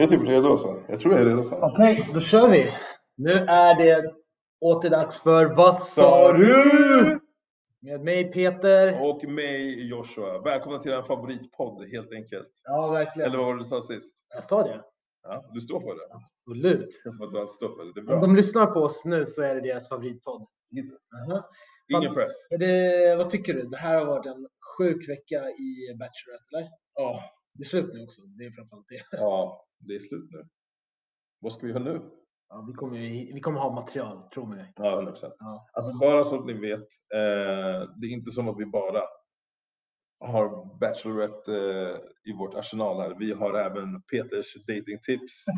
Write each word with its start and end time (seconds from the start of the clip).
Jag 0.00 0.12
är 0.12 0.18
typ 0.18 0.28
redo 0.28 0.50
alltså. 0.50 0.82
Jag 0.88 1.00
tror 1.00 1.14
jag 1.14 1.22
är 1.22 1.26
redo. 1.26 1.44
Okej, 1.52 2.10
då 2.14 2.20
kör 2.20 2.48
vi. 2.48 2.70
Nu 3.16 3.30
är 3.32 3.78
det 3.78 4.14
åter 4.60 4.90
dags 4.90 5.18
för 5.18 5.54
Vad 5.56 5.78
sa 5.80 6.32
du? 6.32 7.20
Med 7.82 8.00
mig 8.00 8.32
Peter. 8.32 9.00
Och 9.02 9.24
mig 9.24 9.88
Joshua. 9.90 10.42
Välkomna 10.42 10.78
till 10.78 10.92
en 10.92 11.04
favoritpodd 11.04 11.84
helt 11.92 12.12
enkelt. 12.12 12.48
Ja, 12.64 12.88
verkligen. 12.88 13.28
Eller 13.28 13.38
vad 13.38 13.46
var 13.46 13.54
det 13.54 13.60
du 13.60 13.64
sa 13.64 13.82
sist? 13.82 14.24
Jag 14.34 14.44
sa 14.44 14.62
det. 14.62 14.80
Ja, 15.22 15.50
du 15.54 15.60
står 15.60 15.80
för 15.80 15.88
det. 15.88 16.14
Absolut. 16.14 17.00
Det 17.04 17.12
som 17.12 17.26
att 17.26 17.30
du 17.30 17.38
alltid 17.38 17.50
står 17.50 17.68
för 17.76 17.84
det. 17.84 17.92
Det 17.94 18.00
är 18.00 18.14
Om 18.14 18.20
bra. 18.20 18.28
de 18.28 18.36
lyssnar 18.36 18.66
på 18.66 18.80
oss 18.80 19.04
nu 19.04 19.26
så 19.26 19.42
är 19.42 19.54
det 19.54 19.60
deras 19.60 19.88
favoritpodd. 19.88 20.46
Aha. 21.28 21.48
Ingen 21.88 22.14
press. 22.14 22.48
Det, 22.50 23.14
vad 23.18 23.30
tycker 23.30 23.54
du? 23.54 23.62
Det 23.62 23.76
här 23.76 23.98
har 23.98 24.06
varit 24.06 24.26
en 24.26 24.46
sjuk 24.78 25.08
vecka 25.08 25.36
i 25.36 25.94
Bachelorette, 25.98 26.48
eller? 26.56 26.68
Ja, 26.94 27.24
Det 27.60 27.64
är 27.64 27.68
slut 27.68 27.94
nu 27.94 28.02
också. 28.02 28.22
Det 28.22 28.44
är 28.44 28.50
framförallt 28.50 28.88
det. 28.88 29.02
ja, 29.10 29.66
det 29.78 29.94
är 29.94 29.98
slut 29.98 30.30
nu. 30.30 30.48
Vad 31.40 31.52
ska 31.52 31.66
vi 31.66 31.72
göra 31.72 31.82
nu? 31.82 32.00
Ja, 32.48 32.64
vi, 32.68 32.72
kommer, 32.72 32.98
vi 33.34 33.40
kommer 33.40 33.60
ha 33.60 33.74
material, 33.74 34.28
tro 34.34 34.46
mig. 34.46 34.72
Ja, 34.76 34.92
100 34.92 35.12
procent. 35.12 35.34
Ja. 35.38 35.68
Alltså, 35.72 35.98
bara 35.98 36.24
så 36.24 36.38
att 36.38 36.46
ni 36.46 36.54
vet, 36.54 36.88
eh, 37.14 37.90
det 37.96 38.06
är 38.06 38.12
inte 38.12 38.30
som 38.30 38.48
att 38.48 38.58
vi 38.58 38.66
bara 38.66 39.00
har 40.20 40.78
Bachelorette 40.78 41.52
eh, 41.52 42.30
i 42.32 42.36
vårt 42.38 42.54
arsenal 42.54 43.00
här. 43.00 43.16
Vi 43.18 43.32
har 43.32 43.54
även 43.54 44.02
Peters 44.02 44.54
datingtips. 44.66 45.44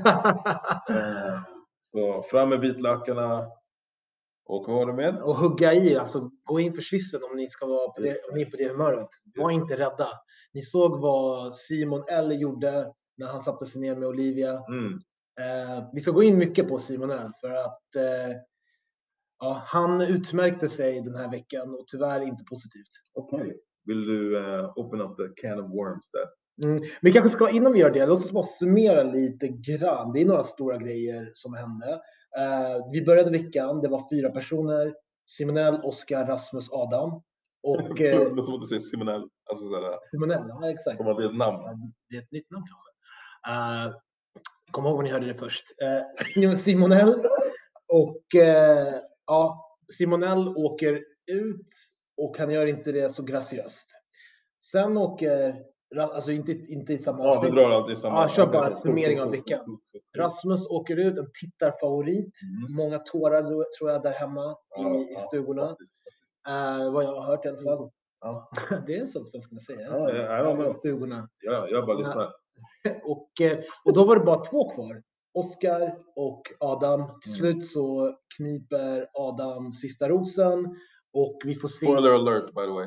Eh, 0.90 1.42
så 1.84 2.22
fram 2.22 2.48
med 2.48 2.60
vitlökarna. 2.60 3.46
Och 4.52 4.68
vad 4.68 4.76
var 4.76 4.86
det 4.86 4.92
mer? 4.92 5.22
och 5.22 5.36
hugga 5.36 5.74
i, 5.74 5.96
alltså 5.96 6.30
gå 6.44 6.60
in 6.60 6.74
för 6.74 6.82
kyssen 6.82 7.20
om 7.30 7.36
ni 7.36 7.48
ska 7.48 7.66
vara 7.66 7.88
på 7.88 8.00
det, 8.00 8.16
om 8.30 8.36
ni 8.36 8.42
är 8.42 8.50
på 8.50 8.56
det 8.56 8.68
humöret. 8.68 9.08
Var 9.34 9.50
inte 9.50 9.76
rädda. 9.76 10.08
Ni 10.52 10.62
såg 10.62 11.00
vad 11.00 11.54
Simon 11.54 12.04
L 12.08 12.40
gjorde 12.40 12.92
när 13.16 13.26
han 13.26 13.40
satte 13.40 13.66
sig 13.66 13.80
ner 13.80 13.96
med 13.96 14.08
Olivia. 14.08 14.50
Mm. 14.50 14.92
Eh, 15.40 15.84
vi 15.92 16.00
ska 16.00 16.10
gå 16.10 16.22
in 16.22 16.38
mycket 16.38 16.68
på 16.68 16.78
Simon 16.78 17.10
L 17.10 17.30
för 17.40 17.50
att 17.50 17.96
eh, 17.96 18.36
ja, 19.38 19.62
han 19.66 20.00
utmärkte 20.00 20.68
sig 20.68 21.00
den 21.00 21.14
här 21.14 21.30
veckan 21.30 21.74
och 21.74 21.86
tyvärr 21.86 22.20
inte 22.20 22.44
positivt. 22.44 22.92
Okej. 23.14 23.56
Vill 23.84 24.06
du 24.06 24.38
eh, 24.38 24.72
open 24.76 25.00
up 25.00 25.16
the 25.16 25.42
can 25.42 25.60
of 25.60 25.70
worms 25.70 26.10
där? 26.10 26.26
Mm. 26.68 26.82
Vi 27.02 27.12
kanske 27.12 27.30
ska, 27.30 27.50
innan 27.50 27.72
vi 27.72 27.78
gör 27.78 27.90
det, 27.90 28.06
låt 28.06 28.24
oss 28.24 28.30
bara 28.30 28.44
summera 28.44 29.02
lite 29.02 29.48
grann. 29.48 30.12
Det 30.12 30.20
är 30.20 30.26
några 30.26 30.42
stora 30.42 30.76
grejer 30.76 31.30
som 31.32 31.54
hände. 31.54 32.00
Eh, 32.38 32.90
vi 32.92 33.02
började 33.02 33.30
veckan, 33.30 33.80
det 33.80 33.88
var 33.88 34.08
fyra 34.10 34.30
personer. 34.30 34.94
Simonell, 35.26 35.80
Oskar, 35.82 36.26
Rasmus, 36.26 36.72
Adam. 36.72 37.22
Och 37.62 38.00
eh, 38.00 38.32
Men 38.34 38.44
som 38.44 38.54
att 38.54 38.60
du 38.60 38.66
säger 38.66 38.80
Simonell. 38.80 39.22
Alltså 39.50 39.68
såhär, 39.68 39.98
Simonell, 40.10 40.44
ja 40.48 40.70
exakt. 40.70 40.96
som 40.96 41.08
att 41.08 41.16
det 41.16 41.24
är 41.24 41.28
ett 41.28 41.36
namn. 41.36 41.92
Det 42.08 42.16
är 42.16 42.20
ett 42.20 42.32
nytt 42.32 42.50
namn. 42.50 42.64
Uh, 43.48 43.94
kom 44.70 44.86
ihåg 44.86 44.96
var 44.96 45.02
ni 45.02 45.10
hörde 45.10 45.26
det 45.26 45.34
först. 45.34 45.64
Uh, 46.42 46.54
Simonell 46.54 47.14
och 47.92 48.34
eh, 48.34 48.94
ja, 49.26 49.68
Simonell 49.92 50.48
åker 50.48 51.04
ut 51.26 51.66
och 52.16 52.38
han 52.38 52.50
gör 52.50 52.66
inte 52.66 52.92
det 52.92 53.10
så 53.10 53.22
graciöst. 53.22 53.86
Sen 54.60 54.96
åker, 54.96 55.62
alltså 55.98 56.32
inte, 56.32 56.52
inte 56.52 56.92
i 56.92 56.98
samma 56.98 57.18
Ja, 57.18 57.30
du 57.30 57.36
avsnitt. 57.36 57.52
drar 57.54 57.70
alltid 57.70 57.98
samma. 57.98 58.22
Ja, 58.22 58.28
kör 58.28 58.46
bara 58.46 58.70
summering 58.70 59.20
av 59.20 59.30
veckan. 59.30 59.78
Rasmus 60.16 60.66
åker 60.66 60.96
ut, 60.96 61.18
en 61.18 61.30
tittarfavorit. 61.40 62.34
Mm. 62.42 62.76
Många 62.76 62.98
tårar 62.98 63.42
tror 63.78 63.90
jag 63.90 64.02
där 64.02 64.12
hemma 64.12 64.56
Ja, 64.76 64.94
i, 64.94 64.98
i 64.98 65.12
ja, 65.12 65.18
stugorna. 65.18 65.68
faktiskt, 65.68 65.94
faktiskt. 66.04 66.46
Eh, 66.48 66.92
vad 66.92 67.04
jag 67.04 67.14
har 67.14 67.26
hört 67.26 67.44
i 67.44 67.48
alla 67.48 67.62
fall. 67.62 67.90
Ja. 68.20 68.50
det 68.86 68.96
är 68.96 69.06
så 69.06 69.24
som 69.24 69.40
ska 69.40 69.56
säga. 69.66 69.80
Ja, 69.80 69.92
alltså. 69.94 70.22
ja, 70.22 70.64
ja, 70.64 70.74
stugorna. 70.74 71.28
Ja, 71.42 71.66
jag 71.70 71.86
bara 71.86 71.96
lyssnar. 71.96 72.32
Och, 73.04 73.40
eh, 73.40 73.58
och 73.84 73.92
då 73.92 74.04
var 74.04 74.16
det 74.16 74.24
bara 74.24 74.44
två 74.44 74.70
kvar. 74.74 75.02
Oskar 75.34 75.98
och 76.16 76.42
Adam. 76.60 77.00
Mm. 77.00 77.20
Till 77.20 77.32
slut 77.32 77.66
så 77.66 78.16
kniper 78.36 79.08
Adam 79.14 79.72
sista 79.74 80.08
rosen 80.08 80.76
och 81.12 81.38
vi 81.44 81.54
får 81.54 81.68
se. 81.68 81.86
Spoiler 81.86 82.10
alert 82.10 82.44
by 82.54 82.62
the 82.66 82.70
way. 82.72 82.86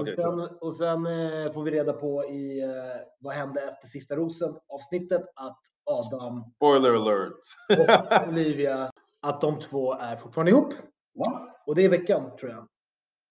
Och 0.00 0.08
sen, 0.08 0.40
och 0.60 0.76
sen 0.76 1.06
eh, 1.06 1.52
får 1.52 1.62
vi 1.62 1.70
reda 1.70 1.92
på 1.92 2.24
i 2.24 2.62
eh, 2.62 2.70
vad 3.18 3.34
hände 3.34 3.60
efter 3.60 3.86
sista 3.86 4.16
rosen 4.16 4.56
avsnittet 4.68 5.22
att 5.34 5.58
Adam 5.84 6.44
Spoiler 6.56 6.94
alert. 6.94 7.40
och 7.78 8.28
Olivia, 8.28 8.90
att 9.20 9.40
de 9.40 9.60
två 9.60 9.94
är 9.94 10.16
fortfarande 10.16 10.50
ihop. 10.50 10.74
What? 11.18 11.42
Och 11.66 11.74
det 11.74 11.84
är 11.84 11.88
veckan 11.88 12.36
tror 12.36 12.50
jag. 12.50 12.68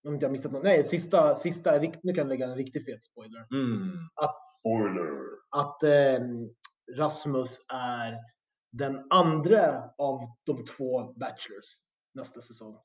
Om 0.08 0.14
inte 0.14 0.26
jag 0.26 0.32
missat 0.32 0.52
något. 0.52 0.64
Nej, 0.64 0.84
sista, 0.84 1.36
sista, 1.36 1.80
nu 1.80 1.90
kan 2.14 2.16
jag 2.16 2.28
lägga 2.28 2.46
en 2.46 2.56
riktigt 2.56 2.86
fet 2.86 3.04
spoiler. 3.04 3.48
Mm. 3.54 3.92
Att 4.16 4.42
Spoiler. 4.60 5.22
att 5.50 5.84
eh, 5.84 6.28
Rasmus 6.98 7.60
är 7.74 8.18
den 8.72 9.08
andra 9.10 9.90
av 9.98 10.20
de 10.46 10.66
två 10.66 11.14
Bachelors 11.14 11.82
nästa 12.14 12.42
säsong. 12.42 12.78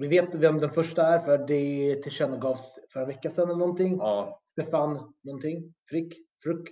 Vi 0.00 0.08
vet 0.08 0.34
vem 0.34 0.58
den 0.60 0.70
första 0.70 1.06
är 1.06 1.18
för 1.18 1.38
det 1.38 1.94
tillkännagavs 2.02 2.78
för 2.92 3.00
en 3.00 3.06
vecka 3.06 3.30
sedan 3.30 3.44
eller 3.48 3.58
någonting. 3.58 3.96
Ja, 3.96 4.40
Stefan 4.52 5.12
någonting. 5.24 5.74
Frick? 5.90 6.14
Fruck? 6.42 6.68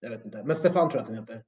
Jag 0.00 0.10
vet 0.10 0.24
inte. 0.24 0.42
Men 0.44 0.56
Stefan 0.56 0.90
tror 0.90 1.00
jag 1.00 1.02
att 1.02 1.08
han 1.08 1.18
heter. 1.18 1.42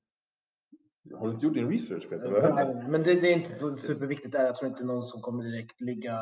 har 1.19 1.27
du 1.27 1.33
inte 1.33 1.47
gjort 1.47 1.55
din 1.55 1.71
research 1.71 2.09
Peter? 2.11 2.89
Men 2.89 3.03
det, 3.03 3.15
det 3.21 3.29
är 3.33 3.37
inte 3.37 3.51
så 3.51 3.77
superviktigt 3.77 4.33
där. 4.33 4.45
Jag 4.45 4.57
tror 4.57 4.71
inte 4.71 4.85
någon 4.85 5.07
som 5.07 5.21
kommer 5.21 5.45
direkt 5.45 5.81
ligga 5.81 6.19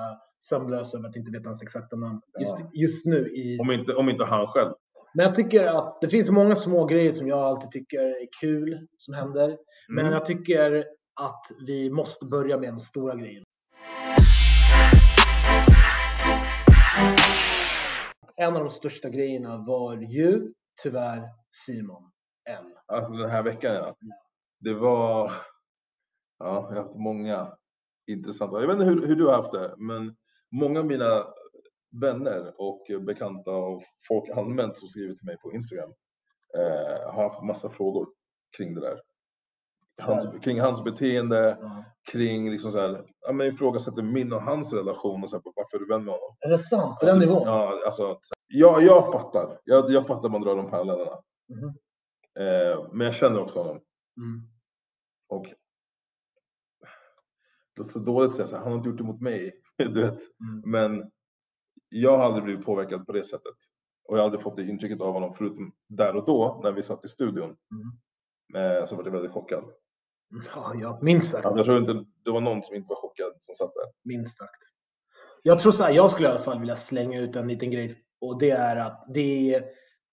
sömnlös 0.49 0.95
över 0.95 1.09
att 1.09 1.17
inte 1.17 1.33
veta 1.33 1.49
hans 1.49 1.63
exakta 1.63 1.97
namn. 1.97 2.21
Just, 2.41 2.57
Ja. 2.59 2.71
just 2.73 3.07
nu 3.07 3.29
i 3.37 3.59
Om 3.59 3.71
inte, 3.71 3.95
om 3.95 4.09
inte 4.09 4.25
han 4.25 4.47
själv. 4.47 4.73
Men 5.15 5.25
jag 5.27 5.35
tycker 5.35 5.65
att 5.67 6.01
det 6.01 6.09
finns 6.09 6.31
många 6.31 6.57
små 6.57 6.85
grejer 6.85 7.13
som 7.13 7.27
jag 7.29 7.39
alltid 7.39 7.71
tycker 7.71 7.99
är 8.03 8.27
kul 8.41 8.87
som 8.97 9.15
händer. 9.15 9.59
Men 9.89 9.99
Mm. 10.05 10.13
jag 10.13 10.25
tycker 10.25 10.85
att 11.21 11.45
vi 11.67 11.91
måste 11.91 12.27
börja 12.27 12.59
med 12.59 12.69
de 12.73 12.81
stora 12.81 13.15
grejerna. 13.17 13.45
En 18.41 18.57
av 18.57 18.61
de 18.61 18.71
största 18.71 19.09
grejerna 19.09 19.65
var 19.67 19.97
ju 19.97 20.53
tyvärr 20.83 21.29
Simon 21.67 22.11
L. 22.49 22.65
Alltså 22.87 23.13
den 23.13 23.31
här 23.31 23.43
veckan 23.43 23.75
ja. 23.75 23.97
Det 24.61 24.75
var... 24.75 25.33
Ja, 26.39 26.67
jag 26.69 26.77
har 26.77 26.83
haft 26.83 26.99
många 26.99 27.53
intressanta... 28.07 28.61
Jag 28.61 28.67
vet 28.67 28.75
inte 28.75 28.85
hur, 28.85 29.07
hur 29.07 29.17
du 29.17 29.27
har 29.27 29.37
haft 29.37 29.53
det, 29.53 29.75
men 29.79 30.17
många 30.51 30.79
av 30.81 30.87
mina 30.87 31.25
vänner 32.01 32.55
och 32.61 32.87
bekanta 33.07 33.51
och 33.51 33.83
folk 34.09 34.29
allmänt 34.31 34.77
som 34.77 34.89
skriver 34.89 35.15
till 35.15 35.27
mig 35.27 35.37
på 35.39 35.53
Instagram 35.53 35.91
eh, 36.57 37.13
har 37.15 37.23
haft 37.23 37.43
massa 37.43 37.71
frågor 37.71 38.09
kring 38.57 38.75
det 38.75 38.81
där. 38.81 39.01
Hans, 40.03 40.27
kring 40.43 40.61
hans 40.61 40.85
beteende, 40.85 41.59
kring 42.13 42.51
liksom 42.51 42.73
så 42.73 42.79
här, 42.81 43.05
ja, 43.27 43.33
men 43.33 43.47
ifrågasätter 43.47 44.03
min 44.03 44.33
och 44.33 44.43
hans 44.43 44.73
relation 44.73 45.23
och 45.25 45.31
så 45.31 45.37
här, 45.37 45.43
varför 45.57 45.77
är 45.77 45.81
du 45.81 45.87
vän 45.87 46.05
med 46.05 46.15
honom? 46.15 46.37
Är 46.41 46.49
det 46.51 46.59
sant? 46.59 47.01
På 47.01 47.07
den 47.07 47.19
nivån? 47.19 47.43
Ja, 47.45 47.81
alltså, 47.87 48.11
att- 48.11 48.27
ja, 48.47 48.81
jag 48.81 49.13
fattar. 49.13 49.61
Jag, 49.65 49.91
jag 49.91 50.07
fattar 50.07 50.29
man 50.29 50.41
drar 50.41 50.57
de 50.57 50.71
parallellerna. 50.71 51.13
Mhm. 51.49 51.69
Eh, 52.39 52.87
men 52.93 53.05
jag 53.07 53.15
känner 53.15 53.41
också 53.41 53.59
honom. 53.59 53.77
Mm. 54.17 54.49
Och 55.29 55.47
det 57.77 57.83
är 57.83 57.85
så 57.85 57.99
dåligt 57.99 58.29
att 58.29 58.35
säga 58.35 58.47
så 58.47 58.57
här, 58.57 58.63
han 58.63 58.73
har 58.73 58.77
inte 58.79 58.89
gjort 58.89 58.99
det 58.99 59.05
mot 59.05 59.21
mig. 59.21 59.53
Du 59.77 60.03
vet. 60.03 60.19
Mm. 60.41 60.63
Men 60.71 61.11
jag 61.89 62.19
har 62.19 62.25
aldrig 62.25 62.45
blivit 62.45 62.65
påverkad 62.67 63.07
på 63.07 63.13
det 63.13 63.25
sättet. 63.25 63.55
Och 64.09 64.17
jag 64.17 64.21
har 64.21 64.25
aldrig 64.25 64.43
fått 64.43 64.57
det 64.57 64.65
intrycket 64.65 65.01
av 65.01 65.13
honom 65.13 65.35
förutom 65.35 65.73
där 65.89 66.17
och 66.17 66.25
då 66.27 66.61
när 66.65 66.73
vi 66.73 66.83
satt 66.83 67.05
i 67.05 67.09
studion. 67.09 67.57
Eh, 68.57 68.87
så 68.87 68.97
var 68.97 69.05
jag 69.05 69.11
väldigt 69.13 69.31
chockad. 69.33 69.65
Ja, 70.55 70.73
ja, 70.81 70.99
minst 71.03 71.31
sagt. 71.31 71.45
Alltså, 71.47 71.59
jag 71.59 71.67
tror 71.67 71.79
inte 71.79 72.05
det 72.25 72.31
var 72.31 72.41
någon 72.41 72.63
som 72.63 72.77
inte 72.77 72.89
var 72.89 72.97
chockad 72.97 73.33
som 73.39 73.55
satt 73.55 73.75
där. 73.75 73.85
Minst 74.15 74.37
sagt. 74.39 74.63
Jag 75.43 75.59
tror 75.59 75.73
så 75.73 75.85
här, 75.85 75.93
jag 75.93 76.11
skulle 76.11 76.29
i 76.29 76.31
alla 76.31 76.41
fall 76.41 76.59
vilja 76.59 76.77
slänga 76.77 77.21
ut 77.21 77.37
en 77.37 77.49
liten 77.49 77.71
grej 77.71 77.99
och 78.21 78.39
det 78.39 78.51
är 78.51 78.77
att 78.77 79.05
det 79.15 79.63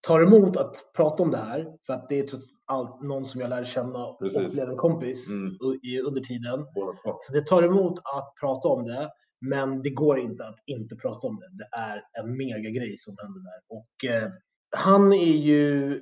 tar 0.08 0.22
emot 0.22 0.58
att 0.58 0.76
prata 0.96 1.24
om 1.24 1.32
det 1.32 1.38
här 1.38 1.68
för 1.86 1.94
att 1.94 2.10
det 2.10 2.20
är 2.20 2.28
trots 2.28 2.44
allt 2.66 3.02
någon 3.02 3.26
som 3.26 3.42
jag 3.42 3.50
lär 3.50 3.64
känna 3.64 4.06
och 4.06 4.20
Precis. 4.20 4.54
blev 4.54 4.70
en 4.70 4.78
kompis 4.78 5.30
Mm. 5.30 5.58
under 6.06 6.22
tiden. 6.22 6.66
Så 7.20 7.34
det 7.34 7.42
tar 7.42 7.64
emot 7.64 8.00
att 8.00 8.34
prata 8.40 8.68
om 8.68 8.84
det, 8.86 9.10
men 9.42 9.82
det 9.82 9.90
går 9.90 10.20
inte 10.20 10.46
att 10.48 10.60
inte 10.66 10.96
prata 10.96 11.28
om 11.28 11.40
det. 11.40 11.50
Det 11.58 11.70
är 11.78 12.04
en 12.24 12.38
mega 12.38 12.70
grej 12.70 12.96
som 12.98 13.16
händer 13.22 13.40
där 13.42 13.62
och 13.78 14.24
eh, 14.24 14.32
han 14.78 15.14
är 15.14 15.36
ju 15.38 16.02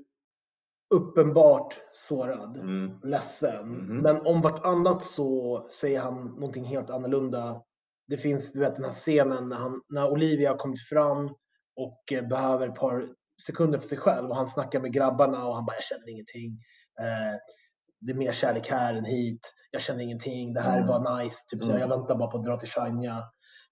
uppenbart 0.94 1.74
sårad 1.94 2.58
Mm. 2.58 3.00
ledsen. 3.04 3.70
Mhm. 3.70 3.98
Men 3.98 4.26
om 4.26 4.42
vartannat 4.42 5.02
så 5.04 5.68
säger 5.72 6.02
han 6.02 6.26
någonting 6.26 6.64
helt 6.66 6.90
annorlunda. 6.90 7.62
Det 8.08 8.18
finns 8.18 8.54
du 8.54 8.60
vet, 8.60 8.76
den 8.76 8.86
här 8.86 8.92
scenen 8.92 9.50
när, 9.50 9.56
han, 9.58 9.82
när 9.90 10.12
Olivia 10.12 10.50
har 10.50 10.58
kommit 10.58 10.82
fram 10.82 11.30
och 11.76 12.12
eh, 12.12 12.28
behöver 12.28 12.68
ett 12.68 12.76
par 12.76 13.10
sekunder 13.46 13.80
för 13.80 13.88
sig 13.88 13.98
själv 13.98 14.30
och 14.30 14.36
han 14.36 14.48
snackar 14.48 14.80
med 14.80 14.94
grabbarna 14.94 15.48
och 15.48 15.56
han 15.56 15.66
bara 15.66 15.76
jag 15.76 15.84
känner 15.84 16.10
ingenting. 16.10 16.60
Eh, 17.02 17.38
det 18.02 18.12
är 18.12 18.16
mer 18.18 18.32
kärlek 18.32 18.70
här 18.70 18.94
än 18.94 19.06
hit. 19.06 19.54
Jag 19.72 19.82
känner 19.82 20.04
ingenting. 20.04 20.54
Det 20.54 20.62
här 20.62 20.74
är 20.78 20.82
Mm. 20.84 20.88
bara 20.88 21.18
nice. 21.18 21.38
Typ, 21.50 21.64
så 21.64 21.70
Mm. 21.70 21.82
jag 21.82 21.88
väntar 21.88 22.16
bara 22.16 22.30
på 22.32 22.38
att 22.38 22.44
dra 22.44 22.58
till 22.58 22.70
Chania. 22.70 23.24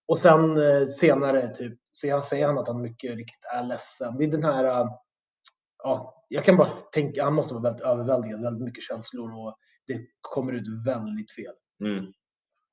Och 0.08 0.18
sen 0.18 0.58
eh, 0.58 0.86
senare 0.86 1.54
typ, 1.54 1.80
så 1.92 2.12
han 2.12 2.24
säger 2.24 2.48
han 2.48 2.58
att 2.58 2.68
han 2.68 2.82
mycket 2.82 3.16
riktigt 3.16 3.46
är 3.54 3.64
ledsen. 3.64 4.18
Det 4.18 4.24
är 4.24 4.32
den 4.32 4.44
här, 4.44 4.64
eh, 4.64 4.88
ja, 5.84 6.26
jag 6.28 6.46
kan 6.46 6.58
bara 6.58 6.70
tänka, 6.70 7.24
han 7.24 7.34
måste 7.34 7.54
vara 7.54 7.64
väldigt 7.64 7.82
överväldigad, 7.82 8.42
väldigt 8.42 8.64
mycket 8.64 8.84
känslor 8.84 9.32
och 9.32 9.58
det 9.88 10.08
kommer 10.22 10.54
ut 10.54 10.86
väldigt 10.86 11.32
fel. 11.32 11.54
Mm. 11.84 12.06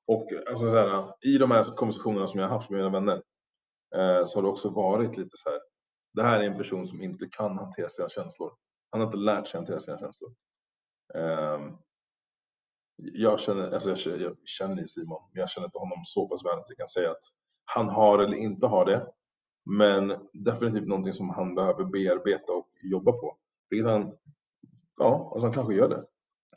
Och 0.07 0.27
alltså, 0.51 0.71
så 0.71 0.77
här, 0.77 1.15
i 1.21 1.39
de 1.39 1.51
här 1.51 1.65
konversationerna 1.77 2.27
som 2.27 2.41
jag 2.41 2.49
har 2.49 2.59
haft 2.59 2.71
med 2.71 2.79
mina 2.79 2.91
vänner 2.91 3.23
eh, 3.95 4.27
så 4.27 4.39
har 4.39 4.43
det 4.43 4.49
också 4.49 4.71
varit 4.71 5.17
lite 5.17 5.37
så 5.37 5.51
här. 5.51 5.59
Det 6.15 6.23
här 6.23 6.41
är 6.41 6.45
en 6.45 6.59
person 6.59 6.87
som 6.87 7.03
inte 7.03 7.29
kan 7.31 7.59
hantera 7.59 7.89
sina 7.89 8.09
känslor. 8.09 8.53
Han 8.91 9.01
har 9.01 9.07
inte 9.07 9.19
lärt 9.19 9.49
sig 9.49 9.59
hantera 9.59 9.81
sina 9.81 9.99
känslor. 9.99 10.35
Eh, 11.15 11.59
jag 12.97 13.41
känner, 13.41 13.71
alltså 13.71 13.89
jag, 13.89 13.99
känner, 13.99 14.19
jag 14.19 14.37
känner 14.45 14.87
Simon, 14.87 15.23
men 15.33 15.41
jag 15.41 15.51
känner 15.51 15.67
inte 15.67 15.79
honom 15.79 15.99
så 16.05 16.29
pass 16.29 16.45
väl 16.45 16.59
att 16.59 16.69
jag 16.69 16.79
kan 16.79 16.89
säga 16.89 17.11
att 17.11 17.25
han 17.65 17.89
har 17.89 18.19
eller 18.19 18.37
inte 18.37 18.67
har 18.67 18.85
det. 18.85 19.07
Men 19.69 20.15
definitivt 20.33 20.89
någonting 20.89 21.13
som 21.13 21.31
han 21.31 21.55
behöver 21.55 21.85
bearbeta 21.85 22.53
och 22.53 22.69
jobba 22.83 23.13
på. 23.13 23.37
Vilket 23.71 23.89
han, 23.91 24.13
ja, 24.97 25.31
alltså 25.33 25.47
han 25.47 25.55
kanske 25.55 25.75
gör 25.75 25.89
det. 25.89 26.05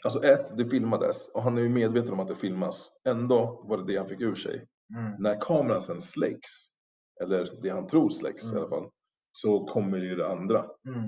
Alltså 0.04 0.24
ett, 0.24 0.58
det 0.58 0.69
filmades 0.69 1.28
och 1.28 1.44
han 1.44 1.58
är 1.58 1.62
ju 1.62 1.69
medveten 1.69 2.13
om 2.13 2.19
att 2.19 2.28
det 2.28 2.36
filmas. 2.36 2.92
Ändå 3.08 3.63
var 3.68 3.78
det 3.78 3.84
det 3.84 3.98
han 3.98 4.08
fick 4.10 4.22
ur 4.22 4.36
sig. 4.36 4.68
Mm. 4.98 5.12
När 5.19 5.42
kameran 5.42 5.81
sen 5.81 6.02
släcks, 6.02 6.50
eller 7.24 7.60
det 7.62 7.69
han 7.69 7.88
tror 7.88 8.10
släcks 8.10 8.44
Mm. 8.44 8.58
i 8.58 8.60
alla 8.60 8.69
fall, 8.69 8.90
så 9.31 9.66
kommer 9.66 9.98
ju 9.98 10.16
det 10.16 10.28
andra. 10.31 10.66
Mm. 10.88 11.04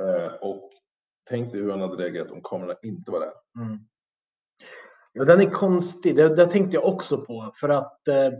Eh, 0.00 0.32
och 0.40 0.70
tänk 1.30 1.52
dig 1.52 1.62
hur 1.62 1.70
han 1.70 1.80
hade 1.80 1.96
reagerat 1.96 2.30
om 2.30 2.42
kameran 2.42 2.76
inte 2.82 3.10
var 3.12 3.20
där. 3.20 3.32
Mm. 3.64 3.78
Ja, 5.12 5.24
den 5.24 5.40
är 5.40 5.50
konstig. 5.50 6.16
Det, 6.16 6.36
det 6.36 6.46
tänkte 6.46 6.76
jag 6.76 6.84
också 6.86 7.24
på. 7.24 7.52
För 7.54 7.68
att 7.68 8.08
eh, 8.08 8.30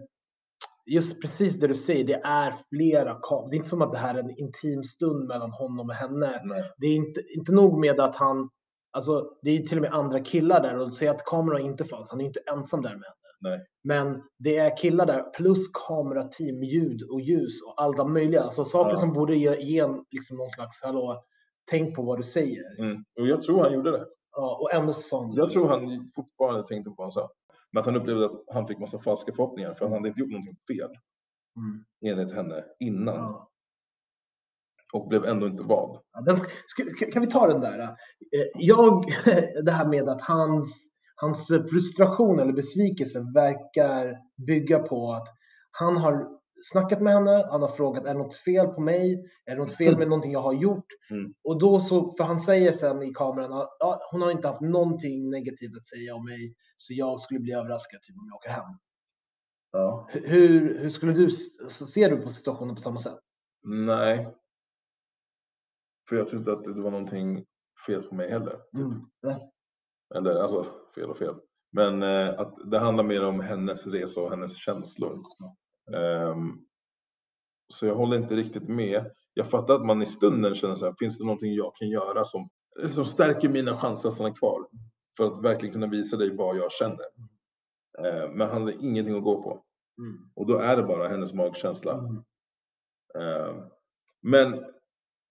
just 0.86 1.20
precis 1.22 1.60
det 1.60 1.66
du 1.66 1.74
säger, 1.74 2.04
det 2.04 2.20
är 2.24 2.54
flera 2.70 3.14
kameror. 3.22 3.50
Det 3.50 3.56
är 3.56 3.58
inte 3.58 3.68
som 3.68 3.82
att 3.82 3.92
det 3.92 3.98
här 3.98 4.14
är 4.14 4.18
en 4.18 4.38
intim 4.38 4.84
stund 4.84 5.28
mellan 5.28 5.50
honom 5.50 5.88
och 5.88 5.94
henne. 5.94 6.40
Nej. 6.44 6.72
Det 6.76 6.86
är 6.86 6.94
inte, 6.96 7.22
inte 7.36 7.52
nog 7.52 7.78
med 7.78 8.00
att 8.00 8.16
han, 8.16 8.50
alltså 8.92 9.30
det 9.42 9.50
är 9.50 9.62
till 9.62 9.78
och 9.78 9.82
med 9.82 9.92
andra 9.94 10.20
killar 10.20 10.60
där 10.60 10.78
och 10.78 10.94
säga 10.94 11.10
att 11.10 11.24
kameran 11.24 11.60
inte 11.60 11.84
fanns. 11.84 12.10
Han 12.10 12.20
är 12.20 12.24
inte 12.24 12.40
ensam 12.52 12.82
där 12.82 12.90
med 12.90 13.04
henne. 13.04 13.16
Nej. 13.40 13.60
Men 13.84 14.22
det 14.38 14.56
är 14.56 14.76
killar 14.76 15.06
där 15.06 15.22
plus 15.30 15.58
kamerateam, 15.88 16.62
ljud 16.62 17.02
och 17.10 17.20
ljus 17.20 17.62
och 17.66 17.82
alla 17.82 18.04
möjliga. 18.04 18.42
Alltså 18.42 18.64
saker 18.64 18.90
Ja. 18.90 18.96
som 18.96 19.12
borde 19.12 19.36
ge, 19.36 19.56
ge 19.60 19.78
en 19.78 20.04
liksom 20.10 20.36
någon 20.36 20.50
slags, 20.50 20.82
hallå, 20.82 21.24
tänk 21.70 21.96
på 21.96 22.02
vad 22.02 22.18
du 22.18 22.22
säger. 22.22 22.80
Mm. 22.80 23.04
Och 23.20 23.26
jag 23.26 23.42
tror 23.42 23.62
han 23.62 23.72
gjorde 23.74 23.90
det. 23.90 24.06
Ja, 24.36 24.58
och 24.60 24.72
ändå 24.74 24.92
sa 24.92 25.32
Jag 25.36 25.50
tror 25.50 25.68
han 25.68 26.10
fortfarande 26.14 26.62
tänkte 26.66 26.90
på 26.90 26.94
vad 26.98 27.04
han 27.04 27.12
sa. 27.12 27.30
Men 27.72 27.80
att 27.80 27.86
han 27.86 27.96
upplevde 27.96 28.24
att 28.26 28.32
han 28.54 28.66
fick 28.68 28.78
massa 28.78 28.98
falska 28.98 29.32
förhoppningar 29.32 29.74
för 29.74 29.84
han 29.84 29.92
hade 29.94 30.08
inte 30.08 30.20
gjort 30.20 30.30
någonting 30.30 30.56
fel 30.68 30.90
Mm. 31.56 31.84
enligt 32.18 32.34
henne 32.34 32.64
innan 32.80 33.14
Ja. 33.14 33.50
och 34.92 35.08
blev 35.08 35.24
ändå 35.24 35.46
inte 35.46 35.62
vald. 35.62 35.98
Ja, 36.12 36.36
kan 37.12 37.22
vi 37.22 37.28
ta 37.28 37.46
den 37.46 37.60
där? 37.60 37.78
Eh, 37.78 37.88
Jag, 38.54 39.04
det 39.64 39.72
här 39.72 39.88
med 39.88 40.08
att 40.08 40.22
hans, 40.22 40.90
hans 41.16 41.48
frustration 41.48 42.38
eller 42.38 42.52
besvikelse 42.52 43.18
verkar 43.34 44.18
bygga 44.46 44.78
på 44.78 45.12
att 45.12 45.28
han 45.70 45.96
har 45.96 46.28
snackat 46.62 47.00
med 47.00 47.12
henne, 47.12 47.46
han 47.50 47.62
har 47.62 47.68
frågat 47.68 48.04
är 48.04 48.14
det 48.14 48.18
något 48.18 48.34
fel 48.34 48.66
på 48.66 48.80
mig? 48.80 49.30
Är 49.44 49.56
det 49.56 49.64
något 49.64 49.76
fel 49.76 49.98
med 49.98 50.08
någonting 50.08 50.32
jag 50.32 50.42
har 50.42 50.52
gjort? 50.52 50.86
Mm. 51.10 51.34
Och 51.44 51.58
då 51.58 51.80
så, 51.80 52.14
för 52.16 52.24
han 52.24 52.40
säger 52.40 52.72
sen 52.72 53.02
i 53.02 53.12
kameran 53.14 53.52
att 53.52 53.76
ja, 53.78 54.08
hon 54.10 54.22
har 54.22 54.30
inte 54.30 54.48
haft 54.48 54.60
någonting 54.60 55.30
negativt 55.30 55.76
att 55.76 55.84
säga 55.84 56.14
om 56.14 56.24
mig, 56.24 56.54
så 56.76 56.94
jag 56.94 57.20
skulle 57.20 57.40
bli 57.40 57.52
överraskad 57.52 58.02
typ, 58.02 58.16
om 58.16 58.26
jag 58.26 58.36
åker 58.36 58.50
hem. 58.50 58.78
Ja. 59.72 60.08
Hur, 60.12 60.78
hur 60.78 60.88
skulle 60.88 61.12
du, 61.12 61.30
ser 61.68 62.10
du 62.10 62.16
på 62.16 62.30
situationen 62.30 62.74
på 62.74 62.80
samma 62.80 62.98
sätt? 62.98 63.18
Nej. 63.64 64.34
För 66.08 66.16
jag 66.16 66.28
tror 66.28 66.38
inte 66.38 66.52
att 66.52 66.64
det 66.64 66.82
var 66.82 66.90
någonting 66.90 67.44
fel 67.86 68.02
på 68.02 68.14
mig 68.14 68.30
heller. 68.30 68.56
Typ. 68.76 68.80
Mm. 68.80 69.40
Eller 70.14 70.34
alltså, 70.34 70.66
fel 70.94 71.10
och 71.10 71.18
fel. 71.18 71.34
Men 71.72 72.02
eh, 72.02 72.40
att 72.40 72.70
det 72.70 72.78
handlar 72.78 73.04
mer 73.04 73.24
om 73.24 73.40
hennes 73.40 73.86
resa 73.86 74.20
och 74.20 74.30
hennes 74.30 74.56
känslor. 74.56 75.22
Ehm, 75.90 76.58
så 77.68 77.86
jag 77.86 77.94
håller 77.94 78.16
inte 78.16 78.34
riktigt 78.34 78.68
med. 78.68 79.10
Jag 79.34 79.46
fattar 79.50 79.74
att 79.74 79.86
man 79.86 80.02
i 80.02 80.06
stunden 80.06 80.54
känner 80.54 80.74
så 80.74 80.84
här, 80.84 80.94
finns 80.98 81.18
det 81.18 81.24
någonting 81.24 81.54
jag 81.54 81.76
kan 81.76 81.88
göra 81.88 82.24
som, 82.24 82.48
som 82.88 83.04
stärker 83.04 83.48
mina 83.48 83.78
chanser 83.80 84.08
att 84.08 84.14
stanna 84.14 84.34
kvar? 84.34 84.66
För 85.16 85.24
att 85.24 85.44
verkligen 85.44 85.72
kunna 85.72 85.86
visa 85.86 86.16
dig 86.16 86.36
vad 86.36 86.56
jag 86.56 86.72
känner. 86.72 87.06
Ehm, 87.98 88.32
men 88.32 88.48
han 88.48 88.60
hade 88.60 88.74
ingenting 88.80 89.16
att 89.16 89.24
gå 89.24 89.42
på. 89.42 89.62
Mm. 89.98 90.30
Och 90.34 90.46
då 90.46 90.58
är 90.58 90.76
det 90.76 90.82
bara 90.82 91.08
hennes 91.08 91.32
magkänsla. 91.32 91.98
Mm. 91.98 92.22
Ehm, 93.18 93.62
men, 94.22 94.64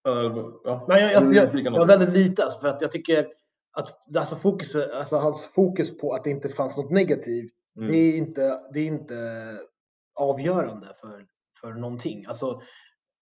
ja. 0.04 0.86
Nej, 0.88 1.04
jag, 1.04 1.13
alltså, 1.13 1.33
jag, 1.33 1.56
jag 1.56 1.71
har 1.71 1.86
väldigt 1.86 2.13
lite 2.13 2.44
alltså, 2.44 2.59
för 2.59 2.68
att 2.68 2.81
jag 2.81 2.92
tycker 2.92 3.27
att 3.74 4.18
alltså, 4.18 4.36
fokus, 4.36 4.75
alltså, 4.75 5.15
hans 5.15 5.45
fokus 5.45 5.97
på 5.97 6.13
att 6.13 6.24
det 6.24 6.30
inte 6.30 6.50
fanns 6.50 6.77
något 6.77 6.92
negativt, 6.92 7.54
Mm. 7.77 7.92
det, 7.92 7.97
är 7.97 8.18
inte, 8.18 8.62
det 8.74 8.80
är 8.80 8.86
inte 8.86 9.15
avgörande 10.15 10.93
för, 11.01 11.25
för 11.61 11.73
någonting. 11.73 12.25
Alltså, 12.25 12.61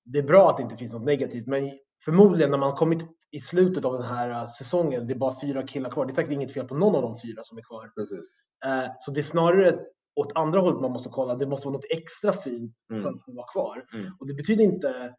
det 0.06 0.20
är 0.20 0.24
bra 0.24 0.50
att 0.50 0.58
det 0.58 0.64
inte 0.64 0.78
finns 0.78 0.94
något 0.94 1.06
negativt, 1.06 1.48
men 1.48 1.72
förmodligen 2.06 2.52
när 2.52 2.58
man 2.58 2.74
kommit 2.76 3.08
i 3.32 3.40
slutet 3.40 3.86
av 3.86 3.94
den 3.94 4.04
här 4.08 4.30
äh, 4.30 4.48
säsongen, 4.48 5.08
det 5.08 5.14
är 5.14 5.18
bara 5.18 5.40
fyra 5.42 5.68
killar 5.68 5.90
kvar. 5.90 6.06
Det 6.06 6.12
är 6.12 6.16
säkert 6.16 6.32
inget 6.32 6.54
fel 6.54 6.68
på 6.68 6.76
någon 6.76 6.96
av 6.96 7.02
de 7.02 7.20
fyra 7.20 7.44
som 7.44 7.58
är 7.58 7.62
kvar. 7.62 7.92
Precis. 7.96 8.40
Eh, 8.66 8.92
så 9.00 9.12
det 9.12 9.20
är 9.20 9.24
snarare 9.24 9.80
åt 10.16 10.32
andra 10.36 10.60
hållet 10.60 10.82
man 10.82 10.92
måste 10.92 11.10
kolla. 11.10 11.36
Det 11.36 11.48
måste 11.48 11.68
vara 11.68 11.74
något 11.74 11.86
extra 11.90 12.34
fint 12.34 12.76
Mm. 12.92 13.02
för 13.04 13.10
att 13.10 13.36
vara 13.36 13.48
kvar. 13.52 13.86
Mm. 13.94 14.12
Och 14.20 14.28
det 14.28 14.34
betyder 14.34 14.64
inte 14.64 15.16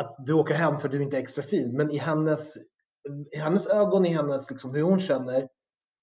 att 0.00 0.16
du 0.26 0.32
åker 0.32 0.54
hem 0.54 0.78
för 0.78 0.88
att 0.88 0.92
du 0.92 1.02
inte 1.02 1.16
är 1.16 1.20
extra 1.20 1.42
fin, 1.42 1.76
men 1.76 1.90
i 1.90 1.98
hennes, 1.98 2.56
i 3.32 3.36
hennes 3.38 3.66
ögon, 3.66 4.06
i 4.06 4.08
hennes 4.08 4.50
liksom, 4.50 4.74
hur 4.74 4.82
hon 4.82 5.00
känner, 5.00 5.48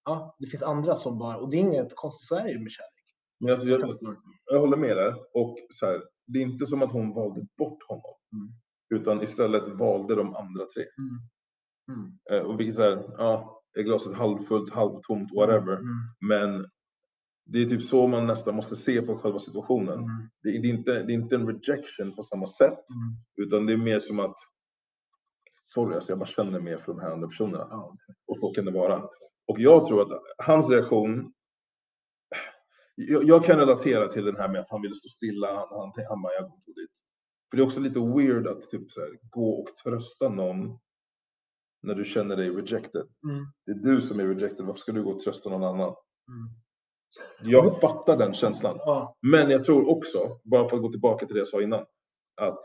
ja, 0.05 0.35
det 0.39 0.47
finns 0.47 0.63
andra 0.63 0.95
som 0.95 1.19
bara, 1.19 1.38
och 1.38 1.50
det 1.50 1.57
är 1.57 1.59
inget 1.59 1.95
konstigt, 1.95 2.27
så 2.27 2.35
är 2.35 2.44
det 2.44 2.51
ju 2.51 2.59
med 2.59 2.71
kärlek. 2.71 2.93
Men 3.44 3.51
jag, 3.51 3.63
jag, 3.81 3.95
jag 4.51 4.60
håller 4.60 4.78
med 4.78 4.98
där. 4.98 5.16
Och 5.34 5.57
så 5.69 5.86
här, 5.86 6.01
det 6.28 6.40
är 6.40 6.44
inte 6.44 6.66
som 6.66 6.81
att 6.81 6.92
hon 6.92 7.13
valde 7.13 7.42
bort 7.57 7.84
honom. 7.88 8.16
Mm. 8.34 8.54
Utan 9.01 9.22
istället 9.22 9.68
valde 9.68 10.16
de 10.16 10.36
andra 10.36 10.66
tre. 10.66 10.84
Mm. 10.98 11.19
Mm. 12.00 12.12
Eh, 12.31 12.48
och 12.50 12.60
vilket 12.60 12.75
så 12.75 12.81
här, 12.81 13.04
ja, 13.18 13.62
är 13.78 13.84
glaset 13.84 14.18
halvfullt, 14.18 14.74
halvtomt, 14.74 15.30
whatever. 15.36 15.74
Mm. 15.74 15.94
Men 16.30 16.65
det 17.46 17.62
är 17.62 17.65
typ 17.65 17.84
så 17.84 18.08
man 18.08 18.27
nästan 18.27 18.56
måste 18.56 18.75
se 18.75 19.01
på 19.01 19.17
själva 19.17 19.39
situationen. 19.39 19.94
Mm. 20.00 20.29
Det, 20.44 20.50
är- 20.50 20.62
det, 20.62 20.67
är 20.67 20.74
inte, 20.74 21.03
det 21.03 21.13
är 21.13 21.15
inte 21.15 21.36
en 21.36 21.48
rejection 21.48 22.15
på 22.15 22.24
samma 22.24 22.46
sätt. 22.48 22.72
Mm. 22.89 23.15
Utan 23.48 23.65
det 23.65 23.74
är 23.74 23.77
mer 23.77 24.00
som 24.00 24.20
att, 24.20 24.36
sorry, 25.51 25.96
alltså 25.96 26.12
jag 26.12 26.20
bara 26.20 26.29
känner 26.29 26.60
mer 26.60 26.77
för 26.77 26.94
de 26.94 27.01
här 27.01 27.12
andra 27.12 27.27
personerna. 27.27 27.67
Ja. 27.70 27.96
Och 28.27 28.38
så 28.38 28.53
kan 28.53 28.65
det 28.65 28.72
vara. 28.72 28.98
Och 29.48 29.60
jag 29.60 29.86
tror 29.86 30.01
att 30.01 30.22
hans 30.46 30.70
reaktion, 30.70 31.34
jag, 32.95 33.23
jag 33.23 33.45
kan 33.45 33.59
relatera 33.59 34.07
till 34.07 34.25
den 34.25 34.38
här 34.38 34.50
med 34.50 34.62
att 34.62 34.69
han 34.69 34.81
ville 34.81 34.95
stå 34.95 35.09
stilla, 35.09 35.47
han, 35.47 35.67
han, 35.69 35.91
han 36.09 36.21
bara, 36.21 36.33
jag 36.33 36.50
går 36.50 36.57
dit. 36.57 36.91
För 37.50 37.57
det 37.57 37.63
är 37.63 37.65
också 37.65 37.79
lite 37.79 38.00
weird 38.00 38.47
att 38.47 38.69
typ 38.69 38.91
så 38.91 39.01
här, 39.01 39.09
gå 39.21 39.62
och 39.62 39.77
trösta 39.83 40.29
någon 40.29 40.79
när 41.83 41.95
du 41.95 42.05
känner 42.05 42.35
dig 42.35 42.50
rejected. 42.50 43.07
Mm. 43.29 43.45
Det 43.65 43.71
är 43.71 43.75
du 43.75 44.01
som 44.01 44.19
är 44.19 44.27
rejected, 44.27 44.65
varför 44.65 44.79
ska 44.79 44.91
du 44.91 45.03
gå 45.03 45.12
och 45.12 45.19
trösta 45.19 45.50
någon 45.50 45.63
annan? 45.63 45.95
Mm. 46.27 46.50
Jag 47.41 47.81
fattar 47.81 48.17
den 48.17 48.33
känslan. 48.33 48.77
Ja. 48.79 49.17
Men 49.21 49.50
jag 49.50 49.63
tror 49.63 49.89
också, 49.89 50.39
bara 50.43 50.69
för 50.69 50.75
att 50.75 50.81
gå 50.81 50.91
tillbaka 50.91 51.25
till 51.25 51.33
det 51.33 51.39
jag 51.39 51.47
sa 51.47 51.62
innan, 51.62 51.85
att 52.41 52.59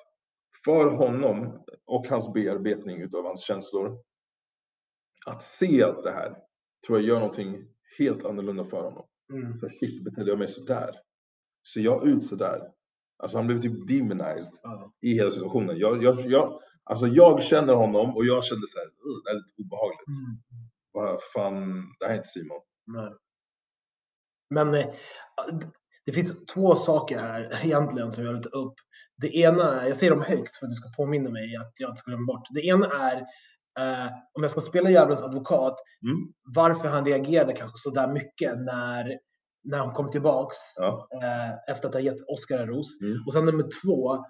för 0.65 0.97
honom 0.97 1.65
och 1.87 2.07
hans 2.07 2.33
bearbetning 2.33 3.03
utav 3.03 3.25
hans 3.25 3.41
känslor, 3.41 3.99
att 5.27 5.43
se 5.43 5.83
allt 5.83 6.05
det 6.05 6.11
här, 6.11 6.37
tror 6.87 6.99
jag 6.99 7.09
gör 7.09 7.21
någonting 7.21 7.65
helt 7.99 8.25
annorlunda 8.25 8.65
för 8.65 8.83
honom. 8.83 9.08
Mm. 9.33 9.59
Så 9.59 9.69
shit, 9.69 10.05
betedde 10.05 10.31
jag 10.31 10.39
mig 10.39 10.49
sådär? 10.49 10.91
Ser 11.69 11.81
jag 11.81 12.07
ut 12.09 12.25
sådär? 12.25 12.61
Alltså 13.23 13.39
han 13.39 13.47
blev 13.47 13.59
typ 13.59 13.89
demonized 13.89 14.55
Ja. 14.63 14.93
i 15.03 15.15
hela 15.15 15.31
situationen. 15.31 15.79
Jag, 15.79 16.03
jag, 16.03 16.21
jag, 16.21 16.61
alltså 16.85 17.07
jag 17.07 17.43
känner 17.43 17.75
honom 17.75 18.17
och 18.17 18.25
jag 18.25 18.45
kände 18.45 18.67
såhär, 18.67 18.87
"Ugh, 18.87 19.21
det 19.25 19.31
är 19.31 19.35
lite 19.35 19.53
obehagligt. 19.63 20.09
Mm. 20.09 20.39
Bara, 20.95 21.19
fan, 21.35 21.85
det 22.01 22.07
här 22.07 22.13
är 22.13 22.17
inte 22.17 22.29
Simon. 22.29 22.61
Nej. 22.87 23.13
Men 24.51 24.75
eh, 24.75 24.87
det 26.07 26.13
finns 26.13 26.47
två 26.47 26.75
saker 26.77 27.19
här 27.19 27.61
egentligen 27.67 28.13
som 28.13 28.25
jag 28.25 28.33
vill 28.33 28.43
ta 28.43 28.49
upp. 28.49 28.75
Det 29.17 29.37
ena 29.37 29.87
jag 29.89 29.97
säger 29.97 30.11
dem 30.13 30.23
högt 30.23 30.57
för 30.57 30.67
att 30.67 30.71
du 30.73 30.77
ska 30.77 30.89
påminna 30.97 31.31
mig 31.31 31.57
att 31.57 31.73
jag 31.79 31.91
inte 31.91 31.99
ska 32.01 32.11
glömma 32.11 32.27
bort. 32.27 32.47
Det 32.55 32.61
ena 32.67 32.87
är, 32.87 33.27
eh, 33.79 34.07
om 34.33 34.43
jag 34.43 34.51
ska 34.51 34.61
spela 34.61 34.91
djävulens 34.91 35.23
advokat, 35.23 35.79
Mm. 36.03 36.17
varför 36.55 36.89
han 36.89 37.05
reagerade 37.05 37.53
kanske 37.53 37.79
så 37.79 37.91
där 37.91 38.09
mycket 38.09 38.59
när, 38.59 39.19
när 39.65 39.79
hon 39.79 39.93
kom 39.95 40.09
tillbaks 40.09 40.57
Ja. 40.77 41.09
eh, 41.23 41.71
efter 41.75 41.89
att 41.89 41.95
ha 41.95 42.01
gett 42.01 42.29
Oscar 42.29 42.59
en 42.59 42.67
ros. 42.69 43.01
Mm. 43.01 43.19
Och 43.27 43.33
sen 43.33 43.45
nummer 43.45 43.65
två, 43.83 44.25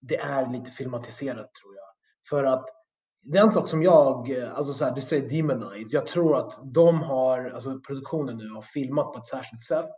det 0.00 0.16
är 0.16 0.52
lite 0.52 0.70
filmatiserat 0.70 1.50
tror 1.54 1.74
jag. 1.76 1.84
För 2.28 2.44
att 2.44 2.64
det 3.22 3.38
är 3.38 3.42
en 3.42 3.52
sak 3.52 3.68
som 3.68 3.82
jag, 3.82 4.30
eh, 4.38 4.54
alltså 4.54 4.72
så 4.72 4.84
här, 4.84 4.94
du 4.94 5.00
säger 5.00 5.28
demonize, 5.28 5.96
jag 5.96 6.06
tror 6.06 6.36
att 6.36 6.60
de 6.74 7.02
har, 7.02 7.50
alltså 7.50 7.80
produktionen 7.86 8.36
nu 8.36 8.48
har 8.50 8.62
filmat 8.62 9.12
på 9.12 9.18
ett 9.18 9.26
särskilt 9.26 9.62
sätt 9.62 9.90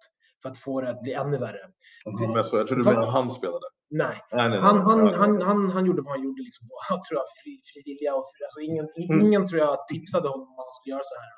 för 0.44 0.50
att 0.50 0.58
få 0.58 0.80
det 0.80 0.90
att 0.90 1.02
bli 1.02 1.12
ännu 1.12 1.38
värre. 1.38 1.58
Jag 2.04 2.18
tror 2.18 2.36
mest 2.36 2.50
så. 2.50 2.56
Jag 2.56 2.66
tror 2.66 2.78
du 2.78 2.84
menar 2.84 3.02
att 3.02 3.12
han 3.12 3.30
spelade. 3.30 3.66
Nej, 3.90 4.06
Nej, 4.32 4.48
nej, 4.48 4.48
nej. 4.50 4.58
han, 4.60 4.78
han, 4.78 5.14
han, 5.14 5.42
han, 5.42 5.70
han 5.70 5.86
gjorde 5.86 6.02
vad 6.02 6.12
han 6.12 6.24
gjorde 6.24 6.42
liksom, 6.42 6.68
han 6.88 6.98
tror 7.08 7.16
jag, 7.20 7.24
fri, 7.44 7.60
fri 7.72 7.82
vilja. 7.92 8.14
Och 8.14 8.24
fri, 8.32 8.44
alltså 8.44 8.60
ingen, 8.60 8.86
Mm. 9.10 9.26
ingen 9.26 9.46
tror 9.46 9.60
jag 9.60 9.88
tipsade 9.88 10.28
honom 10.28 10.48
om 10.48 10.54
han 10.56 10.72
skulle 10.80 10.92
göra 10.94 11.02
så 11.12 11.16
här. 11.24 11.32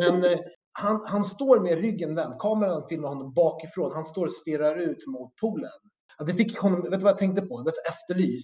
Men 0.00 0.32
eh, 0.32 0.38
han, 0.72 1.02
han 1.06 1.24
står 1.24 1.60
med 1.60 1.78
ryggen 1.78 2.14
vänd. 2.14 2.40
Kameran 2.40 2.82
filmar 2.88 3.08
honom 3.08 3.32
bakifrån. 3.34 3.92
Han 3.94 4.04
står 4.04 4.24
och 4.26 4.32
stirrar 4.32 4.76
ut 4.76 5.06
mot 5.06 5.36
poolen. 5.40 5.70
Att 6.18 6.26
det 6.26 6.34
fick 6.34 6.58
honom, 6.58 6.82
vet 6.82 6.90
du 6.90 6.98
vad 6.98 7.10
jag 7.10 7.18
tänkte 7.18 7.42
på? 7.42 7.62
Det 7.62 7.70
är 7.70 7.72
så 7.72 7.88
efterlys. 7.92 8.42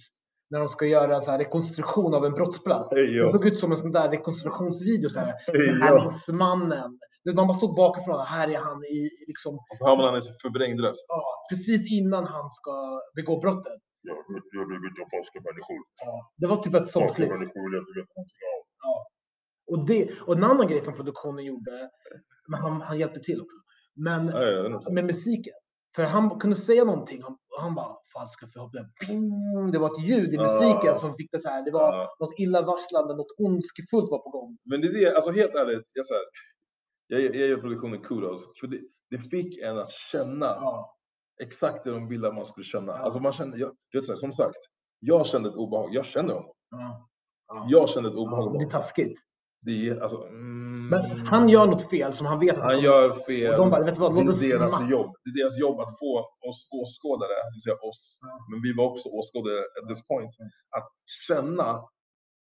När 0.49 0.59
de 0.59 0.69
ska 0.69 0.85
göra 0.85 1.15
en 1.15 1.21
så 1.21 1.31
här 1.31 1.37
rekonstruktion 1.39 2.13
av 2.13 2.25
en 2.25 2.33
brottsplats. 2.33 2.93
Hej, 2.95 3.07
Det 3.13 3.29
såg 3.31 3.45
ut 3.45 3.57
som 3.57 3.71
en 3.71 3.77
sån 3.77 3.91
där 3.91 4.09
rekonstruktionsvideo. 4.09 5.09
Så 5.09 5.19
här. 5.19 5.33
Hej, 5.47 5.77
ja. 5.79 5.85
Gärningsmannen. 5.87 6.99
Det- 7.16 7.16
Man 7.35 7.47
bara 7.47 7.57
såg 7.57 7.75
bakifrån. 7.75 8.25
Här 8.25 8.47
är 8.47 8.57
han 8.57 8.83
i, 8.83 9.09
liksom, 9.27 9.59
hör 9.85 9.95
man 9.97 10.05
hans 10.13 10.29
förvrängd 10.41 10.79
röst. 10.81 11.05
ja, 11.07 11.23
precis 11.49 11.91
innan 11.99 12.23
han 12.25 12.49
ska 12.49 13.01
begå 13.15 13.39
brottet. 13.39 13.79
Jag, 14.01 14.17
jag 14.51 14.65
vill 14.67 14.89
inte 14.91 15.05
falska 15.15 15.39
människor. 15.49 15.77
Ja, 16.05 16.31
det 16.37 16.47
var 16.47 16.55
typ 16.55 16.73
ett 16.73 16.87
sånt 16.87 17.15
klipp. 17.15 17.29
människor 17.29 17.61
vill 17.65 17.73
jag 17.77 17.81
inte 17.83 17.99
veta 17.99 18.13
någonting 18.15 18.43
av. 18.53 19.01
Och, 19.71 19.85
det, 19.87 20.21
och 20.27 20.35
en 20.37 20.43
annan 20.43 20.67
grej 20.67 20.81
som 20.81 20.93
produktionen 20.93 21.45
gjorde, 21.45 21.89
men 22.47 22.59
han, 22.61 22.81
han 22.81 22.99
hjälpte 22.99 23.19
till 23.19 23.41
också, 23.41 23.57
men 23.95 24.27
Ja, 24.27 24.43
ja, 24.43 24.81
med 24.91 25.05
musiken. 25.05 25.53
För 25.95 26.03
han 26.03 26.39
kunde 26.39 26.55
säga 26.55 26.83
någonting 26.83 27.23
och 27.23 27.37
han 27.61 27.75
bara 27.75 27.95
falska 28.13 28.47
förhoppningar. 28.53 28.87
Bing! 29.07 29.71
Det 29.71 29.79
var 29.79 29.87
ett 29.87 30.03
ljud 30.09 30.33
i 30.33 30.37
musiken 30.37 30.91
Ah. 30.91 30.95
som 30.95 31.15
fick 31.15 31.31
det 31.31 31.39
så 31.39 31.47
här. 31.49 31.65
Det 31.65 31.71
var 31.71 31.93
Ja. 31.93 32.15
något 32.19 32.39
illavarslande, 32.39 33.15
något 33.15 33.33
ondskefullt 33.45 34.11
var 34.11 34.19
på 34.19 34.29
gång. 34.29 34.57
Men 34.69 34.81
det 34.81 34.87
är 34.87 34.93
det, 35.05 35.15
alltså 35.15 35.31
helt 35.31 35.55
ärligt, 35.55 35.91
jag, 35.93 36.05
så 36.05 36.13
här, 36.13 36.23
jag, 37.07 37.21
jag 37.21 37.35
ger 37.35 37.57
produktionen 37.57 37.99
kudos. 38.01 38.47
För 38.59 38.67
det, 38.67 38.79
det 39.11 39.17
fick 39.17 39.61
en 39.61 39.77
att 39.77 39.91
känna 39.91 40.45
Ja. 40.45 40.95
exakt 41.41 41.83
det 41.83 41.91
de 41.91 42.07
ville 42.07 42.27
att 42.27 42.35
man 42.35 42.45
skulle 42.45 42.63
känna. 42.63 42.91
Ja. 42.91 42.97
Alltså 42.97 43.19
man 43.19 43.33
kände, 43.33 43.57
jag, 43.57 43.71
vet, 43.93 44.05
så 44.05 44.11
här, 44.11 44.19
som 44.19 44.31
sagt, 44.33 44.57
jag 44.99 45.27
kände 45.27 45.49
ett 45.49 45.55
obehag. 45.55 45.89
Jag 45.93 46.05
känner 46.05 46.33
honom. 46.33 46.51
Ja. 46.71 47.07
Ja. 47.47 47.65
Jag 47.69 47.89
kände 47.89 48.09
ett 48.09 48.15
obehag. 48.15 48.59
Det 48.59 48.65
är 48.65 48.69
taskigt. 48.69 49.19
Det 49.61 49.89
är 49.89 49.99
alltså... 50.01 50.23
Mm, 50.27 50.87
Men 50.87 51.19
han 51.27 51.49
gör 51.49 51.65
något 51.65 51.89
fel 51.89 52.13
som 52.13 52.25
han 52.25 52.39
vet 52.39 52.57
att 52.57 52.63
han 52.63 52.79
gör 52.81 53.11
fel. 53.11 53.51
Och 53.51 53.57
de 53.57 53.69
bara, 53.69 53.83
vet 53.83 53.95
du 53.95 54.01
vad, 54.01 54.15
låt 54.15 54.29
oss 54.29 54.39
det 54.39 54.51
är 54.51 54.59
deras 54.59 54.89
jobb. 54.89 55.15
Det 55.23 55.29
är 55.29 55.43
deras 55.43 55.59
jobb 55.59 55.79
att 55.79 55.99
få 55.99 56.19
oss 56.49 56.67
åskådare, 56.71 57.29
det 57.29 57.51
vill 57.53 57.61
säga 57.61 57.75
oss, 57.89 58.19
men 58.51 58.61
vi 58.61 58.73
var 58.77 58.85
också 58.91 59.09
åskådare 59.09 59.59
at 59.83 59.89
this 59.89 60.07
point, 60.07 60.29
att 60.77 60.87
känna 61.27 61.83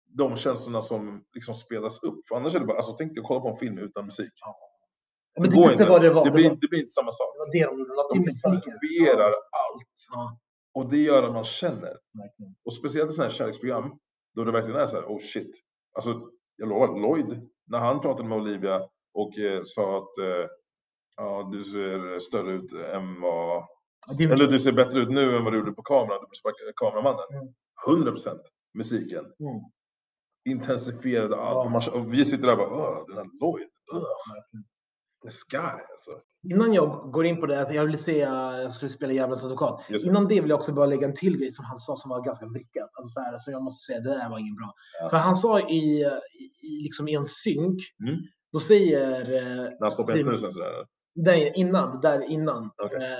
de 0.10 0.36
känslorna 0.36 0.82
som 0.82 1.24
liksom 1.36 1.54
spelas 1.54 2.04
upp. 2.04 2.28
För 2.28 2.36
annars 2.36 2.56
är 2.56 2.60
det 2.60 2.66
bara, 2.66 2.78
alltså 2.78 2.94
tänk 2.94 3.14
dig 3.14 3.22
att 3.22 3.28
kolla 3.28 3.40
på 3.42 3.48
en 3.50 3.58
film 3.58 3.78
utan 3.78 4.06
musik. 4.06 4.32
Men 5.40 5.50
det 5.50 5.56
inte 5.72 5.86
vad 5.90 6.02
det 6.02 6.10
var. 6.10 6.24
Det 6.26 6.30
Det 6.30 6.34
blir, 6.34 6.50
var, 6.50 6.58
det 6.62 6.68
blir 6.70 6.80
inte 6.80 6.92
samma 6.92 7.12
sak. 7.12 7.28
det 7.34 7.40
var 7.40 7.52
det 7.52 7.66
de 7.66 7.80
gjorde. 7.80 7.94
De 8.14 8.24
personifierar 8.24 9.28
allt. 9.28 9.84
Ja, 10.12 10.38
Och 10.74 10.90
det 10.90 10.98
gör 10.98 11.24
att 11.24 11.34
man 11.34 11.44
känner. 11.44 11.94
verkligen. 12.14 12.56
Och 12.66 12.74
speciellt 12.74 13.12
i 13.12 13.14
sådana 13.14 13.30
här 13.30 13.38
kärleksprogram, 13.38 14.00
då 14.36 14.44
det 14.44 14.52
verkligen 14.52 14.80
är 14.80 14.86
så 14.86 14.96
här, 14.96 15.06
oh 15.06 15.20
shit. 15.20 15.52
Alltså, 15.96 16.22
jag 16.56 16.70
lovar, 16.70 16.88
Lloyd, 17.02 17.50
när 17.68 17.80
han 17.80 18.02
pratade 18.02 18.30
med 18.30 18.38
Olivia 18.38 18.82
och 19.14 19.38
eh, 19.40 19.62
sa 19.66 19.98
att 19.98 20.18
eh, 20.18 20.48
ja, 21.18 21.50
du 21.54 21.64
ser 21.64 22.20
större 22.20 22.52
ut 22.54 22.74
än 22.74 23.22
vad... 23.22 23.64
Ja, 24.08 24.14
är- 24.20 24.34
Eller 24.34 24.48
du 24.48 24.60
ser 24.60 24.72
bättre 24.72 25.00
ut 25.00 25.10
nu 25.10 25.36
än 25.38 25.44
vad 25.44 25.54
du 25.54 25.58
gjorde 25.60 25.72
på 25.72 25.82
kameran, 25.84 26.20
du 26.68 26.74
kameramannen. 26.76 27.26
Mm. 27.42 27.54
100 27.88 28.12
procent 28.12 28.42
musiken. 28.74 29.26
Mm. 29.26 29.62
Intensifierade 30.46 31.36
allt. 31.36 31.86
Ja. 31.94 32.06
Vi 32.08 32.26
sitter 32.26 32.44
där 32.48 32.52
och 32.52 32.58
bara, 32.58 32.70
"Åh, 32.70 33.04
den 33.08 33.18
här 33.18 33.26
Lloyd, 33.42 33.68
verkligen. 34.34 34.66
this 35.24 35.44
guy 35.44 35.60
alltså. 35.62 36.12
Innan 36.50 36.74
jag 36.74 37.12
går 37.12 37.26
in 37.26 37.40
på 37.40 37.46
det, 37.46 37.60
alltså 37.60 37.74
jag 37.74 37.86
vill 37.86 37.98
se, 37.98 38.18
jag 38.18 38.72
skulle 38.74 38.90
spela 38.90 39.14
Djävulens 39.14 39.44
advokat. 39.44 39.86
Just. 39.90 40.08
Innan 40.08 40.28
det 40.28 40.42
vill 40.42 40.50
jag 40.50 40.60
också 40.60 40.74
bara 40.74 40.86
lägga 40.86 41.08
en 41.08 41.14
till 41.14 41.38
grej 41.38 41.52
som 41.52 41.66
han 41.66 41.78
sa 41.78 41.98
som 41.98 42.10
var 42.10 42.22
ganska 42.26 42.46
vrickat. 42.46 42.90
Alltså 42.94 43.10
så, 43.10 43.20
här, 43.20 43.38
så 43.38 43.52
jag 43.52 43.64
måste 43.64 43.86
säga, 43.94 44.00
det 44.00 44.10
där 44.10 44.30
var 44.30 44.40
ingen 44.40 44.56
bra. 44.56 44.74
Ja. 45.02 45.10
För 45.10 45.18
han 45.18 45.36
sa 45.36 45.60
i, 45.70 46.02
i, 46.64 46.84
liksom 46.84 47.08
i 47.08 47.14
en 47.16 47.26
synk, 47.26 47.80
Mm. 48.08 48.20
då 48.54 48.60
säger, 48.60 49.22
eh, 49.34 49.64
När 49.64 49.78
han 49.82 49.92
stoppar 49.92 50.18
in 50.18 50.26
knusen 50.28 50.52
sådär. 50.52 50.86
där 51.16 51.58
innan, 51.58 52.02
där 52.02 52.32
innan, 52.32 52.70
Okej. 52.84 52.98
eh, 53.06 53.20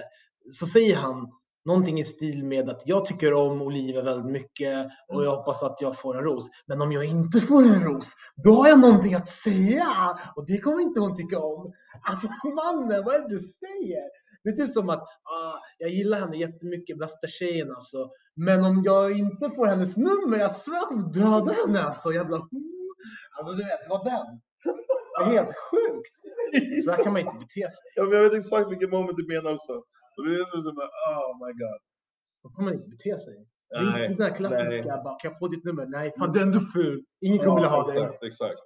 så 0.52 0.66
säger 0.66 0.96
han 0.96 1.32
någonting 1.66 2.00
i 2.00 2.04
stil 2.04 2.44
med 2.46 2.70
att 2.70 2.82
jag 2.86 3.06
tycker 3.06 3.34
om 3.34 3.62
Olivia 3.62 4.02
väldigt 4.02 4.32
mycket 4.32 4.86
och 5.08 5.14
Mm. 5.16 5.26
jag 5.26 5.36
hoppas 5.36 5.64
att 5.64 5.82
jag 5.82 6.00
får 6.00 6.18
en 6.18 6.24
ros. 6.24 6.50
Men 6.66 6.82
om 6.82 6.92
jag 6.92 7.06
inte 7.06 7.42
får 7.42 7.64
en 7.64 7.84
ros, 7.84 8.14
då 8.44 8.54
har 8.54 8.68
jag 8.68 8.80
någonting 8.80 9.14
att 9.14 9.28
säga 9.28 10.18
och 10.36 10.46
det 10.46 10.58
kommer 10.58 10.82
inte 10.82 11.00
hon 11.00 11.16
tycka 11.16 11.40
om. 11.40 11.74
Alltså 12.10 12.28
mannen, 12.56 13.04
vad 13.06 13.16
är 13.16 13.20
det 13.22 13.30
du 13.30 13.40
säger? 13.40 14.04
Det 14.44 14.50
är 14.50 14.56
typ 14.56 14.70
som 14.70 14.90
att 14.90 15.02
ah, 15.24 15.60
jag 15.78 15.90
gillar 15.90 16.20
henne 16.20 16.38
jättemycket, 16.38 17.00
bästa 17.00 17.28
tjejen 17.28 17.72
alltså. 17.72 18.10
Men 18.36 18.64
om 18.66 18.82
jag 18.86 19.12
inte 19.18 19.50
får 19.56 19.66
hennes 19.66 19.98
nummer, 19.98 20.38
jag 20.38 20.52
svär 20.52 21.14
döda 21.14 21.54
henne 21.54 21.82
alltså. 21.84 22.14
Jävla 22.14 22.36
Alltså 23.38 23.54
du 23.54 23.64
vet, 23.64 23.84
det 23.84 23.90
var 23.90 24.04
den. 24.04 24.42
Det 25.18 25.24
är 25.24 25.30
helt 25.38 25.56
sjukt. 25.72 26.16
Så 26.86 26.92
här 26.92 27.04
kan 27.04 27.14
man 27.14 27.22
inte 27.22 27.34
bete 27.40 27.62
sig. 27.72 27.86
Ja, 27.96 28.04
men 28.04 28.14
jag 28.14 28.24
vet 28.24 28.40
exakt 28.40 28.72
vilken 28.72 28.90
moment 28.90 29.18
du 29.18 29.28
menar 29.36 29.54
också. 29.56 29.74
Och 30.18 30.26
det 30.26 30.32
är 30.36 30.62
som 30.62 30.76
bara, 30.76 30.88
oh 31.12 31.46
my 31.46 31.54
god. 31.54 31.80
Så 32.42 32.50
kan 32.50 32.66
man 32.66 32.74
inte 32.74 32.88
bete 32.88 33.18
sig. 33.20 33.48
Det 33.70 33.76
är 33.76 33.88
inte 33.88 34.08
den 34.08 34.18
där 34.18 34.36
klassiska, 34.36 35.02
bara, 35.04 35.20
kan 35.20 35.32
jag 35.32 35.40
få 35.40 35.48
ditt 35.48 35.64
nummer? 35.64 35.86
Nej, 35.86 36.14
fan 36.18 36.32
du 36.32 36.40
är 36.40 36.44
ändå 36.44 36.60
ful. 36.60 37.06
Ingen 37.22 37.40
kommer 37.40 37.56
vilja 37.56 37.70
ha 37.70 37.88
dig. 37.88 37.98
exakt, 38.04 38.24
exakt. 38.24 38.62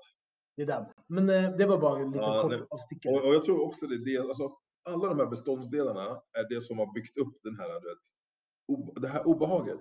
Det 0.55 0.61
är 0.61 0.65
den. 0.67 0.85
Men 1.07 1.29
eh, 1.29 1.51
det 1.57 1.65
var 1.65 1.77
bara 1.77 1.99
en 1.99 2.11
liten 2.11 2.21
Ja, 2.21 2.41
kort 2.41 2.67
avstickare. 2.69 3.13
Och, 3.13 3.27
och 3.27 3.33
jag 3.35 3.43
tror 3.43 3.61
också 3.67 3.87
det 3.87 4.05
det, 4.05 4.17
alltså 4.17 4.51
alla 4.89 5.07
de 5.09 5.19
här 5.19 5.25
beståndsdelarna 5.25 6.01
är 6.39 6.49
det 6.49 6.61
som 6.61 6.77
har 6.79 6.93
byggt 6.93 7.17
upp 7.17 7.33
den 7.43 7.55
här, 7.55 7.67
du 7.81 7.87
vet, 7.89 8.05
o, 8.67 8.99
det 8.99 9.07
här 9.07 9.27
obehaget. 9.27 9.79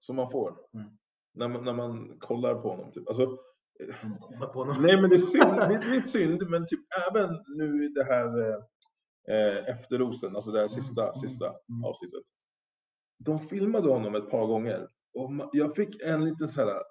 Som 0.00 0.16
man 0.16 0.30
får. 0.30 0.56
Mm. 0.74 0.86
När, 1.34 1.48
man, 1.48 1.64
när 1.64 1.74
man 1.74 2.18
kollar 2.18 2.54
på 2.54 2.68
honom. 2.68 2.90
Typ. 2.90 3.08
Alltså, 3.08 3.38
Kolla 4.20 4.46
på 4.46 4.58
honom. 4.58 4.76
nej 4.82 5.00
men 5.00 5.10
det 5.10 5.16
är 5.16 5.18
synd, 5.18 5.56
det 5.56 5.96
är, 5.96 6.08
synd, 6.08 6.50
men 6.50 6.66
typ 6.66 6.80
även 7.10 7.30
nu 7.56 7.84
i 7.84 7.88
det 7.88 8.04
här 8.04 8.26
eh, 8.50 8.58
efter 9.68 9.98
rosen, 9.98 10.36
alltså 10.36 10.50
det 10.52 10.60
här 10.60 10.68
sista, 10.68 11.02
Mm, 11.02 11.14
sista 11.14 11.46
mm. 11.46 11.84
avsnittet. 11.84 12.22
De 13.24 13.40
filmade 13.40 13.88
honom 13.88 14.14
ett 14.14 14.30
par 14.30 14.46
gånger 14.46 14.88
och 15.18 15.50
jag 15.52 15.76
fick 15.76 16.02
en 16.02 16.24
liten 16.24 16.48
så 16.48 16.60
här, 16.60 16.82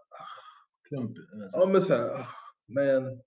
Klump. 0.88 1.18
eh, 1.18 1.24
Ja 1.52 1.66
men 1.66 1.82
såhär, 1.82 2.28
men... 2.68 3.22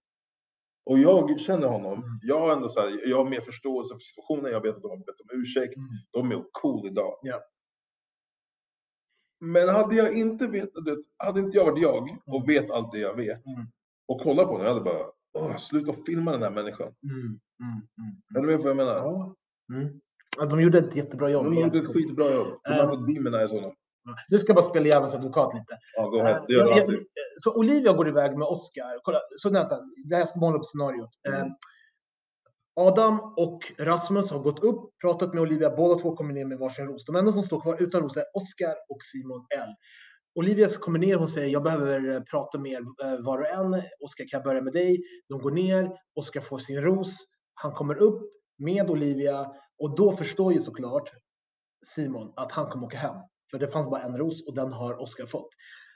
Och 0.90 0.98
jag 0.98 1.40
känner 1.40 1.68
honom. 1.68 1.92
Mm. 1.92 2.18
Jag 2.22 2.40
har 2.40 2.52
ändå 2.56 2.68
så 2.68 2.80
här, 2.80 3.08
jag 3.08 3.16
har 3.16 3.30
mer 3.30 3.40
förståelse 3.40 3.94
för 3.94 4.00
situationen. 4.00 4.52
Jag 4.52 4.62
vet 4.62 4.76
att 4.76 4.82
de 4.82 4.90
har 4.90 4.96
bett 4.98 5.20
om 5.20 5.40
ursäkt. 5.40 5.76
Mm. 5.76 5.88
De 6.12 6.32
är 6.38 6.44
cool 6.52 6.86
idag. 6.86 7.18
Ja. 7.22 7.40
Men 9.40 9.68
hade 9.68 9.94
jag 9.96 10.14
inte 10.16 10.46
vetat 10.46 10.84
det, 10.84 10.96
hade 11.16 11.40
inte 11.40 11.56
jag 11.56 11.64
varit 11.64 11.82
jag 11.82 12.18
och 12.26 12.48
vet 12.48 12.70
allt 12.70 12.92
det 12.92 12.98
jag 12.98 13.16
vet 13.16 13.46
Mm. 13.56 13.66
och 14.08 14.20
kollat 14.20 14.44
på 14.46 14.52
honom, 14.52 14.66
jag 14.66 14.72
hade 14.74 14.84
bara, 14.84 15.06
Åh, 15.34 15.56
sluta 15.56 15.92
filma 16.06 16.32
den 16.32 16.42
här 16.42 16.50
människan. 16.50 16.94
Mm, 17.02 17.20
mm, 17.20 17.38
mm, 17.98 18.36
Är 18.36 18.40
du 18.40 18.46
med 18.46 18.56
på 18.56 18.62
vad 18.62 18.70
jag 18.70 18.76
menar? 18.76 18.96
Ja. 18.96 19.34
Mm. 19.74 20.00
Ja, 20.38 20.44
de 20.46 20.60
gjorde 20.60 20.78
ett 20.78 20.96
jättebra 20.96 21.30
jobb. 21.30 21.44
De 21.44 21.54
gjorde 21.54 21.78
ett 21.78 21.86
skitbra 21.94 22.30
jobb. 22.34 22.46
De 22.64 22.70
har 22.74 22.82
Eh. 22.82 22.88
fått 22.90 23.06
demonize 23.06 23.54
honom. 23.56 23.72
Nu 24.28 24.38
ska 24.38 24.48
jag 24.48 24.56
bara 24.56 24.64
spela 24.70 24.86
Djävulens 24.86 25.14
advokat 25.14 25.54
lite. 25.54 25.78
Ja, 25.96 26.06
gå 26.08 26.20
ahead. 26.20 26.44
Det 26.48 26.54
Eh, 26.54 26.58
gör 26.58 26.64
du 26.74 26.80
alltid. 26.80 26.98
Så 27.44 27.54
Olivia 27.58 27.92
går 27.92 28.08
iväg 28.08 28.38
med 28.38 28.48
Oscar. 28.48 29.00
Kolla, 29.02 29.18
så 29.36 29.50
vänta, 29.50 29.78
det 30.08 30.16
här 30.16 30.24
ska 30.24 30.38
måla 30.40 30.56
upp 30.58 30.64
scenariot. 30.64 31.10
Mm. 31.28 31.40
Eh, 31.40 31.46
Adam 32.74 33.20
och 33.36 33.60
Rasmus 33.78 34.30
har 34.30 34.38
gått 34.38 34.64
upp, 34.64 34.90
pratat 35.00 35.34
med 35.34 35.42
Olivia. 35.42 35.76
Båda 35.76 36.00
två 36.00 36.16
kommer 36.16 36.34
ner 36.34 36.44
med 36.44 36.58
varsin 36.58 36.86
ros. 36.86 37.04
De 37.04 37.16
enda 37.16 37.32
som 37.32 37.42
står 37.42 37.60
kvar 37.60 37.82
utan 37.82 38.02
ros 38.02 38.16
är 38.16 38.24
Oscar 38.34 38.74
och 38.88 38.98
Simon 39.12 39.46
L. 39.58 39.68
Olivia 40.34 40.68
kommer 40.68 40.98
ner. 40.98 41.16
Hon 41.16 41.28
säger 41.28 41.48
jag 41.48 41.62
behöver 41.62 42.14
eh, 42.14 42.20
prata 42.22 42.58
med 42.58 42.72
er 42.72 42.80
eh, 43.04 43.20
var 43.20 43.38
och 43.38 43.46
en. 43.48 43.82
Oscar 44.00 44.24
kan 44.28 44.38
jag 44.38 44.44
börja 44.44 44.60
med 44.62 44.72
dig? 44.72 45.02
De 45.28 45.38
går 45.40 45.50
ner. 45.50 45.90
Oscar 46.14 46.40
får 46.40 46.58
sin 46.58 46.80
ros. 46.82 47.16
Han 47.54 47.72
kommer 47.72 47.94
upp 47.94 48.22
med 48.58 48.90
Olivia 48.90 49.52
och 49.78 49.96
då 49.96 50.12
förstår 50.12 50.52
ju 50.52 50.60
såklart 50.60 51.10
Simon 51.86 52.32
att 52.36 52.52
han 52.52 52.66
kommer 52.70 52.86
åka 52.86 52.96
hem. 52.98 53.16
För 53.50 53.58
det 53.58 53.68
fanns 53.68 53.90
bara 53.90 54.02
en 54.02 54.18
ros 54.18 54.46
och 54.48 54.54
den 54.54 54.72
har 54.72 55.00
Oscar 55.02 55.26
fått. 55.26 55.48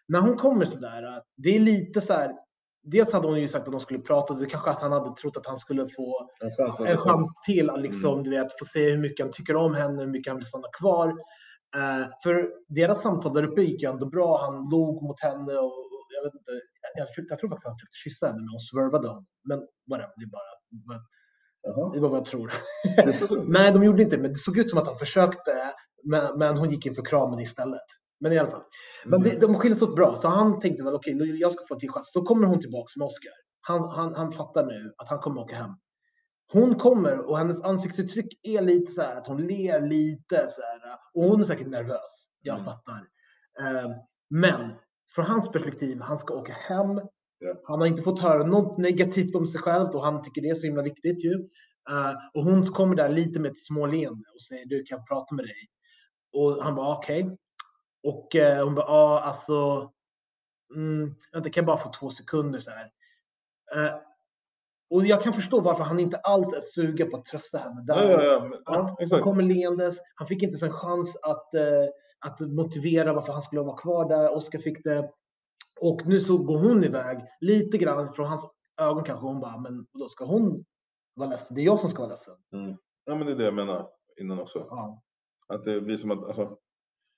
När 0.09 0.21
hon 0.21 0.37
kommer 0.37 0.65
sådär, 0.65 1.23
det 1.37 1.57
är 1.57 1.61
lite 1.61 2.01
så 2.01 2.13
här. 2.13 2.33
Dels 2.83 3.13
hade 3.13 3.29
hon 3.29 3.41
ju 3.41 3.49
sagt 3.49 3.67
att 3.67 3.73
de 3.73 3.81
skulle 3.81 3.99
prata, 4.01 4.35
det 4.35 4.47
kanske 4.47 4.71
att 4.71 4.81
han 4.81 4.93
hade 4.93 5.15
trott 5.17 5.37
att 5.37 5.47
han 5.47 5.57
skulle 5.57 5.89
få 5.89 6.31
En 6.41 6.51
chans 6.57 6.81
en 6.81 6.87
liksom- 6.87 7.11
chans 7.13 7.43
till 7.47 7.71
att 7.71 7.81
liksom, 7.81 8.13
Mm. 8.13 8.25
du 8.25 8.31
vet, 8.31 8.59
få 8.59 8.65
se 8.65 8.91
hur 8.91 8.99
mycket 8.99 9.27
han 9.27 9.33
tycker 9.33 9.57
om 9.57 9.75
henne, 9.75 10.03
hur 10.03 10.11
mycket 10.11 10.31
han 10.31 10.37
vill 10.37 10.47
stanna 10.47 10.69
kvar. 10.79 11.15
Eh, 11.77 12.07
för 12.23 12.51
deras 12.69 13.03
samtal 13.03 13.35
där 13.35 13.43
uppe 13.43 13.63
gick 13.63 13.83
ju 13.83 13.91
ändå 13.91 14.07
bra. 14.07 14.41
Han 14.45 14.69
log 14.71 15.03
mot 15.03 15.21
henne 15.21 15.53
och 15.53 15.75
jag 16.17 16.25
vet 16.25 16.35
inte. 16.35 16.53
Jag, 16.83 17.09
jag, 17.17 17.27
jag 17.29 17.39
tror 17.39 17.49
faktiskt 17.49 17.67
han 17.67 17.77
försökte 17.79 17.97
kyssa 18.05 18.27
henne, 18.27 18.39
men 18.39 18.49
hon 18.49 18.61
swervade 18.61 19.09
honom. 19.09 19.27
Men 19.45 19.59
whatever, 19.91 20.13
det 20.17 20.25
är 20.25 20.31
bara. 20.39 20.53
men 20.89 21.01
Jaha. 21.67 21.93
Det 21.93 22.01
var 22.01 22.09
vad 22.09 22.19
jag 22.19 22.25
tror. 22.25 22.53
Nej, 23.53 23.73
de 23.73 23.85
gjorde 23.85 24.03
inte, 24.03 24.19
men 24.19 24.33
det 24.33 24.39
såg 24.39 24.59
ut 24.59 24.71
som 24.71 24.79
att 24.79 24.87
han 24.87 24.99
försökte. 24.99 25.53
Men, 26.05 26.39
men 26.39 26.57
hon 26.57 26.71
gick 26.71 26.87
in 26.87 26.95
för 26.95 27.05
kramen 27.05 27.41
istället. 27.41 27.87
Men 28.21 28.33
i 28.33 28.39
alla 28.39 28.51
fall. 28.51 28.63
Men 29.05 29.23
det, 29.23 29.41
de 29.41 29.55
skildes 29.55 29.83
åt 29.83 29.97
bra, 29.97 30.17
så 30.17 30.29
han 30.29 30.61
tänkte 30.61 30.85
väl 30.85 30.95
okej, 30.95 31.15
okay, 31.15 31.37
jag 31.37 31.53
ska 31.53 31.65
få 31.69 31.75
en 31.75 31.81
till 31.81 31.91
chans. 31.91 32.13
Så 32.13 32.23
kommer 32.23 32.47
hon 32.47 32.61
tillbaks 32.61 32.97
med 32.97 33.07
Oscar. 33.07 33.33
Han, 33.61 33.89
han, 33.91 34.15
han 34.15 34.33
fattar 34.33 34.67
nu 34.67 34.95
att 34.97 35.09
han 35.09 35.19
kommer 35.19 35.41
åka 35.41 35.57
hem. 35.57 35.71
Hon 36.53 36.75
kommer 36.75 37.19
och 37.19 37.39
hennes 37.39 37.63
ansiktsuttryck 37.63 38.39
är 38.43 38.61
lite 38.63 38.93
så 38.93 39.03
här 39.03 39.17
att 39.17 39.27
hon 39.27 39.47
ler 39.47 39.81
lite 39.81 40.49
så 40.49 40.63
här. 40.63 40.99
Och 41.15 41.23
hon 41.23 41.41
är 41.41 41.45
säkert 41.45 41.67
nervös. 41.69 42.31
Jag 42.43 42.55
Mm. 42.55 42.65
fattar. 42.65 43.07
Eh, 43.61 43.91
Men 44.31 44.75
från 45.15 45.25
hans 45.25 45.53
perspektiv, 45.53 46.01
han 46.01 46.19
ska 46.19 46.35
åka 46.35 46.53
hem. 46.53 47.01
Han 47.65 47.81
har 47.81 47.87
inte 47.87 48.03
fått 48.03 48.21
höra 48.21 48.47
något 48.47 48.79
negativt 48.79 49.37
om 49.37 49.47
sig 49.47 49.61
själv 49.61 49.89
och 49.89 50.05
han 50.05 50.23
tycker 50.23 50.43
det 50.43 50.49
är 50.49 50.55
så 50.55 50.67
himla 50.67 50.83
viktigt 50.83 51.25
ju. 51.25 51.33
Eh, 51.91 52.13
Och 52.35 52.43
hon 52.45 52.67
kommer 52.67 52.97
där 52.97 53.09
lite 53.09 53.41
med 53.41 53.51
ett 53.51 53.65
småleende 53.65 54.25
och 54.35 54.43
säger 54.43 54.67
du 54.67 54.83
kan 54.85 54.99
jag 54.99 55.09
prata 55.09 55.35
med 55.35 55.45
dig? 55.45 55.69
Och 56.33 56.65
han 56.65 56.75
bara 56.75 56.97
okej. 56.99 57.37
Och 58.03 58.37
eh, 58.37 58.65
hon 58.65 58.75
bara 58.75 58.87
ja 58.87 59.21
alltså. 59.21 59.91
Mm, 60.75 61.15
vänta, 61.33 61.51
kan 61.51 61.61
jag 61.63 61.67
bara 61.67 61.77
få 61.79 61.93
två 61.93 62.11
sekunder 62.11 62.59
så 62.61 62.71
här. 62.71 62.91
Och 64.91 65.07
jag 65.07 65.23
kan 65.23 65.33
förstå 65.33 65.61
varför 65.61 65.85
han 65.85 66.01
inte 66.01 66.17
alls 66.17 66.53
är 66.53 66.61
sugen 66.61 67.11
på 67.11 67.17
att 67.17 67.25
trösta 67.25 67.59
henne. 67.59 67.83
Där. 67.87 67.95
Ja, 67.95 68.11
ja, 68.11 68.23
ja, 68.23 68.61
Ja, 68.65 68.97
ja, 68.99 69.07
Han 69.11 69.23
kommer 69.23 69.43
leendes. 69.43 69.99
Han 70.15 70.29
fick 70.29 70.43
inte 70.43 70.53
ens 70.53 70.63
en 70.63 70.73
chans 70.73 71.17
att, 71.23 71.55
eh, 71.55 71.63
att 72.27 72.41
motivera 72.41 73.13
varför 73.13 73.33
han 73.33 73.43
skulle 73.43 73.63
vara 73.63 73.77
kvar 73.77 74.09
där. 74.09 74.37
Oskar 74.37 74.59
fick 74.59 74.85
det. 74.85 75.11
Och 75.81 76.07
nu 76.07 76.21
så 76.21 76.39
går 76.39 76.59
hon 76.59 76.85
iväg 76.85 77.25
lite 77.41 77.79
grann 77.79 78.13
från 78.13 78.27
hans 78.27 78.47
ögon 78.81 79.05
kanske. 79.05 79.27
Hon 79.27 79.41
bara, 79.41 79.59
men 79.59 79.87
då 79.99 80.09
ska 80.09 80.25
hon 80.25 80.65
vara 81.15 81.31
ledsen? 81.31 81.55
Det 81.55 81.61
är 81.61 81.65
jag 81.65 81.81
som 81.81 81.91
ska 81.91 82.03
vara 82.03 82.11
ledsen. 82.11 82.35
Ja, 83.05 83.15
men 83.17 83.27
det 83.27 83.33
är 83.33 83.37
det 83.37 83.45
jag 83.45 83.55
menar 83.55 83.89
innan 84.21 84.41
också. 84.41 84.67
Ja. 84.71 85.03
Att 85.49 85.65
det 85.65 85.81
blir 85.81 85.97
som 85.97 86.11
att, 86.11 86.27
alltså, 86.27 86.57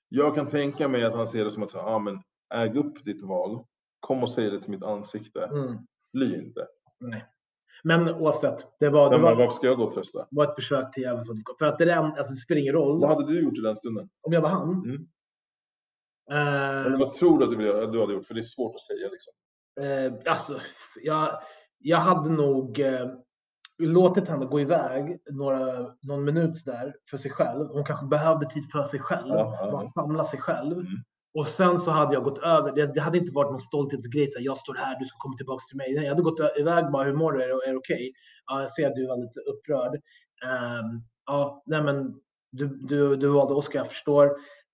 jag 0.09 0.35
kan 0.35 0.47
tänka 0.47 0.87
mig 0.87 1.05
att 1.05 1.15
han 1.15 1.27
ser 1.27 1.43
det 1.43 1.51
som 1.51 1.63
att, 1.63 1.69
säga, 1.69 1.83
ah, 1.83 1.99
men 1.99 2.21
äg 2.53 2.77
upp 2.77 3.05
ditt 3.05 3.23
val. 3.23 3.65
Kom 3.99 4.23
och 4.23 4.29
säg 4.29 4.49
det 4.49 4.59
till 4.59 4.71
mitt 4.71 4.83
ansikte. 4.83 5.45
Mm. 5.45 5.77
Bli 6.13 6.35
inte. 6.35 6.67
Nej. 6.99 7.25
Men 7.83 8.09
oavsett, 8.09 8.57
det 8.79 8.89
var, 8.89 9.09
det 9.09 9.15
Sen 9.15 9.21
bara, 9.21 9.35
var, 9.35 9.39
varför 9.41 9.53
ska 9.55 9.67
jag 9.67 9.77
gå 9.77 9.83
och 9.83 9.93
trösta? 9.93 10.27
var 10.31 10.43
ett 10.43 10.55
försök 10.55 10.93
till 10.93 11.03
djävulens 11.03 11.29
advokat. 11.29 11.57
För 11.57 11.65
att 11.65 11.77
det, 11.77 11.85
där, 11.85 11.95
alltså, 11.97 12.33
det 12.33 12.37
spelar 12.37 12.61
ingen 12.61 12.73
roll 12.73 12.99
Vad 13.01 13.09
hade 13.09 13.33
du 13.33 13.43
gjort 13.43 13.57
i 13.57 13.61
den 13.61 13.75
stunden? 13.75 14.09
om 14.21 14.33
jag 14.33 14.41
var 14.41 14.49
han. 14.49 14.69
Mm. 14.73 15.07
Eh, 16.31 16.85
Eller 16.85 16.97
vad 16.97 17.11
tror 17.13 17.39
du 17.39 17.45
att 17.45 17.51
du, 17.51 17.57
vill, 17.57 17.83
att 17.83 17.93
du 17.93 17.99
hade 17.99 18.13
gjort? 18.13 18.25
För 18.25 18.33
det 18.33 18.39
är 18.39 18.43
svårt 18.43 18.75
att 18.75 18.81
säga 18.81 19.07
liksom. 19.11 19.33
Eh, 19.81 20.33
alltså, 20.33 20.59
jag, 21.01 21.41
jag 21.79 21.97
hade 21.97 22.29
nog 22.29 22.79
eh, 22.79 23.07
låtit 23.77 24.27
henne 24.27 24.45
gå 24.45 24.59
iväg 24.59 25.17
några, 25.31 25.93
någon 26.01 26.23
minut 26.23 26.65
där 26.65 26.95
för 27.09 27.17
sig 27.17 27.31
själv. 27.31 27.67
Hon 27.67 27.85
kanske 27.85 28.05
behövde 28.05 28.49
tid 28.49 28.71
för 28.71 28.83
sig 28.83 28.99
själv, 28.99 29.27
Ja, 29.27 29.57
ja, 29.61 29.71
bara 29.71 29.83
samla 29.83 30.25
sig 30.25 30.39
själv. 30.39 30.73
Mm. 30.73 30.87
Och 31.33 31.47
sen 31.47 31.79
så 31.79 31.91
hade 31.91 32.13
jag 32.13 32.23
gått 32.23 32.37
över. 32.37 32.71
Det, 32.71 32.93
det 32.93 33.01
hade 33.01 33.17
inte 33.17 33.31
varit 33.33 33.49
någon 33.51 33.59
stolthetsgrej, 33.59 34.27
så 34.27 34.39
här, 34.39 34.45
jag 34.45 34.57
står 34.57 34.75
här, 34.75 34.99
du 34.99 35.05
ska 35.05 35.17
komma 35.17 35.37
tillbaka 35.37 35.61
till 35.69 35.77
mig. 35.77 35.93
Nej, 35.95 36.03
jag 36.03 36.11
hade 36.11 36.23
gått 36.23 36.39
iväg 36.59 36.91
bara, 36.91 37.03
hur 37.03 37.13
mår 37.13 37.31
du? 37.33 37.43
Är, 37.43 37.47
det- 37.47 37.53
är 37.67 37.71
det 37.71 37.77
okej? 37.77 38.11
Ja, 38.45 38.59
jag 38.59 38.69
ser 38.69 38.87
att 38.87 38.95
du 38.95 39.07
var 39.07 39.17
lite 39.17 39.39
upprörd. 39.39 39.93
Um, 40.45 41.03
ja, 41.25 41.63
nej 41.65 41.81
men 41.83 42.15
du, 42.51 42.67
du, 42.67 43.15
du 43.15 43.27
valde 43.27 43.53
Oskar, 43.53 43.79
jag 43.79 43.87
förstår. 43.87 44.25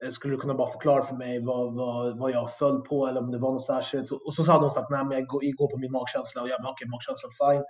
Eh, 0.03 0.09
skulle 0.09 0.33
du 0.35 0.39
kunna 0.41 0.53
bara 0.53 0.71
förklara 0.71 1.01
för 1.03 1.15
mig 1.15 1.39
vad, 1.45 1.73
vad, 1.75 2.19
vad 2.19 2.31
jag 2.31 2.57
föll 2.57 2.81
på 2.81 3.07
eller 3.07 3.21
om 3.21 3.31
det 3.31 3.37
var 3.37 3.51
något 3.51 3.65
särskilt? 3.65 4.11
Och 4.11 4.33
så 4.33 4.43
hade 4.43 4.59
hon 4.59 4.71
sagt, 4.71 4.89
nej 4.89 5.05
men 5.05 5.17
jag 5.17 5.27
går, 5.27 5.43
jag 5.45 5.55
går 5.55 5.67
på 5.71 5.77
min 5.77 5.91
magkänsla. 5.91 6.41
Och 6.41 6.49
jag 6.49 6.61
bara, 6.61 6.71
okej, 6.71 6.87
magkänslan, 6.89 7.31
fine. 7.39 7.63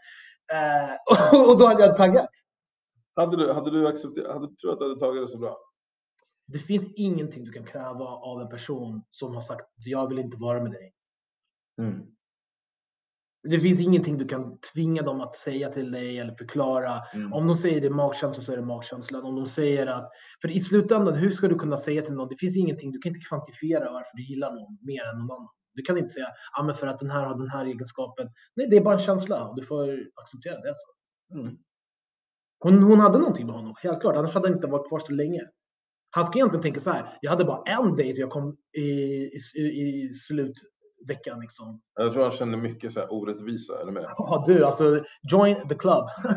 Uh, 0.55 1.49
och 1.49 1.59
då 1.59 1.65
hade 1.65 1.85
jag 1.85 1.97
taggat. 1.97 2.29
Hade 3.15 3.37
du, 3.37 3.53
hade 3.53 3.71
du 3.71 3.87
accepterat, 3.87 4.27
hade, 4.33 4.47
tror 4.47 4.55
trott 4.55 4.73
att 4.73 4.79
du 4.79 4.85
hade 4.89 4.99
tagit 4.99 5.21
det 5.21 5.27
så 5.27 5.37
bra? 5.37 5.57
Det 6.47 6.59
finns 6.59 6.93
ingenting 6.95 7.43
du 7.43 7.51
kan 7.51 7.65
kräva 7.65 8.05
av 8.05 8.41
en 8.41 8.49
person 8.49 9.03
som 9.09 9.33
har 9.33 9.41
sagt, 9.41 9.65
jag 9.75 10.09
vill 10.09 10.19
inte 10.19 10.37
vara 10.37 10.63
med 10.63 10.71
dig. 10.71 10.93
Mm. 11.81 12.05
Det 13.49 13.59
finns 13.59 13.81
ingenting 13.81 14.17
du 14.17 14.27
kan 14.27 14.59
tvinga 14.73 15.01
dem 15.01 15.21
att 15.21 15.35
säga 15.35 15.71
till 15.71 15.91
dig 15.91 16.19
eller 16.19 16.35
förklara. 16.35 17.01
Mm. 17.13 17.33
Om 17.33 17.47
de 17.47 17.55
säger 17.55 17.81
det 17.81 17.87
är 17.87 17.91
magkänsla 17.91 18.43
så 18.43 18.51
är 18.51 18.57
det 18.57 18.65
magkänslan. 18.65 19.23
Om 19.23 19.35
de 19.35 19.47
säger 19.47 19.87
att, 19.87 20.11
för 20.41 20.51
i 20.51 20.59
slutändan, 20.59 21.15
hur 21.15 21.31
ska 21.31 21.47
du 21.47 21.59
kunna 21.59 21.77
säga 21.77 22.01
till 22.01 22.13
någon, 22.13 22.29
det 22.29 22.37
finns 22.37 22.57
ingenting, 22.57 22.91
du 22.91 22.99
kan 22.99 23.09
inte 23.09 23.27
kvantifiera 23.29 23.91
varför 23.91 24.17
du 24.17 24.23
gillar 24.23 24.51
någon 24.51 24.77
mer 24.81 25.05
än 25.05 25.17
någon 25.17 25.31
annan. 25.31 25.49
Du 25.73 25.81
kan 25.81 25.97
inte 25.97 26.09
säga, 26.09 26.27
ja 26.57 26.63
men 26.63 26.75
för 26.75 26.87
att 26.87 26.99
den 26.99 27.09
här 27.09 27.25
har 27.25 27.37
den 27.37 27.49
här 27.49 27.65
egenskapen. 27.65 28.29
Nej, 28.55 28.67
det 28.69 28.77
är 28.77 28.81
bara 28.81 28.93
en 28.93 28.99
känsla 29.05 29.47
och 29.47 29.55
du 29.55 29.63
får 29.63 29.99
acceptera 30.15 30.61
det. 30.61 30.73
Så. 30.75 31.39
Mm. 31.39 31.57
Hon, 32.59 32.83
hon 32.83 32.99
hade 32.99 33.19
någonting 33.19 33.45
med 33.45 33.55
honom, 33.55 33.75
helt 33.83 34.01
klart. 34.01 34.15
Annars 34.15 34.33
hade 34.33 34.47
han 34.47 34.55
inte 34.55 34.67
varit 34.67 34.87
kvar 34.87 34.99
så 34.99 35.11
länge. 35.11 35.41
Han 36.15 36.25
ska 36.25 36.37
egentligen 36.39 36.61
tänka 36.63 36.79
så 36.79 36.91
här, 36.91 37.17
jag 37.21 37.31
hade 37.31 37.45
bara 37.45 37.63
en 37.65 37.95
dejt 37.95 38.13
och 38.13 38.19
jag 38.19 38.29
kom 38.29 38.57
i, 38.77 38.81
i, 38.81 39.61
i 39.61 40.09
slutveckan 40.13 41.39
liksom. 41.41 41.81
Jag 41.99 42.13
tror 42.13 42.23
han 42.23 42.31
känner 42.31 42.57
mycket 42.57 42.91
så 42.91 42.99
här 42.99 43.13
orättvisa, 43.13 43.81
är 43.81 43.85
du 43.85 43.91
med? 43.91 44.05
Ja 44.17 44.43
du, 44.47 44.65
alltså 44.65 45.03
join 45.31 45.67
the 45.69 45.75
club. 45.75 46.05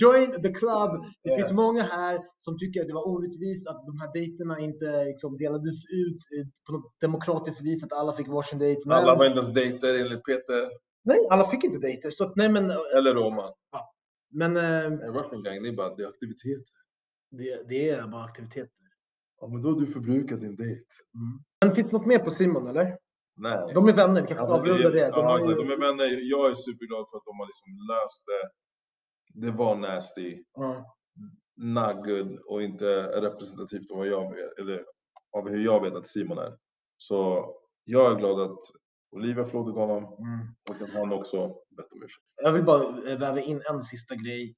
join 0.00 0.42
the 0.42 0.52
club. 0.60 0.90
Det 1.22 1.30
Ja. 1.30 1.36
finns 1.36 1.52
många 1.52 1.82
här 1.82 2.20
som 2.36 2.58
tycker 2.58 2.80
att 2.80 2.86
det 2.86 2.94
var 2.94 3.08
orättvist 3.08 3.68
att 3.68 3.86
de 3.86 3.98
här 4.00 4.12
dejterna 4.12 4.58
inte 4.60 5.04
liksom, 5.04 5.36
delades 5.38 5.84
ut 6.02 6.18
på 6.66 6.72
något 6.72 7.00
demokratiskt 7.00 7.62
vis, 7.62 7.84
att 7.84 7.92
alla 7.92 8.12
fick 8.12 8.28
varsin 8.28 8.58
dejt. 8.58 8.80
Men, 8.86 8.96
Alla 8.98 9.14
var 9.14 9.26
inte 9.26 9.40
ens 9.40 9.54
dejter 9.54 10.00
enligt 10.00 10.24
Peter 10.24 10.68
nej, 11.04 11.18
alla 11.30 11.44
fick 11.44 11.64
inte 11.64 11.78
dejter. 11.78 12.10
Så 12.10 12.24
att, 12.24 12.36
nej, 12.36 12.48
men, 12.48 12.64
eller 12.70 13.14
Roman. 13.14 13.52
men 14.32 14.56
eh, 14.56 14.62
Nej, 14.90 15.08
Russian 15.08 15.42
gang, 15.42 15.62
det 15.62 15.68
är 15.68 15.72
bara 15.72 15.94
det 15.94 16.02
är 16.02 16.08
aktivitet. 16.08 16.64
Det, 17.30 17.68
det 17.68 17.90
är 17.90 18.06
bara 18.08 18.24
aktiviteter. 18.24 18.70
Ja, 19.40 19.48
men 19.48 19.62
då 19.62 19.68
har 19.70 19.80
du 19.80 19.86
förbrukat 19.86 20.40
din 20.40 20.56
dejt. 20.56 20.84
Men 21.64 21.74
finns 21.74 21.90
det 21.90 21.96
något 21.96 22.06
mer 22.06 22.18
på 22.18 22.30
Simon 22.30 22.66
eller? 22.66 22.98
Nej. 23.36 23.72
De 23.74 23.88
är 23.88 23.92
vänner, 23.92 24.22
vi 24.22 24.28
kan 24.28 24.38
Alltså, 24.38 24.54
avrunda 24.54 24.90
det. 24.90 24.98
ja, 24.98 25.10
De 25.10 25.24
har 25.24 25.34
alltså, 25.34 25.50
ju- 25.50 25.56
de 25.56 25.72
är 25.72 25.76
vänner. 25.78 26.04
Jag 26.30 26.50
är 26.50 26.54
superglad 26.54 27.06
för 27.10 27.16
att 27.16 27.24
de 27.24 27.38
har 27.38 27.46
liksom 27.46 27.68
löst 27.90 28.24
det. 28.30 28.50
Det 29.46 29.52
var 29.56 29.76
nasty, 29.76 30.44
Ja. 30.54 30.96
not 31.56 32.04
good 32.06 32.38
och 32.46 32.62
inte 32.62 32.86
representativt 33.20 33.90
av 33.90 33.96
vad 33.98 34.06
jag 34.06 34.30
vet, 34.30 34.58
eller 34.58 34.84
av 35.32 35.48
hur 35.48 35.64
jag 35.64 35.80
vet 35.82 35.94
att 35.94 36.06
Simon 36.06 36.38
är. 36.38 36.56
Så 36.96 37.46
jag 37.84 38.12
är 38.12 38.16
glad 38.16 38.40
att 38.40 38.58
Olivia 39.12 39.44
förlåtit 39.44 39.74
honom 39.74 40.04
Mm. 40.04 40.46
och 40.70 40.82
att 40.88 40.90
han 40.94 41.12
också 41.12 41.48
bett 41.48 41.92
om 41.92 42.02
ursäkt. 42.02 42.24
Jag 42.36 42.52
vill 42.52 42.64
bara 42.64 43.10
eh, 43.12 43.18
väva 43.18 43.40
in 43.40 43.62
en 43.70 43.82
sista 43.82 44.14
grej. 44.14 44.54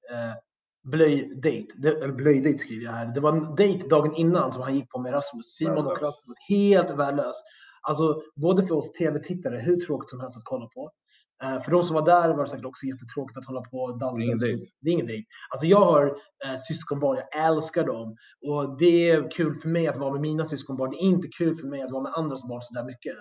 Blöjdejt. 0.85 1.66
Det- 1.77 1.88
Eller 1.88 2.12
blöjdejt 2.12 2.59
skriver 2.61 2.85
jag 2.85 2.92
här. 2.92 3.07
Det 3.14 3.21
var 3.21 3.33
en 3.33 3.55
dejt 3.55 3.88
dagen 3.88 4.14
innan 4.14 4.53
som 4.53 4.62
han 4.62 4.75
gick 4.75 4.90
på 4.90 4.99
med 5.01 5.12
Rasmus. 5.12 5.47
Simon 5.47 5.87
och. 5.87 5.92
Rasmus. 5.92 6.37
Helt 6.49 6.90
värdelös. 6.90 7.37
Alltså 7.83 8.23
både 8.37 8.66
för 8.66 8.75
oss 8.75 8.92
tv-tittare, 8.92 9.59
hur 9.59 9.77
tråkigt 9.77 10.11
som 10.11 10.21
helst 10.21 10.37
att 10.37 10.45
kolla 10.45 10.66
på. 10.66 10.90
Eh, 11.42 11.61
för 11.62 11.71
de 11.71 11.83
som 11.83 11.95
var 11.95 12.05
där 12.07 12.29
var 12.29 12.42
det 12.45 12.49
säkert 12.51 12.64
också 12.66 12.87
jättetråkigt 12.87 13.38
att 13.38 13.45
hålla 13.45 13.61
på 13.61 13.77
och 13.79 13.99
dansa. 13.99 14.16
Det 14.16 14.23
är 14.23 14.27
ingen 14.27 14.38
dejt. 14.38 14.62
Det 14.81 14.90
är 14.90 14.92
ingen 14.92 15.07
dejt. 15.07 15.25
Alltså 15.51 15.66
jag 15.66 15.81
har 15.85 16.07
eh, 16.45 16.55
syskonbarn, 16.68 17.16
jag 17.33 17.47
älskar 17.47 17.85
dem. 17.87 18.16
Och 18.47 18.79
det 18.79 19.11
är 19.11 19.31
kul 19.31 19.55
för 19.61 19.68
mig 19.68 19.87
att 19.88 19.97
vara 19.97 20.12
med 20.12 20.21
mina 20.21 20.45
syskonbarn. 20.45 20.90
Det 20.90 20.97
är 20.97 21.03
inte 21.07 21.29
kul 21.29 21.57
för 21.57 21.66
mig 21.66 21.83
att 21.83 21.90
vara 21.90 22.03
med 22.03 22.12
andras 22.14 22.49
barn 22.49 22.61
så 22.62 22.75
där 22.75 22.85
mycket. 22.85 23.16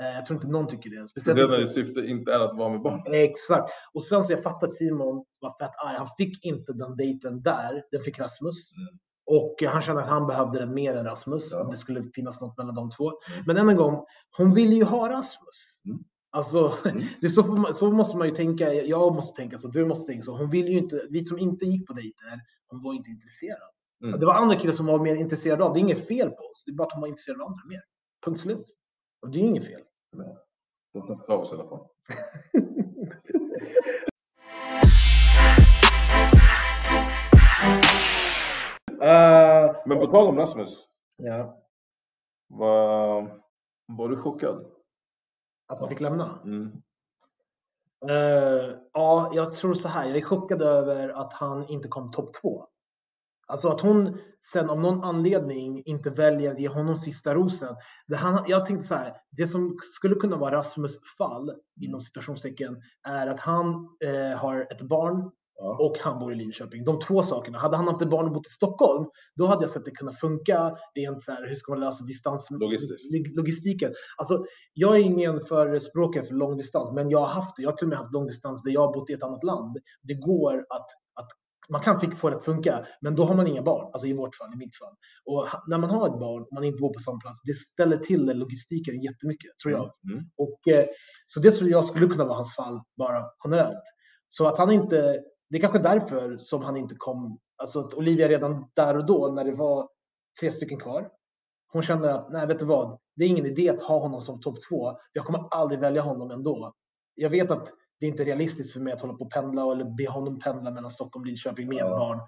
Eh, 0.00 0.06
jag 0.06 0.26
tror 0.26 0.36
inte 0.36 0.48
någon 0.48 0.66
tycker 0.68 0.90
det. 0.90 1.08
Speciellt 1.08 1.38
det 1.38 1.46
där 1.60 1.66
syfte 1.66 2.00
inte 2.00 2.32
är 2.34 2.40
att 2.40 2.54
vara 2.54 2.68
med 2.68 2.82
barn. 2.82 3.02
Exakt. 3.06 3.70
Och 3.92 4.02
sen 4.02 4.24
så 4.24 4.32
jag 4.32 4.42
fattar 4.42 4.66
att 4.66 4.74
Simon 4.74 5.24
var 5.40 5.58
fett 5.58 5.74
arg. 5.86 5.96
Han 5.98 6.08
fick 6.18 6.44
inte 6.44 6.72
den 6.72 6.96
dejten 6.96 7.42
där. 7.42 7.82
Den 7.90 8.02
fick 8.02 8.18
Rasmus. 8.18 8.72
Mm. 8.76 8.98
Och 9.26 9.62
han 9.68 9.82
kände 9.82 10.02
att 10.02 10.08
han 10.08 10.26
behövde 10.26 10.58
den 10.58 10.74
mer 10.74 10.94
än 10.96 11.04
Rasmus. 11.04 11.48
Ja. 11.52 11.64
Om 11.64 11.70
det 11.70 11.76
skulle 11.76 12.02
finnas 12.14 12.40
något 12.40 12.58
mellan 12.58 12.74
de 12.74 12.90
två. 12.90 13.08
Mm. 13.08 13.44
Men 13.46 13.56
än 13.56 13.68
en 13.68 13.76
gång, 13.76 14.04
hon 14.36 14.54
ville 14.54 14.74
ju 14.74 14.84
ha 14.84 15.08
Rasmus. 15.08 15.80
Mm. 15.86 15.98
Alltså, 16.30 16.72
Mm. 16.84 17.02
det 17.20 17.28
så, 17.28 17.42
man- 17.42 17.74
så 17.74 17.90
måste 17.90 18.16
man 18.16 18.28
ju 18.28 18.34
tänka. 18.34 18.72
Jag 18.72 19.14
måste 19.14 19.36
tänka 19.36 19.58
så, 19.58 19.68
du 19.68 19.84
måste 19.86 20.06
tänka 20.06 20.24
så. 20.24 20.36
Hon 20.36 20.50
vill 20.50 20.68
ju 20.68 20.78
inte, 20.78 21.06
vi 21.10 21.24
som 21.24 21.38
inte 21.38 21.64
gick 21.64 21.86
på 21.86 21.92
dejter, 21.92 22.40
hon 22.68 22.82
var 22.82 22.94
inte 22.94 23.10
intresserad. 23.10 23.70
Mm. 24.04 24.20
Det 24.20 24.26
var 24.26 24.34
andra 24.34 24.56
killar 24.56 24.72
som 24.74 24.86
var 24.86 24.98
mer 24.98 25.14
intresserade 25.14 25.64
av. 25.64 25.72
Det 25.72 25.78
är 25.78 25.80
inget 25.80 26.08
fel 26.08 26.30
på 26.30 26.42
oss. 26.42 26.62
Det 26.66 26.70
är 26.72 26.74
bara 26.74 26.86
att 26.86 26.92
hon 26.92 27.00
var 27.00 27.08
intresserad 27.08 27.40
av 27.40 27.46
andra 27.46 27.62
mer. 27.68 27.82
Punkt 28.24 28.40
slut. 28.40 28.66
Och 29.24 29.30
det 29.30 29.38
är 29.38 29.42
inget 29.42 29.64
fel. 29.66 29.82
De 30.92 31.06
kan 31.06 31.18
ta 31.18 31.36
oss 31.36 31.52
i 31.52 31.54
alla 31.54 31.68
fall. 31.68 31.86
Eh, 39.02 39.76
Men 39.86 39.98
på 39.98 40.06
tal 40.06 40.26
om 40.26 40.36
Rasmus, 40.38 40.88
ja. 41.16 41.62
var, 42.48 43.40
var 43.86 44.08
du 44.08 44.16
chockad? 44.16 44.66
Att 45.68 45.80
han 45.80 45.88
fick 45.88 46.00
lämna? 46.00 46.38
Mm. 46.44 46.82
Eh, 48.08 48.76
ja, 48.92 49.30
jag 49.34 49.54
tror 49.54 49.74
så 49.74 49.88
här. 49.88 50.08
Jag 50.08 50.16
är 50.16 50.22
chockad 50.22 50.62
över 50.62 51.08
att 51.08 51.32
han 51.32 51.68
inte 51.68 51.88
kom 51.88 52.12
topp 52.12 52.34
två. 52.42 52.66
Alltså 53.46 53.68
att 53.68 53.80
hon 53.80 54.18
sen 54.52 54.70
av 54.70 54.80
någon 54.80 55.04
anledning 55.04 55.82
inte 55.84 56.10
väljer 56.10 56.52
att 56.52 56.60
ge 56.60 56.68
honom 56.68 56.96
sista 56.96 57.34
rosen. 57.34 57.74
Det 58.06 58.16
han, 58.16 58.44
jag 58.48 58.64
tänkte 58.64 58.86
så 58.86 58.94
här. 58.94 59.12
Det 59.30 59.46
som 59.46 59.78
skulle 59.82 60.14
kunna 60.14 60.36
vara 60.36 60.56
Rasmus 60.56 60.98
fall 61.18 61.52
inom 61.80 62.00
citationstecken 62.00 62.76
är 63.08 63.26
att 63.26 63.40
han 63.40 63.66
eh, 64.04 64.38
har 64.38 64.60
ett 64.60 64.82
barn 64.88 65.30
Ja. 65.56 65.76
och 65.80 65.96
han 65.98 66.18
bor 66.18 66.32
i 66.32 66.36
Linköping. 66.36 66.84
De 66.84 67.00
två 67.00 67.22
sakerna. 67.22 67.58
Hade 67.58 67.76
han 67.76 67.88
haft 67.88 68.02
ett 68.02 68.10
barn 68.10 68.26
och 68.26 68.32
bott 68.32 68.46
i 68.46 68.50
Stockholm, 68.50 69.06
då 69.36 69.46
hade 69.46 69.62
jag 69.62 69.70
sett 69.70 69.84
det 69.84 69.90
kunna 69.90 70.12
funka 70.12 70.76
rent 70.94 71.22
så 71.22 71.32
här, 71.32 71.46
hur 71.48 71.54
ska 71.54 71.72
man 71.72 71.80
lösa 71.80 72.04
distans, 72.04 72.48
Logistiskt. 72.50 73.14
log- 73.14 73.36
logistiken. 73.36 73.92
Alltså, 74.16 74.44
jag 74.72 74.96
är 74.96 75.00
ingen 75.00 75.40
förespråkare 75.40 76.24
för 76.24 76.34
långdistans, 76.34 76.92
men 76.94 77.10
jag 77.10 77.18
har 77.18 77.26
haft 77.26 77.56
det. 77.56 77.62
Jag 77.62 77.70
har 77.70 77.76
till 77.76 77.84
och 77.84 77.88
med 77.88 77.98
haft 77.98 78.12
långdistans 78.12 78.62
där 78.62 78.70
jag 78.70 78.80
har 78.86 78.92
bott 78.94 79.10
i 79.10 79.12
ett 79.12 79.22
annat 79.22 79.44
land. 79.44 79.76
Det 80.02 80.14
går 80.14 80.58
att, 80.58 80.86
att 81.14 81.28
man 81.68 81.80
kan 81.80 82.16
få 82.16 82.30
det 82.30 82.36
att 82.36 82.44
funka, 82.44 82.86
men 83.00 83.14
då 83.14 83.24
har 83.24 83.34
man 83.34 83.46
inga 83.46 83.62
barn. 83.62 83.90
Alltså 83.92 84.06
i 84.06 84.12
vårt 84.12 84.34
fall, 84.34 84.54
i 84.54 84.56
mitt 84.56 84.76
fall. 84.76 84.94
Och 85.24 85.48
när 85.66 85.78
man 85.78 85.90
har 85.90 86.06
ett 86.06 86.20
barn 86.20 86.42
och 86.42 86.52
man 86.52 86.64
inte 86.64 86.80
bor 86.80 86.92
på 86.92 86.98
samma 86.98 87.20
plats, 87.20 87.42
det 87.42 87.54
ställer 87.54 87.96
till 87.96 88.26
det, 88.26 88.34
logistiken 88.34 89.02
jättemycket, 89.02 89.50
tror 89.62 89.72
jag. 89.72 89.92
Mm. 90.12 90.24
Och, 90.36 90.68
eh, 90.68 90.86
så 91.26 91.40
det 91.40 91.50
tror 91.50 91.70
jag 91.70 91.84
skulle 91.84 92.06
kunna 92.06 92.24
vara 92.24 92.34
hans 92.34 92.56
fall, 92.56 92.80
bara 92.96 93.24
generellt. 93.44 93.84
Så 94.28 94.46
att 94.46 94.58
han 94.58 94.70
inte, 94.70 95.20
det 95.50 95.56
är 95.56 95.60
kanske 95.60 95.78
därför 95.78 96.38
som 96.38 96.62
han 96.62 96.76
inte 96.76 96.94
kom, 96.94 97.38
alltså 97.56 97.80
att 97.80 97.94
Olivia 97.94 98.28
redan 98.28 98.64
där 98.74 98.96
och 98.96 99.06
då, 99.06 99.28
när 99.28 99.44
det 99.44 99.54
var 99.54 99.88
tre 100.40 100.52
stycken 100.52 100.80
kvar, 100.80 101.10
hon 101.72 101.82
känner 101.82 102.08
att, 102.08 102.32
nej 102.32 102.46
vet 102.46 102.58
du 102.58 102.64
vad, 102.64 102.98
det 103.16 103.24
är 103.24 103.28
ingen 103.28 103.46
idé 103.46 103.70
att 103.70 103.80
ha 103.80 103.98
honom 103.98 104.24
som 104.24 104.40
topp 104.40 104.58
två. 104.68 104.98
Jag 105.12 105.24
kommer 105.24 105.48
aldrig 105.50 105.80
välja 105.80 106.02
honom 106.02 106.30
ändå. 106.30 106.74
Jag 107.14 107.30
vet 107.30 107.50
att 107.50 107.72
det 108.04 108.08
är 108.08 108.10
inte 108.10 108.24
realistiskt 108.24 108.72
för 108.72 108.80
mig 108.80 108.92
att 108.92 109.00
hålla 109.00 109.14
på 109.14 109.24
och 109.24 109.30
pendla 109.32 109.72
eller 109.72 109.84
be 109.84 110.10
honom 110.10 110.38
pendla 110.38 110.70
mellan 110.70 110.90
Stockholm 110.90 111.22
och 111.22 111.26
Linköping 111.26 111.68
med 111.68 111.76
Ja. 111.78 111.88
barn. 111.88 112.18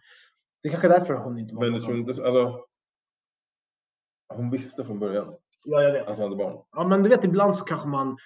Det 0.63 0.69
är 0.69 0.71
kanske 0.71 0.89
därför 0.89 1.15
hon 1.15 1.39
inte 1.39 1.55
Men 1.55 1.73
du 1.73 1.81
tror 1.81 1.97
inte, 1.99 2.11
alltså. 2.11 2.65
Hon 4.35 4.51
visste 4.51 4.85
från 4.85 4.99
början 4.99 5.35
Ja, 5.65 5.83
jag 5.83 5.93
vet. 5.93 6.03
att 6.09 6.19
han 6.19 6.25
hade 6.25 6.37
barn. 6.37 6.57
Ja, 6.77 6.89
men 6.89 7.03
du 7.03 7.09
vet, 7.09 7.25
ibland 7.25 7.57
så 7.57 7.65
kanske 7.65 7.89
man, 7.89 8.17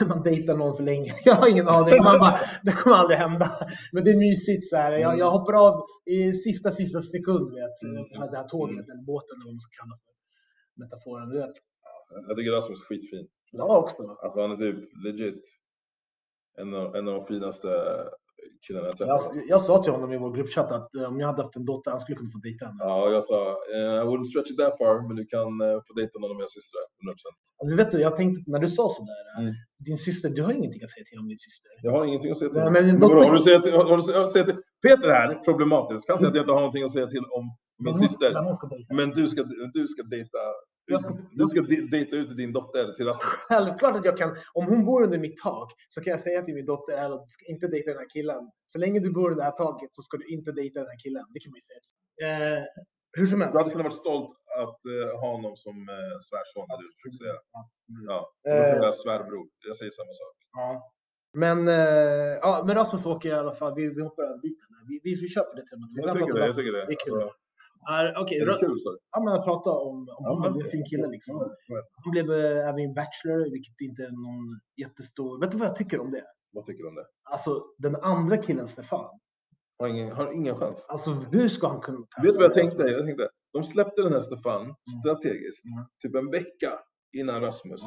man 0.08 0.22
dejtar 0.22 0.56
någon 0.56 0.76
för 0.76 0.82
länge. 0.84 1.14
Jag 1.24 1.34
har 1.34 1.48
ingen 1.48 1.68
aning. 1.68 2.02
Man 2.04 2.18
bara, 2.18 2.38
det 2.62 2.72
kommer 2.72 2.96
aldrig 2.96 3.18
hända. 3.18 3.50
Men 3.92 4.04
det 4.04 4.10
är 4.10 4.16
mysigt 4.16 4.68
så 4.68 4.76
här. 4.76 4.92
Jag, 4.92 5.18
jag 5.18 5.30
hoppar 5.30 5.52
av 5.66 5.86
i 6.06 6.32
sista, 6.32 6.70
sista 6.70 7.02
sekund, 7.02 7.50
vet. 7.54 7.82
Mm. 7.82 8.30
Det 8.30 8.36
här 8.36 8.48
tåget 8.48 8.88
eller 8.88 9.04
båten 9.12 9.34
eller 9.36 9.46
vad 9.46 9.54
man 9.54 9.60
ska 9.60 9.72
kalla 9.82 9.96
för 10.02 10.12
metaforen. 10.82 11.28
Du 11.28 11.38
vet. 11.38 11.56
Jag 12.28 12.36
tycker 12.36 12.52
Rasmus 12.52 12.80
är 12.80 12.84
skitfin. 12.84 13.26
Jag 13.52 13.70
också. 13.70 14.02
Alltså 14.22 14.40
han 14.40 14.52
är 14.52 14.56
typ 14.56 14.78
legit 15.06 15.42
en 16.60 16.74
av, 16.74 16.96
en 16.96 17.08
av 17.08 17.14
de 17.14 17.26
finaste 17.26 17.68
killarna 18.66 18.86
jag 18.98 19.08
Jag, 19.08 19.20
träffat. 19.20 19.36
jag 19.48 19.60
sa 19.60 19.82
till 19.82 19.92
honom 19.92 20.12
i 20.12 20.18
vår 20.18 20.32
gruppchatt 20.36 20.70
att 20.72 20.94
eh, 20.94 21.02
om 21.10 21.20
jag 21.20 21.26
hade 21.26 21.42
haft 21.42 21.56
en 21.56 21.64
dotter, 21.64 21.90
han 21.90 22.00
skulle 22.00 22.16
kunna 22.18 22.30
få 22.30 22.38
dejta 22.38 22.64
henne. 22.66 22.78
Ja, 22.80 23.10
jag 23.10 23.24
sa 23.24 23.40
eh, 23.76 23.96
I 24.02 24.04
wouldn't 24.08 24.24
stretch 24.24 24.50
it 24.50 24.58
that 24.58 24.78
far, 24.78 24.94
men 25.08 25.16
du 25.16 25.24
kan 25.34 25.52
eh, 25.66 25.78
få 25.86 25.92
dejta 26.00 26.14
någon 26.20 26.30
av 26.30 26.36
mina 26.36 26.48
systrar. 26.58 26.82
100%. 26.82 27.14
Alltså, 27.60 27.76
vet 27.80 27.90
du, 27.92 27.98
jag 28.08 28.16
tänkte 28.16 28.50
när 28.50 28.58
du 28.64 28.68
sa 28.68 28.84
sådär, 28.98 29.22
Mm. 29.40 29.54
din 29.88 29.96
syster, 30.06 30.28
du 30.30 30.42
har 30.46 30.52
ingenting 30.52 30.82
att 30.84 30.90
säga 30.94 31.04
till 31.10 31.18
om 31.22 31.28
din 31.32 31.38
syster. 31.46 31.70
Jag 31.86 31.92
har 31.96 32.04
ingenting 32.10 32.30
att 32.32 32.38
säga 32.38 32.50
till. 32.52 32.60
Nej, 32.62 32.70
men 32.76 32.84
din 32.86 32.98
vadå, 33.00 33.14
dotter- 33.14 33.26
har 33.28 33.34
du 33.38 33.42
säger 33.48 33.60
till, 33.64 33.72
har 33.90 33.96
du 33.96 34.02
säger- 34.02 34.28
säger 34.34 34.46
till 34.46 34.58
Peter 34.86 35.08
här, 35.18 35.28
problematiskt, 35.48 36.06
kan 36.08 36.18
säga 36.18 36.28
att 36.30 36.36
jag 36.38 36.42
inte 36.44 36.52
har 36.52 36.60
någonting 36.66 36.84
att 36.84 36.92
säga 36.98 37.06
till 37.06 37.24
om 37.38 37.44
min 37.44 37.84
Men 37.84 37.92
hon- 37.92 38.00
syster. 38.08 38.30
men. 38.88 38.96
Men 38.98 39.06
du 39.18 39.28
ska, 39.32 39.40
du 39.78 39.82
ska 39.92 40.02
dejta 40.02 40.38
Jag 40.88 41.00
ska- 41.00 41.14
du 41.32 41.46
ska 41.46 41.60
de- 41.62 41.88
dejta 41.90 42.16
ut 42.16 42.36
din 42.36 42.52
dotter 42.52 42.92
till 42.92 43.06
Rasmus. 43.06 43.32
Självklart 43.48 43.96
att 43.96 44.04
jag 44.04 44.18
kan, 44.18 44.36
om 44.52 44.64
hon 44.66 44.84
bor 44.84 45.02
under 45.04 45.18
mitt 45.18 45.36
tak 45.36 45.72
så 45.88 46.00
kan 46.02 46.10
jag 46.10 46.20
säga 46.20 46.42
till 46.42 46.54
min 46.54 46.66
dotter 46.66 46.96
att 47.12 47.24
du 47.26 47.30
ska 47.30 47.44
inte 47.46 47.66
dejta 47.68 47.90
den 47.90 47.98
här 47.98 48.08
killen. 48.08 48.50
Så 48.66 48.78
länge 48.78 49.00
du 49.00 49.12
bor 49.12 49.30
under 49.30 49.36
det 49.36 49.44
här 49.44 49.56
taket 49.66 49.88
så 49.94 50.02
ska 50.02 50.16
du 50.16 50.26
inte 50.26 50.52
dejta 50.52 50.80
den 50.80 50.88
här 50.88 50.98
killen. 50.98 51.24
Det 51.34 51.40
kan 51.40 51.50
man 51.50 51.58
ju 51.62 51.66
säga. 51.70 51.80
Eh, 52.58 52.64
hur 53.18 53.26
som 53.26 53.40
helst. 53.40 53.52
Du 53.52 53.58
hade 53.58 53.70
kunnat 53.70 53.84
vara 53.84 53.94
stolt 53.94 54.36
att 54.62 54.80
eh, 54.94 55.20
ha 55.20 55.28
honom 55.36 55.56
som 55.56 55.76
eh, 55.88 56.18
svärson, 56.28 56.66
hur 57.02 57.10
du 57.10 57.16
säga. 57.16 57.36
Absolut. 57.60 58.06
Ja, 58.12 58.86
Eh. 58.86 58.92
svärbror. 58.92 59.46
Jag 59.68 59.76
säger 59.76 59.90
samma 59.90 60.12
sak. 60.12 60.34
Ja. 60.52 60.92
Men, 61.32 61.68
eh, 61.68 62.34
ja, 62.42 62.62
men 62.66 62.74
Rasmus 62.74 63.06
åker 63.06 63.28
i 63.28 63.32
alla 63.32 63.54
fall. 63.54 63.74
Vi, 63.74 63.88
vi 63.88 64.02
hoppar 64.02 64.22
över 64.22 64.38
biten. 64.38 64.66
Vi, 64.88 65.00
vi, 65.04 65.14
vi 65.20 65.28
köper 65.28 65.56
det 65.56 65.66
temat. 65.66 65.90
Jag 65.94 66.18
tycker 66.18 66.34
det. 66.34 66.46
Jag 66.46 66.56
tycker 66.56 66.72
det. 66.72 66.84
Det 66.86 66.92
är 66.92 67.06
kul. 67.06 67.22
Alltså, 67.22 67.36
Är- 67.90 68.16
Okej, 68.22 68.38
är 68.38 68.46
det 68.46 68.58
kul? 68.60 68.80
Så? 68.80 68.98
ja, 69.10 69.20
men 69.24 69.34
att 69.34 69.44
prata 69.44 69.70
om, 69.70 69.98
om 69.98 70.06
Ja, 70.18 70.40
han 70.42 70.60
en 70.60 70.70
fin 70.70 70.84
kille 70.84 71.06
liksom. 71.08 71.38
Han 72.04 72.10
blev 72.10 72.32
eh, 72.32 72.68
även 72.68 72.94
Bachelor, 72.94 73.50
vilket 73.50 73.80
inte 73.80 74.02
är 74.02 74.10
någon 74.10 74.60
jättestor... 74.76 75.40
Vet 75.40 75.50
du 75.50 75.58
vad 75.58 75.68
jag 75.68 75.76
tycker 75.76 76.00
om 76.00 76.10
det? 76.10 76.24
Vad 76.52 76.66
tycker 76.66 76.82
du 76.82 76.88
om 76.88 76.94
det? 76.94 77.06
Alltså 77.30 77.64
den 77.78 77.96
andra 77.96 78.36
killen, 78.36 78.68
Stefan. 78.68 79.20
Har 79.78 79.88
ingen, 79.88 80.12
har 80.12 80.32
ingen 80.32 80.56
chans. 80.56 80.86
Alltså 80.88 81.10
hur 81.10 81.48
ska 81.48 81.68
han 81.68 81.80
kunna 81.80 81.98
Vet 81.98 82.06
du 82.22 82.32
vad 82.32 82.42
jag 82.44 82.54
tänkte? 82.54 82.82
Jag 82.84 83.06
tänkte, 83.06 83.28
de 83.52 83.64
släppte 83.64 84.02
den 84.02 84.12
här 84.12 84.20
Stefan 84.20 84.74
strategiskt, 85.00 85.64
Mm. 85.64 85.84
typ 86.02 86.14
en 86.16 86.30
vecka 86.30 86.70
innan 87.18 87.40
Rasmus 87.40 87.80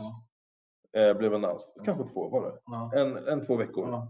Ja. 0.92 1.10
eh, 1.10 1.18
blev 1.18 1.34
announced. 1.34 1.86
Kanske 1.86 2.14
två 2.14 2.30
var 2.30 2.42
det. 2.52 2.60
Ja. 2.66 2.92
En, 2.96 3.18
en 3.28 3.46
två 3.46 3.56
veckor, 3.56 4.08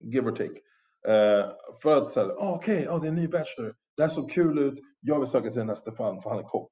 give 0.00 0.28
or 0.30 0.32
take. 0.32 0.60
Eh, 1.08 1.50
för 1.82 1.96
att 1.96 2.10
säga, 2.10 2.26
ah, 2.38 2.54
okej, 2.54 2.88
ah, 2.90 2.98
det 2.98 3.06
är 3.06 3.08
en 3.08 3.14
ny 3.14 3.28
Bachelor. 3.28 3.74
Det 3.96 4.02
här 4.02 4.10
såg 4.10 4.30
kul 4.30 4.58
ut. 4.58 4.74
Jag 5.00 5.18
vill 5.18 5.28
söka 5.28 5.48
till 5.48 5.58
den 5.58 5.68
här 5.68 5.74
Stefan 5.76 6.22
för 6.22 6.30
han 6.30 6.38
är 6.38 6.42
kock. 6.42 6.70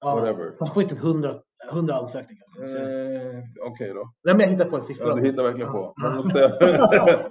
Ja. 0.00 0.14
Whatever. 0.14 0.52
Han 0.58 0.74
får 0.74 0.82
ju 0.82 0.88
typ 0.88 0.98
100, 0.98 1.34
100 1.70 1.94
ansökningar. 1.94 2.44
Eh, 2.62 3.42
okej 3.70 3.92
då. 3.94 4.12
Nej, 4.24 4.34
men 4.34 4.40
jag 4.40 4.48
hittar 4.48 4.64
på 4.70 4.76
en 4.76 4.82
siffra. 4.82 5.04
Ja, 5.08 5.14
du 5.14 5.22
hittar 5.26 5.42
verkligen 5.42 5.72
på. 5.72 5.94
Säga- 6.32 7.26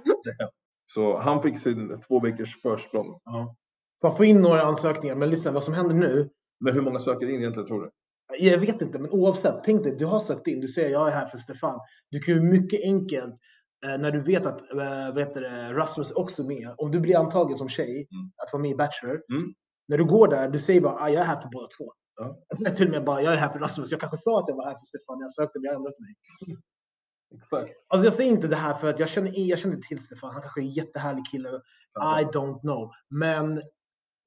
Så 0.86 1.16
han 1.18 1.42
fick 1.42 1.58
sin 1.58 2.00
två 2.08 2.20
veckors 2.20 2.62
försprång. 2.62 3.20
Ja. 3.24 3.56
Man 4.02 4.16
får 4.16 4.26
in 4.26 4.40
några 4.40 4.62
ansökningar, 4.62 5.14
men 5.16 5.30
lyssna 5.30 5.50
vad 5.52 5.64
som 5.64 5.74
händer 5.74 5.94
nu. 5.94 6.30
Men 6.60 6.74
hur 6.74 6.80
många 6.82 6.98
söker 6.98 7.26
in 7.30 7.38
egentligen 7.38 7.66
tror 7.68 7.80
du? 7.82 7.90
Jag 8.38 8.58
vet 8.58 8.82
inte, 8.82 8.98
men 8.98 9.10
oavsett. 9.10 9.64
Tänk 9.64 9.84
dig, 9.84 9.96
du 9.98 10.06
har 10.06 10.18
sökt 10.18 10.46
in. 10.46 10.60
Du 10.60 10.68
säger 10.68 10.88
jag 10.90 11.08
är 11.08 11.12
här 11.12 11.26
för 11.26 11.38
Stefan. 11.38 11.80
Du 12.10 12.20
kan 12.20 12.34
ju 12.34 12.40
mycket 12.42 12.80
enkelt 12.84 13.34
när 13.82 14.10
du 14.10 14.20
vet 14.20 14.46
att 14.46 14.72
eh, 14.72 15.16
heter 15.16 15.40
det, 15.40 15.72
Rasmus 15.74 16.10
är 16.10 16.18
också 16.18 16.44
med. 16.44 16.74
Om 16.78 16.90
du 16.90 17.00
blir 17.00 17.16
antagen 17.18 17.56
som 17.56 17.68
tjej 17.68 17.90
Mm. 18.12 18.32
att 18.36 18.52
vara 18.52 18.62
med 18.62 18.70
i 18.70 18.74
Bachelor. 18.74 19.22
Mm. 19.32 19.54
När 19.88 19.98
du 19.98 20.04
går 20.04 20.28
där, 20.28 20.48
du 20.48 20.58
säger 20.58 20.80
bara 20.80 20.94
ah, 21.00 21.08
jag 21.08 21.20
är 21.22 21.26
här 21.26 21.40
för 21.40 21.48
båda 21.52 21.68
två. 21.78 21.92
Ja. 22.16 22.36
Till 22.76 22.86
och 22.86 22.92
med 22.92 23.04
bara 23.04 23.22
jag 23.22 23.32
är 23.32 23.36
här 23.36 23.48
för 23.48 23.58
Rasmus. 23.58 23.90
Jag 23.90 24.00
kanske 24.00 24.16
sa 24.16 24.38
att 24.38 24.44
jag 24.48 24.56
var 24.56 24.64
här 24.64 24.74
för 24.74 24.84
Stefan 24.86 25.20
jag 25.20 25.32
sökte, 25.32 25.58
men 25.58 25.64
jag 25.64 25.74
ändrat 25.74 25.98
mig. 26.00 26.14
Exakt. 27.34 27.72
Alltså 27.88 28.06
jag 28.06 28.14
säger 28.14 28.30
inte 28.30 28.48
det 28.48 28.56
här 28.56 28.74
för 28.74 28.88
att 28.88 28.98
jag 28.98 29.08
känner, 29.08 29.32
jag 29.38 29.58
känner 29.58 29.76
till 29.76 29.98
Stefan. 30.02 30.32
Han 30.32 30.42
kanske 30.42 30.60
är 30.60 30.62
en 30.62 30.70
jättehärlig 30.70 31.24
kille. 31.30 31.48
I 32.20 32.24
don't 32.24 32.60
know. 32.60 32.90
Men 33.10 33.62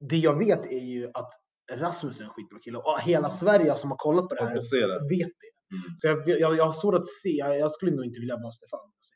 det 0.00 0.16
jag 0.16 0.38
vet 0.38 0.66
är 0.66 0.80
ju 0.84 1.10
att 1.14 1.30
Rasmus 1.72 2.20
är 2.20 2.24
en 2.24 2.30
skitbra 2.30 2.58
kille. 2.58 2.78
Och 2.78 3.00
hela 3.00 3.30
Sverige 3.30 3.76
som 3.76 3.90
har 3.90 3.98
kollat 3.98 4.28
på 4.28 4.34
det 4.34 4.44
här 4.44 4.54
det. 4.54 5.08
vet 5.16 5.28
det. 5.28 5.74
Mm. 5.76 5.96
Så 5.96 6.06
jag, 6.06 6.28
jag, 6.40 6.56
jag 6.56 6.64
har 6.64 6.72
svårt 6.72 6.94
att 6.94 7.06
se. 7.06 7.30
Jag, 7.30 7.58
jag 7.58 7.70
skulle 7.70 7.92
nog 7.92 8.04
inte 8.04 8.20
vilja 8.20 8.36
vara 8.36 8.50
Stefan. 8.50 8.80
om 8.80 8.90
jag 8.96 9.04
säger 9.04 9.15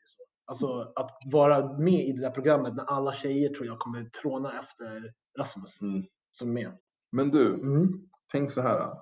Alltså 0.51 0.93
att 0.95 1.11
vara 1.31 1.77
med 1.77 2.07
i 2.07 2.11
det 2.11 2.21
där 2.21 2.31
programmet 2.31 2.75
när 2.75 2.83
alla 2.83 3.13
tjejer 3.13 3.49
tror 3.53 3.65
jag 3.67 3.79
kommer 3.79 4.05
tråna 4.09 4.59
efter 4.59 5.13
Rasmus 5.39 5.81
Mm. 5.81 6.03
som 6.31 6.49
är 6.49 6.53
med. 6.53 6.77
Men 7.11 7.29
du, 7.29 7.53
Mm. 7.53 8.09
tänk 8.31 8.51
så 8.51 8.61
här. 8.61 8.93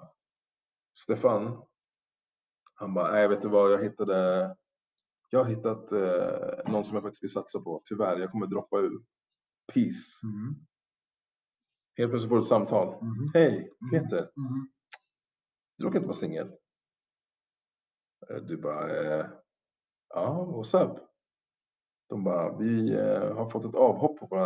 Stefan, 1.00 1.62
han 2.74 2.94
bara, 2.94 3.12
nej 3.12 3.28
vet 3.28 3.42
du 3.42 3.50
vad, 3.50 3.72
jag 3.72 3.84
hittade, 3.84 4.56
jag 5.30 5.40
har 5.44 5.50
hittat 5.50 5.92
eh, 5.92 6.72
någon 6.72 6.86
som 6.86 6.96
jag 6.96 7.04
faktiskt 7.04 7.24
vill 7.24 7.32
satsa 7.32 7.60
på. 7.60 7.82
Tyvärr, 7.86 8.20
jag 8.20 8.32
kommer 8.32 8.48
droppa 8.48 8.80
ur. 8.80 9.04
Peace. 9.74 10.20
Mm. 10.24 10.56
Helt 11.98 12.12
plötsligt 12.12 12.30
får 12.30 12.36
du 12.36 12.40
ett 12.42 12.48
samtal. 12.48 12.88
Mm. 13.02 13.32
Hej, 13.34 13.72
Peter, 13.92 14.18
Mm. 14.18 14.70
du 15.78 15.86
råkar 15.86 15.98
inte 15.98 16.08
vara 16.08 16.18
singel? 16.18 16.48
Eh, 18.30 18.38
Du 18.38 18.58
bara, 18.58 18.90
eh, 18.90 19.26
ja, 20.10 20.46
what's 20.56 20.84
up? 20.86 21.09
De 22.10 22.24
bara, 22.24 22.58
vi 22.58 22.96
eh, 22.96 23.36
har 23.36 23.50
fått 23.50 23.66
ett 23.66 23.76
avhopp 23.76 24.20
på 24.20 24.28
vår 24.32 24.38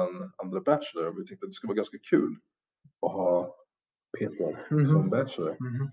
andra 0.43 0.62
bachelor 0.62 1.08
och 1.08 1.19
vi 1.19 1.26
tänkte 1.26 1.45
att 1.45 1.49
det 1.49 1.54
skulle 1.54 1.69
vara 1.69 1.76
ganska 1.78 1.97
kul 2.10 2.36
att 3.06 3.12
ha 3.12 3.56
Peter 4.19 4.67
Mhm. 4.71 4.86
som 4.86 5.10
bachelor. 5.10 5.49
Mm. 5.60 5.89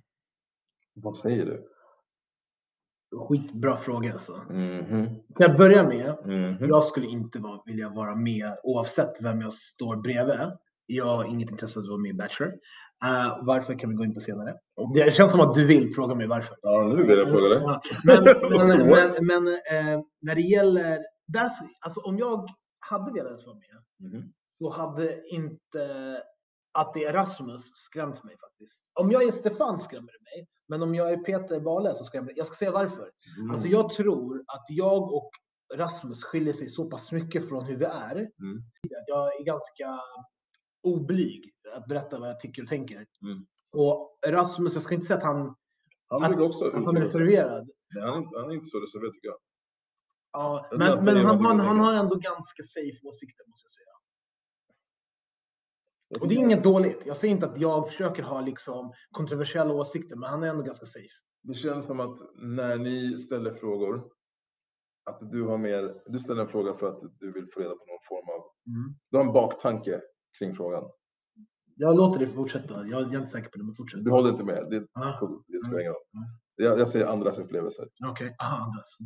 Vad 0.94 1.16
säger 1.16 1.46
du? 1.46 1.66
Skitbra 3.28 3.76
fråga 3.76 4.12
alltså. 4.12 4.40
Mhm, 4.50 5.08
Till 5.36 5.46
att 5.46 5.56
börja 5.58 5.88
med, 5.88 6.16
mhm. 6.26 6.68
jag 6.68 6.84
skulle 6.84 7.06
inte 7.06 7.38
vara, 7.38 7.62
vilja 7.66 7.88
vara 7.88 8.14
med 8.16 8.56
oavsett 8.62 9.22
vem 9.22 9.40
jag 9.40 9.52
står 9.52 9.96
bredvid. 9.96 10.36
Jag 10.86 11.04
har 11.04 11.24
inget 11.24 11.50
intresse 11.50 11.78
av 11.78 11.82
att 11.82 11.88
vara 11.88 11.98
med 12.00 12.10
i 12.10 12.14
Bachelor. 12.14 12.52
Eh, 13.04 13.38
varför 13.44 13.78
kan 13.78 13.90
vi 13.90 13.96
gå 13.96 14.04
in 14.04 14.14
på 14.14 14.20
senare. 14.20 14.54
Det 14.94 15.14
känns 15.14 15.32
som 15.32 15.40
att 15.40 15.54
du 15.54 15.66
vill 15.66 15.94
fråga 15.94 16.14
mig 16.14 16.26
varför. 16.26 16.56
Ja, 16.62 16.92
nu 16.96 17.02
vill 17.02 17.18
jag 17.18 17.28
fråga 17.28 17.48
dig. 17.48 17.60
Men, 18.04 18.24
men, 18.68 18.88
men, 18.88 19.26
men 19.44 19.48
eh, 19.54 20.00
när 20.20 20.34
det 20.34 20.40
gäller, 20.40 20.98
där, 21.32 21.50
alltså 21.80 22.00
om 22.00 22.18
jag 22.18 22.48
hade 22.78 23.12
velat 23.12 23.46
vara 23.46 23.56
med 23.56 23.84
Mhm. 23.98 24.32
så 24.58 24.70
hade 24.70 25.28
inte 25.28 26.22
att 26.72 26.94
det 26.94 27.04
är 27.04 27.12
Rasmus 27.12 27.62
skrämt 27.74 28.24
mig 28.24 28.38
faktiskt. 28.38 28.86
Om 28.92 29.10
jag 29.12 29.22
är 29.22 29.30
Stefan 29.30 29.80
skrämmer 29.80 30.12
det 30.12 30.22
mig, 30.24 30.48
men 30.68 30.82
om 30.82 30.94
jag 30.94 31.12
är 31.12 31.16
Peter 31.16 31.60
Bale 31.60 31.94
så 31.94 32.04
skrämmer 32.04 32.28
det 32.28 32.34
Jag 32.36 32.46
ska 32.46 32.54
säga 32.54 32.70
varför. 32.70 33.10
Mm. 33.38 33.50
Alltså 33.50 33.68
jag 33.68 33.90
tror 33.90 34.44
att 34.46 34.64
jag 34.68 35.12
och 35.12 35.30
Rasmus 35.74 36.24
skiljer 36.24 36.52
sig 36.52 36.68
så 36.68 36.90
pass 36.90 37.12
mycket 37.12 37.48
från 37.48 37.64
hur 37.64 37.76
vi 37.76 37.84
är. 37.84 38.16
Mm. 38.16 38.62
Jag 39.06 39.40
är 39.40 39.44
ganska 39.44 40.00
oblyg 40.82 41.52
att 41.76 41.86
berätta 41.86 42.18
vad 42.18 42.28
jag 42.28 42.40
tycker 42.40 42.62
och 42.62 42.68
tänker. 42.68 43.06
Mm. 43.22 43.46
Och 43.72 44.18
Rasmus, 44.26 44.74
jag 44.74 44.82
ska 44.82 44.94
inte 44.94 45.06
säga 45.06 45.16
att 45.16 45.22
han, 45.24 45.56
Han 46.08 46.34
att, 46.34 46.40
också 46.40 46.64
att 46.64 46.84
han 46.84 46.96
är 46.96 47.00
reserverad. 47.00 47.70
Nej, 47.94 48.04
han, 48.04 48.28
han 48.36 48.50
är 48.50 48.54
inte 48.54 48.66
så 48.66 48.80
reserverad 48.80 49.12
tycker 49.12 49.28
jag. 49.28 49.36
Ja, 50.32 50.68
men, 50.70 51.04
men 51.04 51.16
han, 51.16 51.44
han, 51.44 51.60
han 51.60 51.78
har 51.78 51.94
ändå 51.94 52.14
ganska 52.14 52.62
safe 52.62 53.06
åsikter 53.06 53.44
måste 53.48 53.64
jag 53.64 53.70
säga. 53.70 53.90
Och 56.20 56.28
det 56.28 56.34
är 56.34 56.38
inget 56.38 56.64
dåligt. 56.64 57.06
Jag 57.06 57.16
säger 57.16 57.34
inte 57.34 57.46
att 57.46 57.58
jag 57.58 57.88
försöker 57.88 58.22
ha 58.22 58.40
liksom 58.40 58.92
kontroversiella 59.10 59.74
åsikter, 59.74 60.16
men 60.16 60.30
han 60.30 60.42
är 60.42 60.48
ändå 60.48 60.62
ganska 60.62 60.86
safe. 60.86 61.08
Det 61.42 61.54
känns 61.54 61.86
som 61.86 62.00
att 62.00 62.18
när 62.34 62.76
ni 62.78 63.18
ställer 63.18 63.54
frågor, 63.54 64.04
att 65.10 65.30
du 65.30 65.42
har 65.42 65.58
mer, 65.58 66.02
du 66.06 66.18
ställer 66.18 66.42
en 66.42 66.48
fråga 66.48 66.74
för 66.74 66.88
att 66.88 67.00
du 67.18 67.32
vill 67.32 67.48
få 67.54 67.60
reda 67.60 67.70
på 67.70 67.84
någon 67.86 68.04
form 68.08 68.40
av, 68.40 68.44
du 69.10 69.16
har 69.18 69.24
en 69.24 69.32
baktanke 69.32 70.00
kring 70.38 70.54
frågan. 70.54 70.84
Jag 71.76 71.96
låter 71.96 72.20
dig 72.20 72.34
fortsätta. 72.34 72.74
Jag, 72.74 73.02
jag 73.02 73.14
är 73.14 73.18
inte 73.18 73.30
säker 73.30 73.48
på 73.48 73.58
det, 73.58 73.64
men 73.64 73.74
fortsätt. 73.74 74.04
Du 74.04 74.10
håller 74.10 74.30
inte 74.30 74.44
med, 74.44 74.66
det 74.70 74.76
är 74.76 74.86
Ah. 74.92 75.42
det 75.46 75.58
spelar 75.66 75.80
ingen 75.80 75.92
roll. 75.92 76.02
Mm. 76.14 76.28
Jag, 76.56 76.78
jag 76.78 76.88
säger 76.88 77.06
andras 77.06 77.38
upplevelser. 77.38 77.88
Okej, 78.10 78.36
aha, 78.42 78.56
Andreas. 78.56 78.96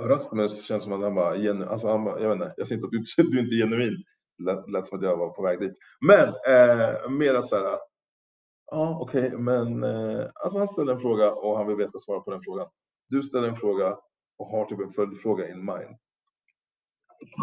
Rasmus 0.00 0.64
känns 0.64 0.84
som 0.84 0.92
att 0.92 1.02
han 1.02 1.14
bara, 1.14 1.36
genu, 1.36 1.64
alltså 1.64 1.88
han 1.88 2.04
bara, 2.04 2.20
jag 2.20 2.28
vet 2.28 2.34
inte, 2.34 2.54
jag 2.56 2.66
säger 2.66 2.84
inte 2.84 2.96
att 2.96 3.16
du, 3.16 3.30
du 3.30 3.38
är 3.38 3.42
inte 3.42 3.54
genuin. 3.54 4.04
Lät, 4.42 4.70
lät 4.70 4.86
som 4.86 4.98
att 4.98 5.04
jag 5.04 5.16
var 5.16 5.30
på 5.30 5.42
väg 5.42 5.60
dit. 5.60 5.76
Men 6.00 6.28
eh, 6.28 7.10
mer 7.10 7.34
att 7.34 7.48
så 7.48 7.56
här, 7.56 7.78
ja 8.70 8.98
okej, 9.00 9.30
men 9.38 9.84
eh, 9.84 10.24
alltså 10.34 10.58
han 10.58 10.68
ställer 10.68 10.92
en 10.92 11.00
fråga 11.00 11.32
och 11.32 11.56
han 11.56 11.66
vill 11.66 11.76
veta 11.76 11.98
svaret 11.98 12.24
på 12.24 12.30
den 12.30 12.42
frågan. 12.42 12.66
Du 13.08 13.22
ställer 13.22 13.48
en 13.48 13.56
fråga 13.56 13.96
och 14.38 14.46
har 14.46 14.64
typ 14.64 14.80
en 14.80 14.90
följdfråga 14.90 15.48
in 15.48 15.58
mind. 15.58 15.96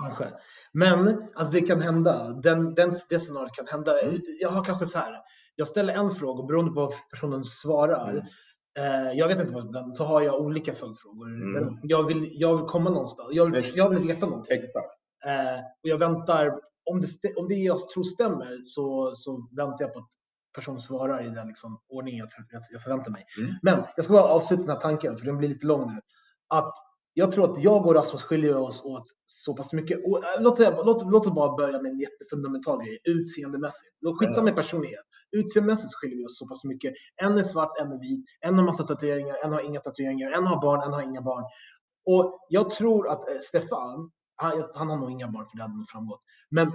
Kanske. 0.02 0.34
Men 0.74 1.28
alltså 1.36 1.54
det 1.54 1.62
kan 1.62 1.82
hända. 1.82 2.30
Den, 2.30 2.74
den, 2.74 2.94
det 3.10 3.20
scenariot 3.20 3.56
kan 3.56 3.68
hända. 3.68 4.02
Mm. 4.02 4.22
Jag 4.40 4.50
har 4.50 4.64
kanske 4.64 4.86
så 4.86 4.98
här. 4.98 5.22
Jag 5.56 5.68
ställer 5.68 5.94
en 5.94 6.12
fråga 6.12 6.42
och 6.42 6.48
beroende 6.48 6.72
på 6.72 6.80
vad 6.80 6.94
personen 7.12 7.44
svarar. 7.44 8.12
Mm. 8.12 8.26
Eh, 8.80 9.18
jag 9.18 9.28
vet 9.28 9.40
inte 9.40 9.54
vad 9.54 9.74
den, 9.74 9.94
så 9.94 10.04
har 10.04 10.22
jag 10.22 10.42
olika 10.42 10.74
följdfrågor. 10.74 11.28
Mm. 11.28 11.78
Jag, 11.84 12.04
vill, 12.04 12.42
jag 12.42 12.58
vill 12.58 12.66
komma 12.66 12.90
någonstans. 12.90 13.30
Jag 13.32 13.52
vill, 13.52 13.64
jag 13.76 13.90
vill 13.90 14.08
veta 14.08 14.26
någonting. 14.26 14.58
Exakt. 14.58 15.00
Eh, 15.26 15.60
och 15.84 15.90
jag 15.90 15.98
väntar. 15.98 16.60
Om 16.86 17.02
det, 17.02 17.34
om 17.36 17.48
det 17.48 17.56
jag 17.56 17.90
tror 17.90 18.04
stämmer 18.04 18.62
så, 18.66 19.16
så 19.16 19.48
väntar 19.52 19.86
jag 19.86 19.94
på 19.94 20.00
att 20.00 20.10
personen 20.56 20.82
svarar 20.82 21.26
i 21.26 21.30
den 21.30 21.48
liksom, 21.48 21.80
ordning 21.90 22.18
jag, 22.18 22.28
jag, 22.72 22.82
förväntar 22.82 23.12
mig. 23.12 23.26
Mm. 23.38 23.54
Men 23.62 23.84
jag 23.96 24.06
ska 24.06 24.14
bara 24.14 24.24
avsluta 24.24 24.62
den 24.62 24.72
här 24.72 24.80
tanken, 24.80 25.18
för 25.18 25.26
den 25.26 25.38
blir 25.38 25.50
lite 25.50 25.66
lång 25.66 25.94
nu. 25.94 26.02
Att 26.48 26.74
jag 27.14 27.32
tror 27.32 27.52
att 27.52 27.64
jag 27.64 27.88
och 27.88 27.96
Rasmus 27.96 28.24
skiljer 28.24 28.58
oss 28.58 28.84
åt 28.86 29.06
så 29.26 29.56
pass 29.56 29.74
mycket. 29.74 30.00
Och, 30.06 30.24
äh, 30.26 30.42
låt, 30.42 30.60
låt, 30.60 31.12
låt 31.12 31.28
oss 31.28 31.34
bara 31.34 31.56
börja 31.56 31.82
med 31.82 31.92
en 31.92 32.00
jättefundamental 32.00 32.86
grej, 32.86 33.00
utseendemässigt. 33.04 33.94
Skitsamma 34.20 34.46
med 34.46 34.56
personlighet. 34.56 35.06
Utseendemässigt 35.34 35.92
så 35.92 35.98
skiljer 35.98 36.18
vi 36.18 36.26
oss 36.26 36.38
så 36.38 36.48
pass 36.48 36.64
mycket. 36.64 36.94
En 37.16 37.38
är 37.38 37.44
svart, 37.44 37.78
en 37.82 37.92
är 37.92 38.00
vit. 38.00 38.26
En 38.42 38.58
har 38.58 38.66
massa 38.66 38.84
tatueringar, 38.84 39.36
en 39.44 39.52
har 39.54 39.62
inga 39.62 39.80
tatueringar. 39.80 40.32
En 40.32 40.48
har 40.48 40.62
barn, 40.62 40.82
en 40.82 40.94
har 40.94 41.02
inga 41.02 41.22
barn. 41.22 41.44
Och 42.06 42.46
jag 42.50 42.72
tror 42.72 43.10
att 43.10 43.30
eh, 43.30 43.40
Stefan, 43.42 44.12
han, 44.36 44.70
han 44.74 44.90
har 44.90 44.98
nog 44.98 45.12
inga 45.12 45.28
barn 45.28 45.46
för 45.50 45.58
det 45.58 45.64
hade 45.64 45.78
nog 45.78 45.90
framgått. 45.90 46.22
Men 46.50 46.72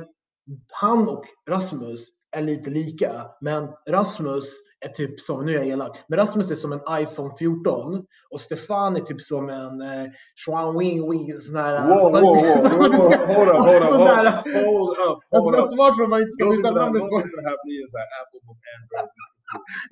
han 0.69 1.09
och 1.09 1.25
Rasmus 1.49 2.09
är 2.37 2.43
lite 2.43 2.71
lika, 2.71 3.27
men 3.41 3.69
Rasmus 3.89 4.45
är 4.81 4.89
typ 4.89 5.21
som, 5.21 5.47
nu 5.47 5.53
är 5.53 5.57
jag 5.59 5.67
elak, 5.67 5.99
men 6.09 6.19
Rasmus 6.19 6.51
är 6.51 6.55
som 6.55 6.73
en 6.73 6.81
iPhone 6.91 7.35
14 7.39 8.05
och 8.31 8.41
Stefan 8.41 8.97
är 8.97 9.01
typ 9.01 9.21
som 9.21 9.49
en 9.49 9.81
eh, 9.81 10.07
Xiaomi 10.45 11.35
sån 11.39 11.57
här... 11.57 11.89
Wow, 11.89 12.13
wow, 12.13 12.21
wow, 12.21 12.33
hold 13.37 13.49
on, 13.55 13.63
hold 13.69 13.79
up, 14.29 15.15
Alltså 15.31 15.51
hold 15.51 15.55
up. 15.61 15.69
smart 15.77 15.97
för 15.97 16.03
att 16.03 16.11
man 16.15 16.21
inte 16.23 16.33
ska 16.37 16.45
byta 16.51 16.71
namnet 16.71 17.03
på. 17.03 17.17
det 17.39 17.45
här 17.49 17.57
bli 17.65 17.75
en 17.83 17.89
sån 17.93 18.01
här 18.03 18.11
Apple 18.21 18.41
mot 18.47 18.59
Android. 18.77 19.11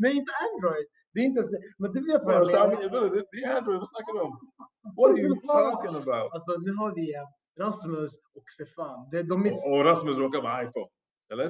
Nej, 0.03 0.13
inte 0.21 0.33
Android. 0.47 0.87
Det 1.13 1.21
är 1.21 1.25
inte 1.25 1.41
ens. 1.41 1.51
Men 1.81 1.89
du 1.93 2.01
vet 2.11 2.25
vad 2.25 2.35
jag 2.35 2.47
menar. 2.49 2.69
Det 3.33 3.39
är 3.45 3.57
Android, 3.59 3.79
vad 3.83 3.89
snackar 3.95 4.13
du 4.17 4.21
om? 4.29 4.35
What 4.99 5.07
are 5.11 5.21
you 5.25 5.35
talking 5.57 5.97
about? 6.03 6.29
Alltså 6.35 6.51
nu 6.67 6.73
har 6.81 6.91
vi 6.99 7.07
Rasmus 7.65 8.13
och 8.37 8.47
Stefan. 8.57 9.09
Det, 9.11 9.23
de 9.23 9.47
är, 9.47 9.53
Och 9.73 9.85
Rasmus 9.85 10.17
råkar 10.25 10.43
vara 10.43 10.63
iPhone, 10.63 10.91
eller? 11.33 11.49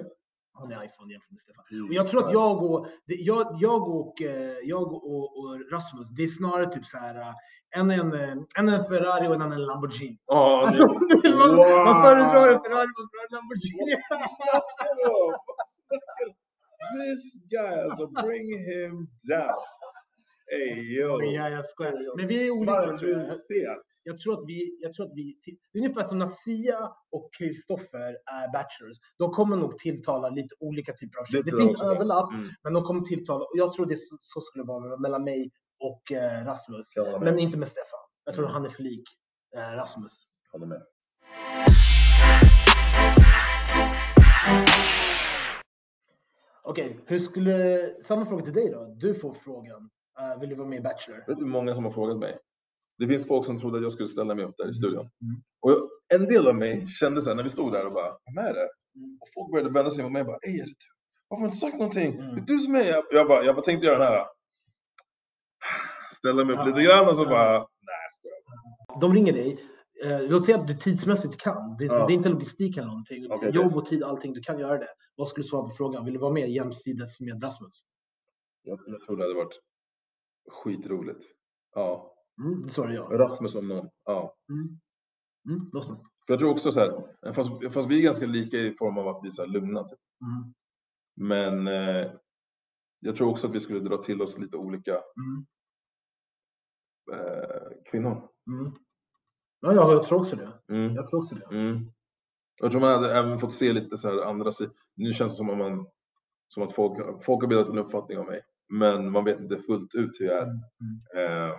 Han 0.59 0.73
är 0.73 0.85
iPhone 0.85 1.13
jämfört 1.13 1.31
med 1.31 1.41
Stefan. 1.41 1.65
Och 1.89 1.95
jag 1.95 2.07
tror 2.07 2.25
att 2.27 2.33
jag 2.33 2.63
och, 2.63 2.87
jag, 3.07 3.57
jag 3.61 3.89
och, 3.89 4.23
eh, 4.23 4.53
jag 4.65 4.93
och, 4.93 5.39
och 5.39 5.61
Rasmus, 5.73 6.11
det 6.17 6.23
är 6.23 6.29
snarare 6.29 6.67
typ 6.67 6.85
så 6.87 6.99
här. 6.99 7.15
eh, 7.21 7.35
En 7.79 7.91
en, 7.91 8.13
eh, 8.13 8.33
en, 8.59 8.69
en 8.69 8.85
Ferrari 8.85 9.29
och 9.29 9.35
en 9.35 9.43
annan 9.43 9.65
Lamborghini. 9.67 10.19
Ja, 10.27 10.67
Alltså, 10.69 10.83
det- 11.23 11.37
man, 11.37 11.57
man 11.85 12.03
föredrar 12.05 12.47
en 12.49 12.55
Wow. 12.55 12.63
Ferrari 12.65 12.89
framför 12.97 13.19
en 13.29 13.35
Lamborghini. 13.37 13.97
This 16.97 17.25
guy, 17.51 17.81
alltså 17.85 18.07
bring 18.07 18.49
him 18.71 18.97
down. 19.29 19.63
Hey 20.51 20.99
yo. 21.01 21.23
Ja, 21.23 21.49
jag 21.49 21.65
skojar. 21.65 22.17
Men 22.17 22.29
vi 22.29 22.47
är 22.47 22.51
olika. 22.51 22.97
tror 22.97 23.11
jag. 24.05 24.19
Tror 24.19 24.33
att 24.43 24.45
vi, 24.49 24.79
jag 24.81 24.93
tror 24.93 25.07
att 25.07 25.13
vi, 25.15 25.39
det 25.73 25.79
är 25.79 25.83
ungefär 25.83 26.03
som 26.03 26.19
när 26.19 26.27
Sia 26.27 26.79
och 27.13 27.31
Kristoffer 27.39 28.19
är 28.27 28.53
bachelors. 28.53 28.97
De 29.19 29.31
kommer 29.33 29.57
nog 29.57 29.79
tilltala 29.79 30.29
lite 30.29 30.55
olika 30.61 30.93
typer 30.93 31.19
av 31.19 31.25
Det 31.25 31.31
tjejer. 31.33 31.45
Det 31.45 31.51
jag 31.51 31.61
finns 31.69 31.83
överlapp, 31.83 32.33
Mm. 32.33 32.49
men 32.63 32.73
de 32.73 32.83
kommer 32.85 33.01
tilltala. 33.01 33.45
Jag 33.55 33.73
tror 33.73 33.87
det 33.87 33.97
så, 33.97 34.17
så 34.21 34.41
skulle 34.41 34.65
det 34.65 34.69
vara 34.69 34.97
mellan 34.97 35.25
mig 35.25 35.51
och 35.81 36.13
eh, 36.13 36.45
Rasmus. 36.45 36.87
Men 37.21 37.39
inte 37.39 37.59
med 37.59 37.69
Stefan. 37.69 38.01
Jag 38.25 38.35
tror 38.35 38.47
han 38.47 38.65
är 38.65 38.69
för 38.69 38.83
lik 38.83 39.05
eh, 39.57 39.61
Rasmus. 39.61 40.13
Håller 40.53 40.67
med. 40.67 40.83
Okej, 46.63 47.01
hur 47.07 47.19
skulle, 47.19 47.89
samma 48.03 48.27
fråga 48.27 48.45
till 48.45 48.53
dig 48.53 48.71
då. 48.71 48.95
Du 48.97 49.15
får 49.15 49.35
frågan. 49.35 49.91
Eh, 50.21 50.41
vill 50.41 50.49
du 50.49 50.55
vara 50.55 50.69
med 50.69 50.79
i 50.79 50.83
Bachelor? 50.83 51.25
Du 51.27 51.35
hur 51.35 51.47
många 51.47 51.75
som 51.75 51.85
har 51.85 51.91
frågat 51.93 52.19
mig? 52.19 52.39
Det 52.99 53.07
finns 53.09 53.27
folk 53.27 53.47
som 53.47 53.59
trodde 53.59 53.77
att 53.77 53.83
jag 53.83 53.93
skulle 53.93 54.09
ställa 54.09 54.35
mig 54.35 54.45
upp 54.45 54.55
där 54.59 54.69
i 54.69 54.73
studion. 54.73 55.01
Mm. 55.23 55.43
Och 55.61 55.71
jag, 55.71 56.21
en 56.21 56.27
del 56.29 56.47
av 56.49 56.55
mig 56.57 56.87
kände 56.87 57.23
så 57.23 57.31
här 57.31 57.37
när 57.37 57.43
vi 57.43 57.51
stod 57.51 57.73
där 57.73 57.87
och 57.87 57.93
bara, 57.93 58.11
vem 58.27 58.45
är 58.47 58.55
det? 58.55 58.69
Mm. 58.97 59.19
Och 59.21 59.29
folk 59.35 59.53
började 59.53 59.71
vända 59.71 59.91
sig 59.91 60.03
mot 60.05 60.13
mig 60.13 60.21
och 60.23 60.27
bara, 60.27 60.39
ey, 60.43 60.55
är 60.61 60.65
det 60.65 60.65
du? 60.65 60.87
Varför 61.29 61.41
har 61.41 61.47
du 61.47 61.47
inte 61.47 61.57
sagt 61.57 61.75
någonting? 61.79 62.15
Mm. 62.21 62.35
Det 62.35 62.41
är 62.41 62.47
du 62.47 62.59
som 62.59 62.75
är... 62.75 62.85
Jag, 62.85 63.05
jag, 63.11 63.29
bara, 63.29 63.43
jag 63.45 63.55
bara 63.55 63.63
tänkte 63.63 63.87
göra 63.87 63.99
den 63.99 64.07
här. 64.13 64.25
Ställa 66.15 66.45
mig 66.45 66.53
upp 66.55 66.61
Ja. 66.61 66.65
lite 66.67 66.83
grann 66.83 67.09
och 67.09 67.17
så 67.17 67.23
Ja. 67.25 67.29
bara, 67.31 67.59
nej 67.59 68.07
skojar. 68.11 69.01
De 69.01 69.15
ringer 69.15 69.33
dig. 69.33 69.67
Eh, 70.05 70.23
låt 70.23 70.45
säga 70.45 70.59
att 70.59 70.67
du 70.69 70.77
tidsmässigt 70.77 71.37
kan. 71.37 71.77
Det, 71.79 71.85
Ja. 71.85 72.07
det 72.07 72.13
är 72.13 72.15
inte 72.15 72.29
logistik 72.29 72.77
eller 72.77 72.87
någonting. 72.87 73.23
Det 73.23 73.29
är 73.29 73.37
Okej, 73.37 73.51
Jobb 73.55 73.77
och 73.77 73.87
tid, 73.87 74.03
allting. 74.05 74.33
Du 74.33 74.41
kan 74.41 74.59
göra 74.59 74.79
det. 74.79 74.89
Vad 75.17 75.29
skulle 75.29 75.43
du 75.45 75.49
svara 75.49 75.63
på 75.69 75.75
frågan? 75.75 76.05
Vill 76.05 76.15
du 76.15 76.21
vara 76.21 76.33
med 76.33 76.51
jämsides 76.51 77.21
med 77.21 77.43
Rasmus? 77.45 77.81
Jag, 78.63 78.81
jag 78.87 79.01
tror 79.01 79.17
det 79.17 79.23
hade 79.23 79.35
varit 79.35 79.61
skitroligt. 80.49 81.25
Ja, 81.75 82.13
Mm, 82.43 82.63
det 82.63 82.69
svarar 82.73 82.93
jag. 82.93 83.21
Rasmus 83.21 83.55
om 83.55 83.69
någon. 83.69 83.89
Ja. 84.05 84.37
Mm. 84.49 84.81
Mm. 85.49 85.71
För 86.27 86.33
jag 86.33 86.39
tror 86.39 86.51
också 86.51 86.73
så 86.73 86.81
här, 86.81 87.33
fast, 87.33 87.51
fast 87.73 87.89
vi 87.89 87.99
är 87.99 88.03
ganska 88.03 88.27
lika 88.27 88.57
i 88.57 88.75
form 88.79 88.99
av 88.99 89.09
att 89.09 89.21
vi 89.23 89.27
är 89.27 89.31
så 89.33 89.43
här 89.43 89.49
lugna. 89.49 89.83
Typ. 89.83 89.99
Mm. 90.21 90.55
Men 91.17 91.67
eh, 91.67 92.13
jag 93.01 93.17
tror 93.17 93.31
också 93.31 93.47
att 93.47 93.55
vi 93.55 93.61
skulle 93.61 93.81
dra 93.81 93.97
till 93.97 94.23
oss 94.23 94.39
lite 94.39 94.57
olika 94.57 94.93
Mm. 94.93 95.47
eh, 97.13 97.83
kvinnor. 97.91 98.29
Mm. 98.51 98.73
Ja, 99.61 99.73
ja, 99.75 99.93
jag 99.93 100.05
tror 100.05 100.21
också 100.21 100.37
det. 100.37 100.53
Mm. 100.69 100.95
Jag 100.95 101.11
tror 101.11 101.23
också 101.23 101.35
det. 101.35 101.81
Jag 102.61 102.71
tror 102.71 102.81
man 102.81 102.91
hade 102.91 103.15
även 103.19 103.39
fått 103.39 103.53
se 103.53 103.73
lite 103.73 103.99
så 103.99 104.09
här 104.09 104.29
andra 104.31 104.53
sidor. 104.53 104.75
Nu 104.95 105.13
känns 105.13 105.33
det 105.33 105.37
som 105.37 105.51
att, 105.51 105.59
man, 105.59 105.87
som 106.49 106.63
att 106.63 106.73
folk, 106.73 107.25
folk 107.25 107.43
har 107.43 107.49
bildat 107.49 107.69
en 107.69 107.79
uppfattning 107.79 108.19
om 108.19 108.27
mig. 108.27 108.43
Men 108.69 109.13
man 109.13 109.25
vet 109.25 109.41
inte 109.41 109.57
fullt 109.57 109.95
ut 109.95 110.11
hur 110.21 110.27
jag 110.27 110.39
är. 110.39 110.43
Mm. 110.43 110.61
Eh, 111.17 111.55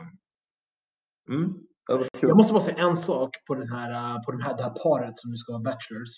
mm. 1.30 1.54
Varit 1.88 2.12
kul. 2.20 2.30
Jag 2.30 2.38
måste 2.38 2.54
bara 2.54 2.64
säga 2.64 2.78
en 2.78 2.98
sak 2.98 3.30
på, 3.48 3.56
den 3.56 3.70
här, 3.70 3.92
eh, 3.92 4.22
på 4.26 4.32
den 4.32 4.42
här, 4.42 4.58
det 4.58 4.64
här 4.64 4.74
paret 4.84 5.18
som 5.18 5.32
nu 5.32 5.38
ska 5.38 5.52
vara 5.52 5.64
bachelors. 5.64 6.10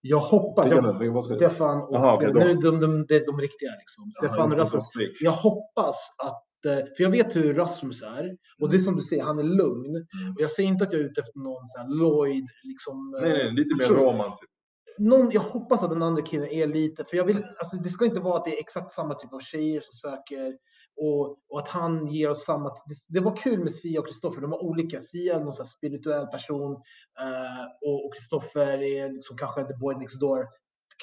Jag 0.00 0.18
hoppas... 0.18 0.70
Jag, 0.70 1.00
det? 1.00 1.22
Stefan 1.22 1.82
och... 1.82 1.94
Aha, 1.94 2.20
då. 2.20 2.32
nu, 2.32 2.54
de, 2.54 2.80
de, 2.80 3.14
är 3.14 3.26
de 3.26 3.40
riktiga 3.40 3.70
liksom. 3.78 4.10
Stefan 4.10 4.52
och 4.52 4.58
jag 4.58 4.60
Rasmus. 4.60 4.84
Jag 5.20 5.32
hoppas 5.32 5.96
att, 6.18 6.66
eh, 6.66 6.84
för 6.96 7.02
jag 7.02 7.10
vet 7.10 7.36
hur 7.36 7.54
Rasmus 7.54 8.02
är. 8.02 8.36
Och 8.60 8.70
det 8.70 8.76
är 8.76 8.78
som 8.78 8.96
du 8.96 9.02
säger, 9.02 9.22
han 9.22 9.38
är 9.38 9.42
lugn. 9.42 9.96
Mm. 9.96 10.34
Och 10.34 10.40
jag 10.40 10.50
säger 10.50 10.68
inte 10.68 10.84
att 10.84 10.92
jag 10.92 11.02
är 11.02 11.04
ute 11.04 11.20
efter 11.20 11.38
någon 11.38 11.66
så 11.66 11.78
här 11.78 11.88
Lloyd, 11.88 12.46
liksom. 12.62 13.14
eh, 13.14 13.22
Nej, 13.22 13.32
nej, 13.32 13.52
lite 13.52 13.74
mer 13.74 13.82
person. 13.82 13.96
roman. 13.96 14.30
Typ. 14.30 14.50
Någon, 14.98 15.30
jag 15.30 15.40
hoppas 15.40 15.82
att 15.82 15.90
den 15.90 16.02
andra 16.02 16.22
killen 16.22 16.48
är 16.48 16.66
lite, 16.66 17.04
för 17.04 17.16
jag 17.16 17.24
vill, 17.24 17.44
alltså 17.58 17.76
det 17.76 17.90
ska 17.90 18.04
inte 18.04 18.20
vara 18.20 18.38
att 18.38 18.44
det 18.44 18.56
är 18.56 18.60
exakt 18.60 18.90
samma 18.90 19.14
typ 19.14 19.32
av 19.32 19.40
tjejer 19.40 19.80
som 19.80 19.92
söker. 19.92 20.58
Och, 21.00 21.38
och 21.48 21.58
att 21.58 21.68
han 21.68 22.06
ger 22.06 22.30
oss 22.30 22.44
samma, 22.44 22.68
det, 22.68 22.94
det 23.08 23.20
var 23.20 23.36
kul 23.36 23.58
med 23.58 23.72
Sia 23.72 24.00
och 24.00 24.06
Kristoffer, 24.06 24.40
de 24.40 24.50
var 24.50 24.64
olika. 24.64 25.00
Sia 25.00 25.36
är 25.36 25.40
någon 25.40 25.54
så 25.54 25.64
spirituell 25.64 26.26
person 26.26 26.72
eh, 27.20 27.64
och 27.88 28.14
Kristoffer 28.14 28.82
är 28.82 29.12
liksom 29.12 29.36
kanske 29.36 29.64
the 29.64 29.74
boy 29.74 29.94
next 29.94 30.20
door 30.20 30.46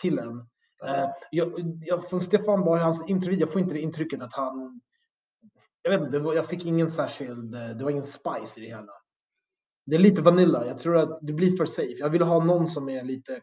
killen. 0.01 0.47
Eh, 0.87 1.09
jag, 1.31 1.53
jag, 1.85 2.09
från 2.09 2.21
Stefan 2.21 2.65
bara 2.65 2.83
hans 2.83 3.09
intervju, 3.09 3.39
jag 3.39 3.51
får 3.51 3.61
inte 3.61 3.73
det 3.73 3.81
intrycket 3.81 4.21
att 4.21 4.33
han... 4.33 4.81
Jag 5.81 5.91
vet 5.91 6.01
inte, 6.01 6.19
var, 6.19 6.33
jag 6.33 6.49
fick 6.49 6.65
ingen 6.65 6.91
särskild, 6.91 7.55
eh, 7.55 7.69
det 7.69 7.83
var 7.83 7.91
ingen 7.91 8.03
spice 8.03 8.59
i 8.59 8.63
det 8.63 8.67
hela. 8.67 8.91
Det 9.85 9.95
är 9.95 9.99
lite 9.99 10.21
vanilla, 10.21 10.65
jag 10.67 10.77
tror 10.77 10.97
att 10.97 11.19
det 11.21 11.33
blir 11.33 11.57
för 11.57 11.65
safe. 11.65 11.95
Jag 11.97 12.09
vill 12.09 12.21
ha 12.21 12.43
någon 12.43 12.67
som 12.67 12.89
är 12.89 13.03
lite, 13.03 13.41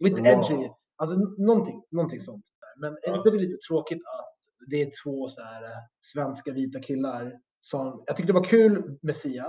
lite 0.00 0.20
Wow. 0.20 0.26
edgy. 0.26 0.68
Alltså 0.96 1.16
någonting, 1.38 1.82
någonting 1.90 2.20
sånt. 2.20 2.44
Men 2.76 2.92
är 2.92 2.98
Ja. 3.02 3.16
inte 3.16 3.30
det 3.30 3.36
lite 3.38 3.56
tråkigt 3.68 3.98
att 3.98 4.34
det 4.70 4.82
är 4.82 4.90
två 5.04 5.28
så 5.28 5.42
här, 5.42 5.62
eh, 5.62 5.68
svenska 6.00 6.52
vita 6.52 6.80
killar 6.80 7.32
som... 7.60 8.02
Jag 8.06 8.16
tyckte 8.16 8.32
det 8.32 8.38
var 8.38 8.44
kul 8.44 8.98
med 9.02 9.16
Sia, 9.16 9.46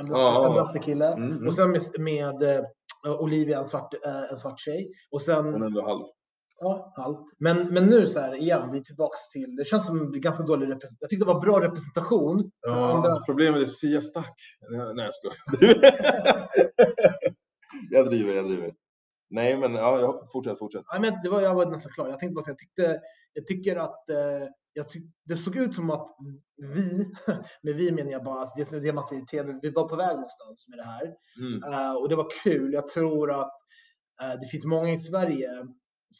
en 0.00 0.06
blatte 0.06 0.78
kille. 0.78 1.12
Mm, 1.12 1.30
mm. 1.32 1.46
Och 1.46 1.54
sen 1.54 1.70
med, 1.70 1.80
med 1.98 2.42
eh, 2.42 2.64
Olivia, 3.20 3.58
en 3.58 3.64
svart, 3.64 3.94
eh, 4.06 4.22
en 4.30 4.36
svart 4.36 4.60
tjej. 4.60 4.90
Och 5.10 5.22
sen 5.22 5.44
Hon 5.44 5.62
är 5.62 5.66
ändå 5.66 5.82
halv. 5.82 6.04
Ja, 6.58 6.92
halv. 6.96 7.16
Men, 7.38 7.74
men 7.74 7.86
nu 7.86 8.06
så 8.06 8.20
här 8.20 8.34
igen, 8.34 8.70
vi 8.72 8.78
är 8.78 8.82
tillbaka 8.82 9.16
till, 9.32 9.56
det 9.56 9.64
känns 9.64 9.86
som 9.86 10.00
en 10.00 10.20
ganska 10.20 10.42
dålig 10.42 10.66
representation. 10.66 10.98
Jag 11.00 11.10
tyckte 11.10 11.24
det 11.24 11.32
var 11.32 11.40
bra 11.40 11.60
representation. 11.60 12.50
Ja, 12.60 12.90
Andra- 12.94 13.08
alltså 13.08 13.22
problemet 13.26 13.62
är 13.62 13.66
Sia 13.66 14.00
stack. 14.00 14.36
Nej, 14.70 15.04
jag 15.04 15.14
skojar. 15.14 15.36
jag 17.90 18.06
driver, 18.06 18.34
jag 18.34 18.44
driver. 18.44 18.74
Nej, 19.30 19.58
men 19.58 19.74
ja, 19.74 20.00
jag, 20.00 20.32
fortsätt, 20.32 20.58
fortsätt. 20.58 20.82
Ja, 20.86 20.98
men 21.00 21.14
det 21.22 21.28
var, 21.28 21.40
jag 21.40 21.54
var 21.54 21.66
nästan 21.66 21.92
klar. 21.92 22.08
Jag 22.08 22.18
tänkte 22.18 22.34
bara 22.34 22.42
säga, 22.44 22.52
jag, 22.52 22.58
tyckte, 22.58 23.00
jag 23.32 23.46
tycker 23.46 23.76
att 23.76 24.10
eh, 24.10 24.48
jag 24.72 24.88
tyck, 24.88 25.04
det 25.24 25.36
såg 25.36 25.56
ut 25.56 25.74
som 25.74 25.90
att 25.90 26.08
vi, 26.56 27.06
med 27.62 27.74
vi 27.74 27.92
menar 27.92 28.10
jag 28.10 28.24
bara, 28.24 28.40
alltså 28.40 28.70
det, 28.70 28.80
det 28.80 28.92
man 28.92 29.04
ser 29.04 29.16
i 29.16 29.26
tv, 29.26 29.58
vi 29.62 29.70
var 29.70 29.88
på 29.88 29.96
väg 29.96 30.14
någonstans 30.14 30.66
med 30.68 30.78
det 30.78 30.84
här. 30.84 31.14
Mm. 31.40 31.72
Eh, 31.72 31.92
och 31.92 32.08
det 32.08 32.16
var 32.16 32.30
kul. 32.42 32.72
Jag 32.72 32.86
tror 32.86 33.40
att 33.40 33.52
eh, 34.22 34.40
det 34.40 34.48
finns 34.50 34.64
många 34.64 34.92
i 34.92 34.98
Sverige 34.98 35.48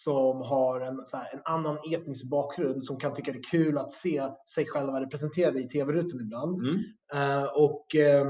som 0.03 0.41
har 0.41 0.81
en, 0.81 1.07
så 1.07 1.17
här, 1.17 1.35
en 1.35 1.41
annan 1.45 1.79
etnisk 1.93 2.25
bakgrund 2.31 2.85
som 2.85 2.99
kan 2.99 3.15
tycka 3.15 3.33
det 3.33 3.39
är 3.39 3.51
kul 3.51 3.79
att 3.79 3.93
se 3.93 4.29
sig 4.55 4.67
själva 4.67 5.01
representerade 5.01 5.61
i 5.61 5.69
tv-rutan 5.69 6.21
ibland. 6.21 6.59
Mm. 6.61 6.83
Eh, 7.15 7.45
och 7.45 7.95
eh, 7.95 8.27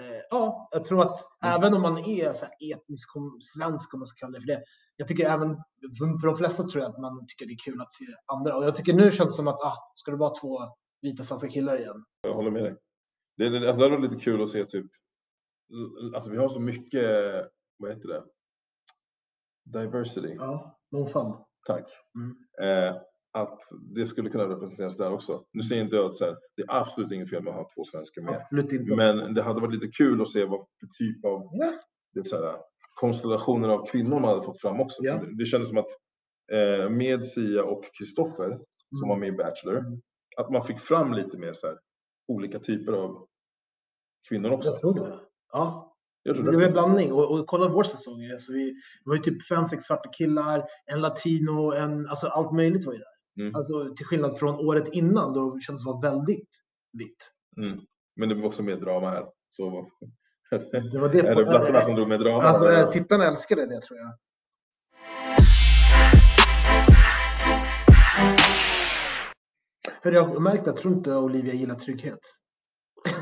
eh, 0.00 0.20
ja, 0.30 0.68
jag 0.72 0.84
tror 0.84 1.02
att 1.02 1.24
Mm. 1.42 1.54
även 1.54 1.74
om 1.74 1.82
man 1.82 1.98
är 1.98 2.32
så 2.32 2.44
här 2.44 2.54
etnisk 2.72 3.08
svensk, 3.40 3.94
om 3.94 4.00
man 4.00 4.06
ska 4.06 4.26
kalla 4.26 4.38
det 4.38 4.40
för 4.40 4.46
det. 4.46 4.62
Jag 4.96 5.08
tycker 5.08 5.28
även, 5.30 5.56
för, 5.98 6.20
för 6.20 6.26
de 6.26 6.36
flesta 6.36 6.62
tror 6.64 6.82
jag 6.82 6.90
att 6.92 7.00
man 7.00 7.26
tycker 7.26 7.46
det 7.46 7.52
är 7.52 7.64
kul 7.64 7.80
att 7.80 7.92
se 7.92 8.04
andra. 8.26 8.56
Och 8.56 8.64
jag 8.64 8.74
tycker 8.74 8.92
nu 8.92 9.10
känns 9.10 9.32
det 9.32 9.36
som 9.36 9.48
att, 9.48 9.60
ah, 9.60 9.78
ska 9.94 10.10
det 10.10 10.16
vara 10.16 10.34
två 10.34 10.58
vita 11.00 11.24
svenska 11.24 11.48
killar 11.48 11.78
igen? 11.78 12.04
Jag 12.22 12.34
håller 12.34 12.50
med 12.50 12.64
dig. 12.64 12.76
Det, 13.36 13.48
det, 13.48 13.56
alltså 13.56 13.78
det 13.78 13.84
hade 13.84 13.96
varit 13.96 14.12
lite 14.12 14.24
kul 14.24 14.42
att 14.42 14.48
se 14.48 14.64
typ, 14.64 14.86
alltså 16.14 16.30
vi 16.30 16.36
har 16.36 16.48
så 16.48 16.60
mycket, 16.60 17.04
vad 17.78 17.90
heter 17.90 18.08
det? 18.08 18.22
Diversity, 19.64 20.34
Ja, 20.38 20.78
mångfald. 20.92 21.34
tack. 21.66 21.90
Mm. 22.16 22.36
Eh, 22.88 22.96
att 23.34 23.60
det 23.94 24.06
skulle 24.06 24.30
kunna 24.30 24.48
representeras 24.48 24.96
där 24.96 25.12
också. 25.12 25.44
Nu 25.52 25.62
säger 25.62 25.82
inte 25.84 25.96
jag 25.96 26.06
att 26.06 26.16
så 26.16 26.24
här, 26.24 26.36
det 26.56 26.62
är 26.62 26.80
absolut 26.80 27.12
inget 27.12 27.30
fel 27.30 27.42
med 27.42 27.50
att 27.50 27.56
ha 27.58 27.68
två 27.74 27.84
svenskar 27.84 28.22
med. 28.22 28.34
Absolut 28.34 28.72
inte. 28.72 28.96
Men 28.96 29.34
det 29.34 29.42
hade 29.42 29.60
varit 29.60 29.74
lite 29.74 29.88
kul 29.88 30.22
att 30.22 30.28
se 30.28 30.44
vad 30.44 30.58
för 30.58 30.86
typ 30.98 31.24
av 31.24 31.48
Ja. 31.52 31.72
det 32.14 32.24
så 32.26 32.36
här, 32.36 32.56
konstellationer 33.00 33.68
av 33.68 33.86
kvinnor 33.86 34.20
man 34.20 34.24
hade 34.30 34.42
fått 34.42 34.60
fram 34.60 34.80
också. 34.80 35.02
Ja. 35.02 35.14
Det, 35.18 35.36
det 35.38 35.44
kändes 35.44 35.68
som 35.68 35.78
att 35.78 35.86
eh, 36.52 36.90
med 36.90 37.24
Sia 37.24 37.64
och 37.64 37.84
Kristoffer 37.98 38.50
som 39.00 39.08
var 39.08 39.16
med 39.16 39.28
i 39.28 39.32
Bachelor, 39.32 39.78
Mm. 39.78 40.00
att 40.36 40.50
man 40.50 40.64
fick 40.64 40.80
fram 40.80 41.12
lite 41.12 41.38
mer 41.38 41.52
så 41.52 41.66
här, 41.66 41.78
olika 42.28 42.58
typer 42.58 42.92
av 42.92 43.26
kvinnor 44.28 44.50
också. 44.50 44.70
Jag 44.70 44.80
tror 44.80 44.94
det. 44.94 45.20
Ja, 45.52 45.91
Jag 46.22 46.36
tror 46.36 46.52
det 46.52 46.56
var 46.56 46.64
en 46.64 46.72
blandning. 46.72 47.12
Och, 47.12 47.30
och 47.30 47.46
kolla 47.46 47.68
vår 47.68 47.82
säsong. 47.82 48.30
Alltså 48.32 48.52
vi, 48.52 48.70
det 48.70 49.10
var 49.10 49.16
ju 49.16 49.22
typ 49.22 49.46
fem, 49.46 49.66
sex 49.66 49.84
svarta 49.84 50.08
killar, 50.08 50.64
en 50.86 51.00
latino, 51.00 51.72
en, 51.72 52.08
alltså 52.08 52.26
allt 52.26 52.52
möjligt 52.52 52.86
var 52.86 52.92
ju 52.92 52.98
där. 52.98 53.12
Mm. 53.40 53.54
Alltså, 53.54 53.94
till 53.96 54.06
skillnad 54.06 54.38
från 54.38 54.54
året 54.54 54.88
innan 54.88 55.32
då 55.32 55.54
det 55.54 55.60
kändes 55.60 55.84
vara 55.84 56.00
väldigt 56.00 56.48
vitt. 56.92 57.32
Mm. 57.56 57.80
Men 58.16 58.28
det 58.28 58.34
var 58.34 58.46
också 58.46 58.62
mer 58.62 58.76
drama 58.76 59.10
här. 59.10 59.26
Så 59.50 59.88
Det 60.92 60.98
var 60.98 61.08
det. 61.08 61.18
är 61.28 61.34
det 61.34 61.44
blattarna 61.44 61.80
som 61.80 61.94
drog 61.94 62.08
med 62.08 62.20
drama? 62.20 62.42
Alltså, 62.42 62.64
eller? 62.64 62.82
eh, 62.82 62.88
tittarna 62.88 63.24
älskade 63.24 63.66
det 63.66 63.80
tror 63.80 63.98
jag. 63.98 64.12
Hörru, 70.02 70.14
jag 70.14 70.24
har 70.24 70.40
märkt 70.40 70.60
att 70.60 70.66
jag 70.66 70.76
tror 70.76 70.94
inte 70.94 71.14
Olivia 71.14 71.54
gillar 71.54 71.74
trygghet. 71.74 72.20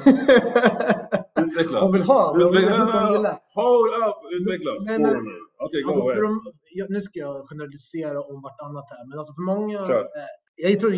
Utveckla. 1.48 1.80
Hon 1.80 1.92
vill 1.92 2.02
ha, 2.02 2.30
hon 2.30 2.38
vet 2.38 2.46
Utveckla. 2.46 3.12
gillar. 3.12 3.38
Hold 3.54 3.90
up! 4.08 4.16
Utveckla. 4.40 4.70
Men- 4.86 5.02
men- 5.02 5.26
Ja, 5.58 5.68
go 5.94 6.08
ahead. 6.10 6.22
de, 6.22 6.40
ja, 6.70 6.86
nu 6.88 7.00
ska 7.00 7.18
jag 7.18 7.48
generalisera 7.48 8.20
om 8.20 8.42
vartannat 8.42 8.84
här, 8.90 9.08
men 9.08 9.18
alltså 9.18 9.32
för 9.34 9.42
många... 9.42 9.86
Kör. 9.86 10.00
Eh, 10.00 10.70
jag 10.70 10.80
tror 10.80 10.90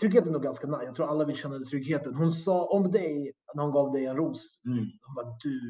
trygghet 0.00 0.26
är 0.26 0.30
nog 0.30 0.42
ganska 0.42 0.66
nice. 0.66 0.84
Jag 0.84 0.94
tror 0.94 1.06
alla 1.10 1.24
vill 1.24 1.36
känna 1.36 1.58
tryggheten. 1.58 2.14
Hon 2.14 2.30
sa 2.30 2.64
om 2.66 2.90
dig, 2.90 3.32
när 3.54 3.62
hon 3.62 3.72
gav 3.72 3.92
dig 3.92 4.04
en 4.06 4.16
ros, 4.16 4.60
Mm. 4.66 4.78
hon 4.78 5.14
bara 5.14 5.26
du, 5.42 5.60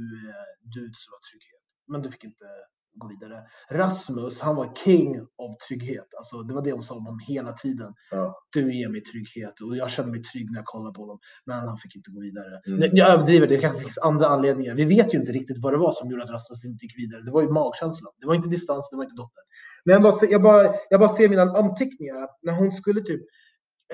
du 0.75 0.91
sa 0.95 1.13
trygghet. 1.31 1.65
Men 1.89 2.03
du 2.03 2.11
fick 2.11 2.25
inte 2.25 2.45
gå 2.95 3.09
vidare. 3.09 3.43
Rasmus, 3.71 4.41
han 4.41 4.57
var 4.57 4.75
king 4.85 5.21
of 5.37 5.57
trygghet. 5.69 6.07
Alltså, 6.17 6.43
det 6.43 6.55
var 6.55 6.63
det 6.63 6.73
hon 6.73 6.83
sa 6.83 6.95
om 6.95 7.05
honom 7.07 7.21
hela 7.29 7.53
tiden. 7.53 7.95
Ja. 8.11 8.35
Du 8.55 8.75
ger 8.79 8.89
mig 8.89 9.01
trygghet 9.03 9.61
och 9.61 9.77
jag 9.77 9.91
känner 9.91 10.11
mig 10.11 10.23
trygg 10.23 10.51
när 10.51 10.59
jag 10.59 10.65
kollar 10.67 10.93
på 10.93 11.03
honom. 11.03 11.19
Men 11.45 11.59
han 11.69 11.77
fick 11.77 11.97
inte 11.97 12.11
gå 12.11 12.21
vidare. 12.21 12.61
Mm. 12.67 12.97
Jag 12.97 13.11
överdriver, 13.11 13.47
det 13.47 13.59
kanske 13.61 13.81
finns 13.83 13.99
andra 13.99 14.27
anledningar. 14.27 14.75
Vi 14.75 14.85
vet 14.85 15.15
ju 15.15 15.19
inte 15.19 15.33
riktigt 15.33 15.59
vad 15.63 15.73
det 15.73 15.79
var 15.79 15.93
som 15.93 16.11
gjorde 16.11 16.23
att 16.25 16.31
Rasmus 16.31 16.65
inte 16.65 16.85
gick 16.85 16.99
vidare. 16.99 17.23
Det 17.23 17.31
var 17.31 17.43
ju 17.43 17.49
magkänslan. 17.49 18.13
Det 18.21 18.27
var 18.27 18.35
inte 18.35 18.49
distans, 18.49 18.91
det 18.91 18.97
var 18.97 19.05
inte 19.05 19.17
dottern. 19.17 19.45
Men 19.85 19.93
jag 19.93 20.03
bara, 20.03 20.15
jag 20.31 20.43
bara, 20.43 20.75
jag 20.91 21.01
bara 21.01 21.09
ser 21.09 21.29
mina 21.29 21.43
anteckningar 21.43 22.23
att 22.23 22.39
när 22.43 22.53
hon 22.53 22.73
skulle 22.73 23.01
typ 23.01 23.21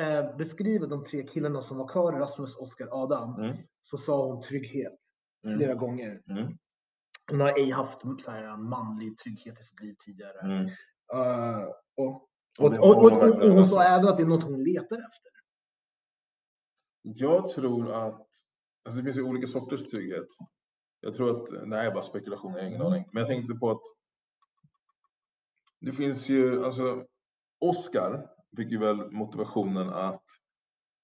eh, 0.00 0.36
beskriva 0.36 0.86
de 0.86 1.04
tre 1.04 1.22
killarna 1.22 1.60
som 1.60 1.78
var 1.78 1.88
kvar, 1.88 2.12
Rasmus, 2.12 2.56
Oskar, 2.56 2.88
Adam, 3.02 3.40
Mm. 3.44 3.56
så 3.80 3.96
sa 3.96 4.26
hon 4.26 4.40
trygghet 4.40 4.92
Mm. 5.44 5.58
flera 5.58 5.74
gånger. 5.74 6.20
Mm. 6.30 6.56
Hon 7.30 7.40
har 7.40 7.58
ej 7.58 7.70
haft 7.70 8.00
så 8.24 8.30
här 8.30 8.56
manlig 8.56 9.18
trygghet 9.18 9.60
i 9.60 9.64
sitt 9.64 9.80
liv 9.80 9.94
tidigare. 9.98 10.40
Mm. 10.40 10.66
Eh, 11.12 11.68
och, 11.96 12.28
Och 12.58 12.72
och, 12.78 13.04
och, 13.04 13.50
hon 13.50 13.68
sa 13.68 13.82
även 13.82 14.08
att 14.08 14.16
det 14.16 14.22
är 14.22 14.26
något 14.26 14.42
hon 14.42 14.64
letar 14.64 14.96
efter. 14.96 15.30
Jag 17.02 17.48
tror 17.48 17.92
att, 17.92 18.28
alltså 18.86 18.98
det 18.98 19.02
finns 19.02 19.18
ju 19.18 19.22
olika 19.22 19.46
sorters 19.46 19.84
trygghet. 19.84 20.26
Jag 21.00 21.14
tror 21.14 21.30
att, 21.30 21.70
det 21.70 21.76
här 21.76 21.86
är 21.86 21.94
bara 21.94 22.02
spekulation, 22.02 22.52
jag 22.52 22.60
har 22.60 22.68
ingen 22.68 22.82
aning. 22.82 23.04
Men 23.12 23.20
jag 23.20 23.28
tänkte 23.28 23.54
på 23.54 23.70
att 23.70 23.82
det 25.80 25.92
finns 25.92 26.28
ju, 26.28 26.64
alltså 26.64 27.04
Oscar 27.60 28.26
fick 28.56 28.72
ju 28.72 28.78
väl 28.78 29.10
motivationen 29.10 29.88
att 29.88 30.24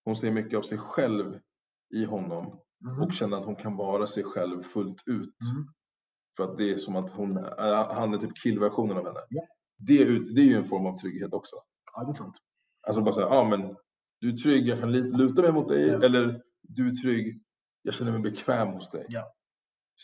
hon 0.04 0.16
ser 0.16 0.30
mycket 0.30 0.58
av 0.58 0.62
sig 0.62 0.78
själv 0.78 1.40
i 1.94 2.04
honom 2.04 2.60
och 3.02 3.12
känner 3.12 3.36
att 3.36 3.44
hon 3.44 3.56
kan 3.56 3.76
vara 3.76 4.06
sig 4.06 4.24
själv 4.24 4.62
fullt 4.62 5.02
ut. 5.06 5.36
Mm. 5.52 5.68
För 6.36 6.44
att 6.44 6.58
det 6.58 6.70
är 6.72 6.76
som 6.76 6.96
att 6.96 7.10
hon, 7.10 7.36
är- 7.36 7.94
han 7.94 8.14
är 8.14 8.18
typ 8.18 8.36
killversionen 8.42 8.96
av 8.96 9.06
henne. 9.06 9.20
Ja. 9.28 9.42
Det, 9.78 10.02
är 10.02 10.34
det 10.34 10.40
är 10.40 10.44
ju 10.44 10.56
en 10.56 10.64
form 10.64 10.86
av 10.86 10.96
trygghet 10.98 11.32
också. 11.34 11.56
Ja, 11.94 12.04
det 12.04 12.10
är 12.10 12.12
sant. 12.12 12.34
Alltså 12.86 13.02
bara 13.02 13.12
säga, 13.14 13.26
ja 13.30 13.44
men 13.48 13.76
du 14.20 14.28
är 14.32 14.36
trygg, 14.36 14.66
jag 14.68 14.80
kan 14.80 14.92
luta 14.92 15.42
mig 15.42 15.52
mot 15.52 15.68
dig. 15.68 15.86
Ja. 15.86 16.02
Eller 16.04 16.42
du 16.62 16.88
är 16.88 16.94
trygg, 16.94 17.42
jag 17.82 17.94
känner 17.94 18.12
mig 18.12 18.20
bekväm 18.20 18.68
hos 18.68 18.90
dig. 18.90 19.06
Ja. 19.08 19.34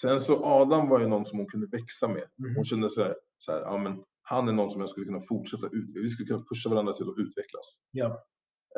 Sen 0.01 0.21
så 0.21 0.45
Adam 0.45 0.89
var 0.89 1.01
ju 1.01 1.07
någon 1.07 1.25
som 1.25 1.39
hon 1.39 1.47
kunde 1.49 1.67
växa 1.67 2.09
med. 2.09 2.25
Mhm. 2.39 2.55
Hon 2.57 2.65
kände 2.65 2.91
så 2.91 3.03
här, 3.03 3.15
så 3.39 3.53
här 3.53 3.61
ja 3.61 3.77
men 3.79 4.03
han 4.23 4.49
är 4.49 4.53
någon 4.53 4.71
som 4.71 4.81
jag 4.81 4.89
skulle 4.91 5.07
kunna 5.07 5.21
fortsätta 5.21 5.67
utveckla. 5.67 6.01
Vi 6.03 6.09
skulle 6.09 6.27
kunna 6.29 6.45
pusha 6.51 6.71
varandra 6.71 6.93
till 6.93 7.09
att 7.09 7.19
utvecklas. 7.19 7.79
Ja. 7.91 8.07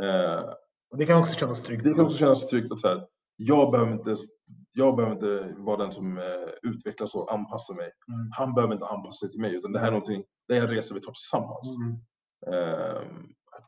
Eh, 0.03 0.45
Och 0.91 0.99
det 0.99 1.07
kan 1.07 1.21
också 1.21 1.35
kännas 1.35 1.63
tryggt. 1.63 1.85
det 1.85 1.91
kan 1.95 2.05
också 2.05 2.17
kännas 2.19 2.47
tryggt 2.47 2.73
att 2.73 2.81
så 2.81 2.89
här, 2.89 3.07
jag 3.37 3.73
behöver 3.73 3.93
inte, 3.93 4.17
jag 4.73 4.97
behöver 4.97 5.15
inte 5.15 5.55
vara 5.59 5.77
den 5.77 5.93
som 5.93 6.19
eh, 6.19 6.23
utvecklas 6.71 7.15
och 7.15 7.33
anpassar 7.33 7.75
mig. 7.75 7.91
Mm. 8.15 8.29
Han 8.33 8.55
behöver 8.55 8.75
inte 8.75 8.87
anpassa 8.87 9.19
sig 9.27 9.31
till 9.31 9.41
mig, 9.41 9.57
utan 9.57 9.73
det 9.73 9.79
här 9.79 9.87
är 9.87 9.91
någonting, 9.93 10.25
det 10.49 10.57
är 10.57 10.61
en 10.63 10.69
resa 10.69 10.95
vi 10.95 11.01
tar 11.01 11.13
tillsammans. 11.13 11.69
Mm. 11.77 11.93
Eh, 12.47 13.03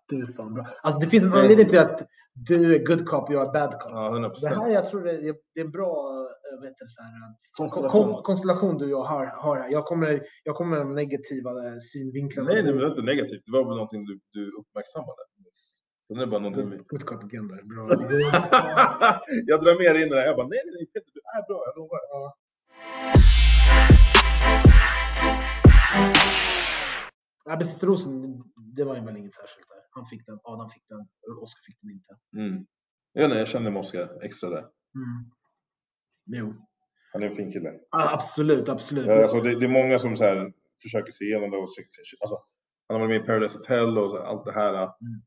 Du 0.09 0.23
är 0.23 0.33
fan 0.33 0.55
bra. 0.55 0.67
Alltså 0.83 1.01
det 1.01 1.07
finns 1.07 1.25
en 1.25 1.31
Mm. 1.33 1.43
anledning 1.43 1.69
till 1.69 1.79
att 1.79 2.03
du 2.35 2.75
är 2.77 2.87
good 2.87 3.07
cop 3.09 3.29
och 3.29 3.35
jag 3.35 3.49
är 3.49 3.53
bad 3.53 3.73
cop. 3.81 3.91
ja, 3.91 4.07
100 4.13 4.29
Det 4.29 4.35
procent. 4.35 4.55
här, 4.57 4.69
jag 4.69 4.91
tror 4.91 5.05
det 5.05 5.11
är, 5.13 5.35
det 5.55 5.61
är 5.61 5.65
en 5.65 5.71
bra 5.71 5.95
eh, 6.53 6.61
vet 6.63 6.75
du, 6.79 6.85
så 6.89 7.03
här, 7.03 7.13
kon- 7.71 7.91
kon- 7.91 8.23
konstellation 8.23 8.79
du 8.79 8.85
och 8.85 8.91
jag 8.91 9.05
har, 9.05 9.27
har 9.27 9.57
här. 9.57 9.71
Jag 9.71 9.85
kommer, 9.85 10.23
jag 10.45 10.57
kommer 10.57 10.71
med 10.71 10.87
de 10.87 10.95
negativa 10.95 11.51
eh, 11.51 11.79
synvinklarna. 11.93 12.49
Nej, 12.53 12.63
det 12.63 12.73
var 12.73 12.87
inte 12.89 13.03
negativt. 13.03 13.43
Det 13.47 13.53
var 13.53 13.65
väl 13.65 13.75
någonting 13.77 14.05
du, 14.05 14.21
du 14.33 14.51
uppmärksammade. 14.61 15.23
Sen 16.07 16.17
är 16.17 16.21
det 16.21 16.27
bara 16.27 16.41
någonting 16.41 16.87
good 16.89 17.05
cop 17.05 17.25
again 17.25 17.49
där. 17.49 17.59
Bra. 17.65 17.89
jag 19.47 19.63
drar 19.63 19.79
med 19.83 19.95
dig 19.95 20.03
in 20.03 20.09
i 20.09 20.15
det 20.15 20.21
här. 20.21 20.27
Jag 20.27 20.37
bara, 20.37 20.47
nej, 20.47 20.63
nej, 20.65 20.75
nej, 20.75 20.87
Peter, 20.87 21.11
du 21.15 21.21
är 21.39 21.47
bra, 21.49 21.63
jag 21.67 21.77
lovar. 21.77 22.01
Ja, 27.45 27.57
men 27.57 27.65
Sista 27.65 27.87
rosen, 27.87 28.43
det 28.77 28.85
var 28.85 28.97
ju 28.97 29.05
väl 29.05 29.17
inget 29.17 29.35
särskilt 29.35 29.69
där. 29.69 29.79
Han 29.91 30.07
fick 30.07 30.27
den, 30.27 30.39
Adam 30.45 30.71
fick 30.71 30.83
den, 30.89 31.01
Oskar 31.43 31.63
fick 31.67 31.79
den 31.81 31.91
inte. 31.91 32.13
Mm. 32.37 32.67
Jag, 33.13 33.31
nej, 33.31 33.39
jag 33.39 33.49
känner 33.49 33.71
med 33.71 33.81
Oscar 33.81 34.25
extra 34.25 34.51
där. 34.51 34.65
Mm. 34.95 35.31
Jo. 36.27 36.53
Han 37.13 37.23
är 37.23 37.27
en 37.29 37.37
fin 37.37 37.53
kille. 37.53 37.73
Ja, 37.91 38.13
absolut, 38.13 38.69
absolut. 38.69 39.07
Ja, 39.07 39.23
Alltså, 39.23 39.41
det, 39.41 39.61
det 39.61 39.67
är 39.67 39.83
många 39.83 39.99
som 39.99 40.17
så 40.17 40.25
här, 40.25 40.53
försöker 40.83 41.13
se 41.13 41.25
igenom 41.25 41.51
det 41.51 41.57
och 41.57 41.63
alltså, 41.63 42.45
han 42.89 43.01
har 43.01 43.07
varit 43.07 43.09
med 43.09 43.25
i 43.25 43.27
Paradise 43.27 43.59
Hotel 43.59 43.99
och 43.99 44.11
så, 44.11 44.19
allt 44.19 44.45
det 44.45 44.53
här. 44.53 44.75
Mm. 44.75 45.23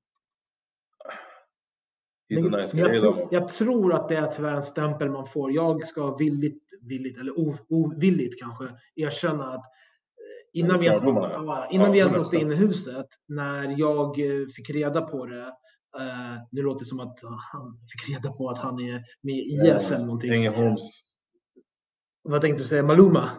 He's 2.30 2.46
a 2.46 2.50
Men 2.52 2.62
nice 2.62 2.78
jag, 2.78 2.92
guy. 2.92 3.00
tror- 3.02 3.14
då. 3.16 3.28
jag 3.32 3.50
tror 3.50 3.94
att 3.94 4.10
det 4.10 4.16
är 4.16 4.28
tyvärr 4.28 4.56
en 4.56 4.62
stämpel 4.62 5.10
man 5.10 5.26
får. 5.28 5.52
Jag 5.52 5.88
ska 5.88 6.16
villigt, 6.16 6.64
villigt 6.82 7.18
eller 7.18 7.34
ovilligt 7.70 8.40
kanske 8.42 8.66
erkänna 8.96 9.44
att 9.46 9.56
eh, 9.66 10.60
innan 10.60 10.80
vi 10.80 10.86
ens, 10.86 11.04
ja, 11.04 11.68
innan 11.72 11.86
Ja, 11.88 11.92
vi 11.92 12.00
ens 12.00 12.16
100%. 12.18 12.22
åkte 12.22 12.38
in 12.38 12.52
i 12.52 12.56
huset, 12.56 13.06
när 13.28 13.80
jag 13.80 14.20
eh, 14.20 14.48
fick 14.48 14.70
reda 14.70 15.02
på 15.02 15.26
det, 15.26 15.42
eh, 16.00 16.42
nu 16.52 16.62
låter 16.62 16.80
det 16.80 16.86
som 16.90 17.00
att 17.00 17.20
han 17.54 17.78
fick 17.92 18.16
reda 18.16 18.32
på 18.32 18.50
att 18.50 18.58
han 18.58 18.80
är 18.80 19.04
med 19.22 19.36
i 19.36 19.76
IS 19.76 19.92
eller 19.92 20.06
någonting. 20.06 20.34
Ängelholms. 20.34 21.02
Vad 22.24 22.42
tänkte 22.42 22.64
du 22.64 22.68
säga? 22.68 22.84
Maluma? 22.84 23.30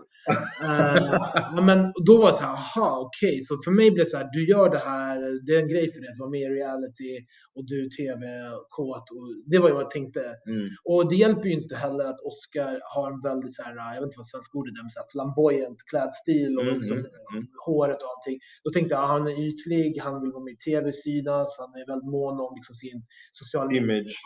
Eh, 0.62 1.64
men 1.64 1.92
då 2.06 2.18
var 2.18 2.26
det 2.26 2.32
så 2.32 2.44
här, 2.44 2.52
aha, 2.52 2.88
okej, 3.06 3.40
så 3.40 3.62
för 3.64 3.70
mig 3.70 3.90
blev 3.90 4.04
det 4.04 4.10
så 4.10 4.16
här, 4.16 4.28
du 4.32 4.48
gör 4.48 4.70
det 4.70 4.78
här, 4.78 5.46
det 5.46 5.52
är 5.56 5.60
en 5.62 5.68
grej 5.68 5.92
för 5.92 6.00
dig 6.00 6.10
att 6.10 6.18
vara 6.18 6.30
med 6.30 6.40
i 6.40 6.54
reality 6.60 7.12
och 7.54 7.64
du 7.66 7.88
tv-kåt. 7.98 9.06
Och 9.10 9.26
Det 9.50 9.58
var 9.58 9.68
ju 9.68 9.74
vad 9.74 9.82
jag 9.82 9.90
tänkte. 9.90 10.20
Mm. 10.20 10.68
Och 10.84 11.08
det 11.10 11.16
hjälper 11.16 11.46
ju 11.48 11.54
inte 11.62 11.76
heller 11.76 12.04
att 12.04 12.20
Oscar 12.20 12.80
har 12.94 13.12
en 13.12 13.20
väldigt 13.20 13.54
så 13.54 13.62
här, 13.62 13.94
jag 13.94 14.00
vet 14.00 14.08
inte 14.08 14.20
vad 14.22 14.26
svenska 14.26 14.58
ordet 14.58 14.72
är, 14.78 14.82
men 14.82 14.90
så 14.90 15.00
här 15.00 15.08
flamboyant 15.14 15.80
klädstil 15.90 16.58
och 16.58 16.66
Mm, 16.66 16.78
liksom, 16.78 16.98
mm, 16.98 17.10
mm. 17.32 17.46
håret 17.66 18.02
och 18.02 18.08
allting. 18.12 18.38
Då 18.64 18.70
tänkte 18.70 18.94
jag, 18.94 19.04
ah, 19.04 19.06
han 19.06 19.26
är 19.26 19.36
ytlig, 19.48 19.98
han 20.04 20.20
vill 20.22 20.32
vara 20.32 20.44
med 20.44 20.52
i 20.52 20.56
tv 20.56 20.92
synas, 20.92 21.50
han 21.62 21.72
är 21.80 21.86
väldigt 21.92 22.10
mån 22.10 22.40
om 22.40 22.52
liksom 22.58 22.74
sin 22.74 22.98
sociala 23.30 23.72
Image. 23.72 24.16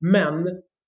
Men 0.00 0.34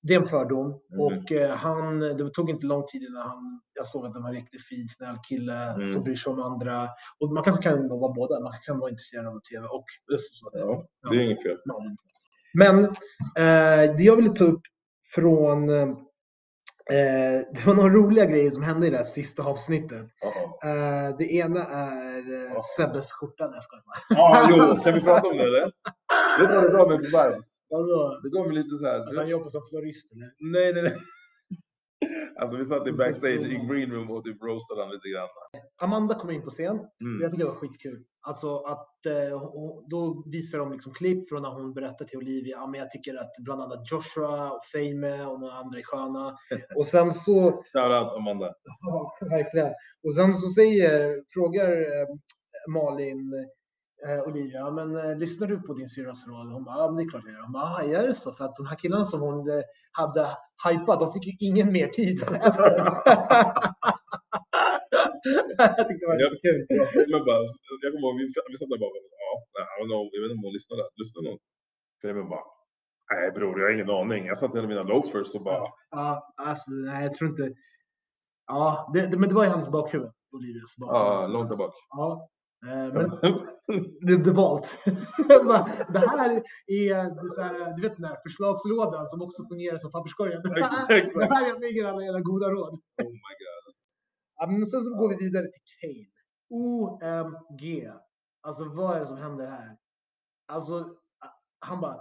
det 0.03 0.15
är 0.15 0.21
en 0.21 0.29
fördom 0.29 0.67
Mm. 0.93 1.01
och 1.01 1.33
eh, 1.33 1.57
han, 1.57 1.99
det 2.01 2.31
tog 2.31 2.51
inte 2.51 2.67
lång 2.67 2.87
tid 2.87 3.03
innan 3.03 3.23
han, 3.29 3.61
jag 3.75 3.87
såg 3.87 4.07
att 4.07 4.13
han 4.15 4.23
var 4.23 4.29
en 4.31 4.35
riktigt 4.37 4.65
fin, 4.67 4.89
snäll 4.89 5.17
kille 5.29 5.73
Mm. 5.75 5.93
som 5.95 6.03
bryr 6.05 6.17
sig 6.17 6.33
om 6.33 6.41
andra. 6.41 6.89
Och 7.21 7.33
man 7.33 7.45
kanske 7.45 7.63
kan 7.63 7.89
vara 7.89 8.13
båda, 8.13 8.41
man 8.41 8.53
kan 8.67 8.79
vara 8.79 8.91
intresserad 8.91 9.27
av 9.27 9.41
tv 9.41 9.67
och 9.67 9.85
Ja, 10.53 10.85
det 11.11 11.17
är 11.17 11.25
inget 11.25 11.43
fel. 11.43 11.57
men 12.55 12.85
eh, 12.85 13.95
det 13.97 14.03
jag 14.03 14.17
ville 14.17 14.29
ta 14.31 14.45
upp 14.45 14.63
från 15.15 15.69
eh, 15.71 15.87
det 17.55 17.67
var 17.67 17.75
några 17.75 17.89
roliga 17.89 18.25
grejer 18.27 18.51
som 18.51 18.63
hände 18.63 18.87
i 18.87 18.91
det 18.91 18.97
här 18.97 19.05
sista 19.05 19.43
avsnittet. 19.43 20.03
Eh, 20.65 21.17
det 21.19 21.33
ena 21.33 21.65
är 21.65 22.11
Ja. 22.55 22.61
Sebbes 22.77 23.13
skjorta. 23.13 23.45
Jag 23.55 23.63
skojar. 23.63 23.85
Ja, 24.09 24.49
jo, 24.51 24.83
kan 24.85 24.95
vi 24.95 25.01
prata 25.01 25.29
om 25.29 25.37
det 25.37 25.43
eller? 25.43 25.71
Det 26.39 26.73
gav 26.77 26.89
mig 26.89 26.99
för 26.99 27.05
vibes? 27.31 27.45
Vadå? 27.71 28.21
Det 28.23 28.31
gav 28.31 28.47
mig 28.47 28.57
lite 28.57 28.77
så 28.77 28.87
Att 28.87 29.07
han 29.07 29.17
här. 29.17 29.27
jobbar 29.27 29.49
som 29.49 29.63
florist 29.71 30.13
eller? 30.13 30.33
Nej, 30.39 30.73
nej, 30.73 30.83
nej. 30.83 30.97
Alltså 32.41 32.57
vi 32.57 32.65
satt 32.65 32.89
i 32.89 32.93
backstage 32.93 33.45
i 33.47 33.57
green 33.69 33.91
room 33.91 34.11
och 34.11 34.25
typ 34.25 34.43
roastade 34.43 34.83
han 34.83 34.91
lite 34.91 35.09
grann. 35.09 35.29
Amanda 35.83 36.15
kom 36.15 36.31
in 36.31 36.43
på 36.43 36.51
scen. 36.51 36.77
Mm. 36.77 37.23
Jag 37.23 37.31
tycker 37.31 37.45
det 37.45 37.51
var 37.51 37.57
skitkul. 37.59 38.05
Alltså 38.23 38.57
att 38.59 39.07
eh, 39.07 39.41
då 39.91 40.25
visar 40.27 40.59
de 40.59 40.73
liksom 40.73 40.95
klipp 40.95 41.29
från 41.29 41.43
när 41.43 41.51
hon 41.51 41.75
berättar 41.75 42.05
till 42.05 42.19
Olivia. 42.19 42.57
Ja, 42.57 42.67
men 42.67 42.81
jag 42.81 42.91
tycker 42.91 43.15
att 43.15 43.31
bland 43.45 43.63
annat 43.63 43.91
Joshua 43.91 44.51
och 44.51 44.65
Fame 44.73 45.25
och 45.27 45.41
några 45.41 45.55
andra 45.55 45.79
är 45.79 45.83
sköna. 45.83 46.37
Och 46.77 46.87
sen 46.87 47.13
så, 47.13 47.63
Shoutout 47.73 48.17
Amanda. 48.17 48.47
ja, 48.81 49.17
verkligen. 49.21 49.73
Och 50.05 50.15
sen 50.15 50.35
så 50.35 50.49
säger, 50.49 51.23
frågar 51.35 51.71
eh, 51.73 52.07
Malin 52.75 53.33
eh, 54.09 54.21
Olivia, 54.29 54.71
men 54.71 54.97
eh, 54.97 55.17
lyssnar 55.19 55.47
du 55.49 55.61
på 55.63 55.75
din 55.75 55.89
syrras 55.89 56.29
roll? 56.29 56.51
Hon 56.53 56.65
bara, 56.65 56.79
ja 56.79 56.87
men 56.87 56.97
det 56.97 57.03
är 57.03 57.11
klart 57.11 57.23
jag 57.27 57.33
gör. 57.35 57.43
Hon 57.43 57.53
bara, 57.53 57.65
"Ah, 57.65 57.83
är 57.83 58.07
det 58.07 58.15
så? 58.15 58.33
För 58.33 58.45
att 58.45 58.57
de 58.57 58.67
här 58.67 58.77
killarna 58.77 59.05
som 59.05 59.21
hon 59.21 59.51
eh, 59.51 59.63
hade 59.93 60.37
hypat, 60.69 61.01
de 61.01 61.13
fick 61.13 61.27
ju 61.27 61.33
ingen 61.49 61.73
mer 61.73 61.89
tid. 61.89 62.21
jag 65.59 65.89
tyckte 65.89 66.07
det 66.07 66.11
var 66.13 66.21
Jag- 66.21 66.41
kul. 66.45 66.67
Men 67.13 67.25
bara, 67.25 67.41
jag 67.83 67.93
kommer 67.93 68.07
ihåg, 68.09 68.17
vi, 68.19 68.25
vi 68.51 68.57
satt 68.57 68.71
där 68.71 68.79
bara, 68.85 68.91
ja, 69.25 69.33
I 69.61 69.83
don't 69.83 69.89
know, 69.93 70.03
jag 70.13 70.21
vet 70.23 70.31
inte 70.31 70.39
om 70.41 70.45
hon 70.45 70.53
lyssnade. 70.53 70.83
Lyssnade 71.03 71.29
någon? 71.29 71.39
Femen 72.03 72.29
bara, 72.29 72.45
nej 73.15 73.31
bror, 73.37 73.61
jag 73.61 73.67
har 73.67 73.73
ingen 73.75 73.91
aning. 73.91 74.27
Jag 74.27 74.39
satt 74.39 74.57
hela 74.57 74.69
mina 74.69 74.83
lows 74.83 75.11
först 75.11 75.35
och 75.37 75.43
bara, 75.45 75.65
Ja, 75.91 76.33
alltså 76.37 76.71
nej, 76.71 77.03
jag 77.05 77.13
tror 77.13 77.31
inte. 77.31 77.53
Ja, 78.47 78.91
det, 78.95 79.01
det, 79.07 79.17
men 79.19 79.29
det 79.29 79.35
var 79.35 79.45
i 79.45 79.49
hans 79.49 79.69
bakhuvud, 79.69 80.11
Olivias 80.33 80.77
bakhuvud. 80.79 81.07
ja, 81.07 81.27
långt 81.27 81.49
där 81.51 81.57
bak. 81.57 81.75
Ja, 81.91 82.29
men 82.93 83.11
det, 84.01 84.17
det 84.25 84.33
valt. 84.33 84.71
det 85.93 86.09
här 86.09 86.31
är 86.31 86.43
är 86.67 87.29
så 87.29 87.43
här, 87.43 87.77
du 87.77 87.83
vet 87.83 87.97
den 87.97 88.05
här 88.05 88.17
förslagslådan 88.23 89.09
som 89.09 89.23
också 89.23 89.49
fungerar 89.49 89.79
som 89.79 89.93
papperskorgen. 89.93 90.43
Det 91.15 91.35
här, 91.35 91.61
lägger 91.61 91.85
alla 91.85 92.03
era 92.05 92.21
goda 92.21 92.49
råd. 92.51 92.75
Oh 93.03 93.05
my 93.05 93.35
god. 93.43 93.75
Ja, 94.37 94.47
men 94.47 94.67
sen 94.67 94.83
så 94.83 94.95
går 94.95 95.09
vi 95.09 95.17
vidare 95.17 95.43
till 95.45 95.63
Kane. 95.81 96.11
OMG. 96.51 97.91
Alltså 98.43 98.65
vad 98.65 98.97
är 98.97 99.01
det 99.01 99.07
som 99.07 99.17
händer 99.17 99.47
här? 99.47 99.77
Alltså, 100.53 100.87
han 101.61 101.81
bara. 101.81 101.95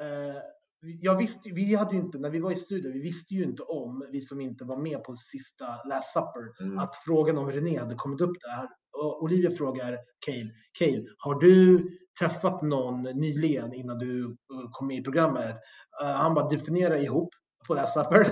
Eh, 0.00 0.36
jag 0.80 1.18
visste, 1.18 1.50
vi 1.50 1.74
hade 1.74 1.94
ju 1.94 2.00
inte, 2.00 2.18
när 2.18 2.30
vi 2.30 2.40
var 2.40 2.50
i 2.50 2.56
studion, 2.56 2.92
vi 2.92 3.00
visste 3.00 3.34
ju 3.34 3.44
inte 3.44 3.62
om, 3.62 4.08
vi 4.12 4.20
som 4.20 4.40
inte 4.40 4.64
var 4.64 4.76
med 4.76 5.04
på 5.04 5.16
sista 5.16 5.64
Last 5.84 6.12
Supper, 6.12 6.62
Mm. 6.64 6.78
att 6.78 6.96
frågan 6.96 7.38
om 7.38 7.50
René 7.52 7.78
hade 7.78 7.94
kommit 7.94 8.20
upp 8.20 8.40
där. 8.40 8.68
Olivia 8.96 9.50
frågar 9.50 9.98
Cale, 10.26 10.50
Cale, 10.78 11.04
har 11.18 11.34
du 11.40 11.88
träffat 12.18 12.62
någon 12.62 13.02
nyligen 13.02 13.74
innan 13.74 13.98
du 13.98 14.24
eh, 14.24 14.70
kom 14.72 14.86
med 14.86 14.96
i 14.96 15.02
programmet? 15.02 15.56
Eh, 16.02 16.08
han 16.08 16.34
bara 16.34 16.48
definiera 16.48 16.98
ihop 16.98 17.34
på 17.66 17.74
Last 17.74 17.94
Supper. 17.94 18.30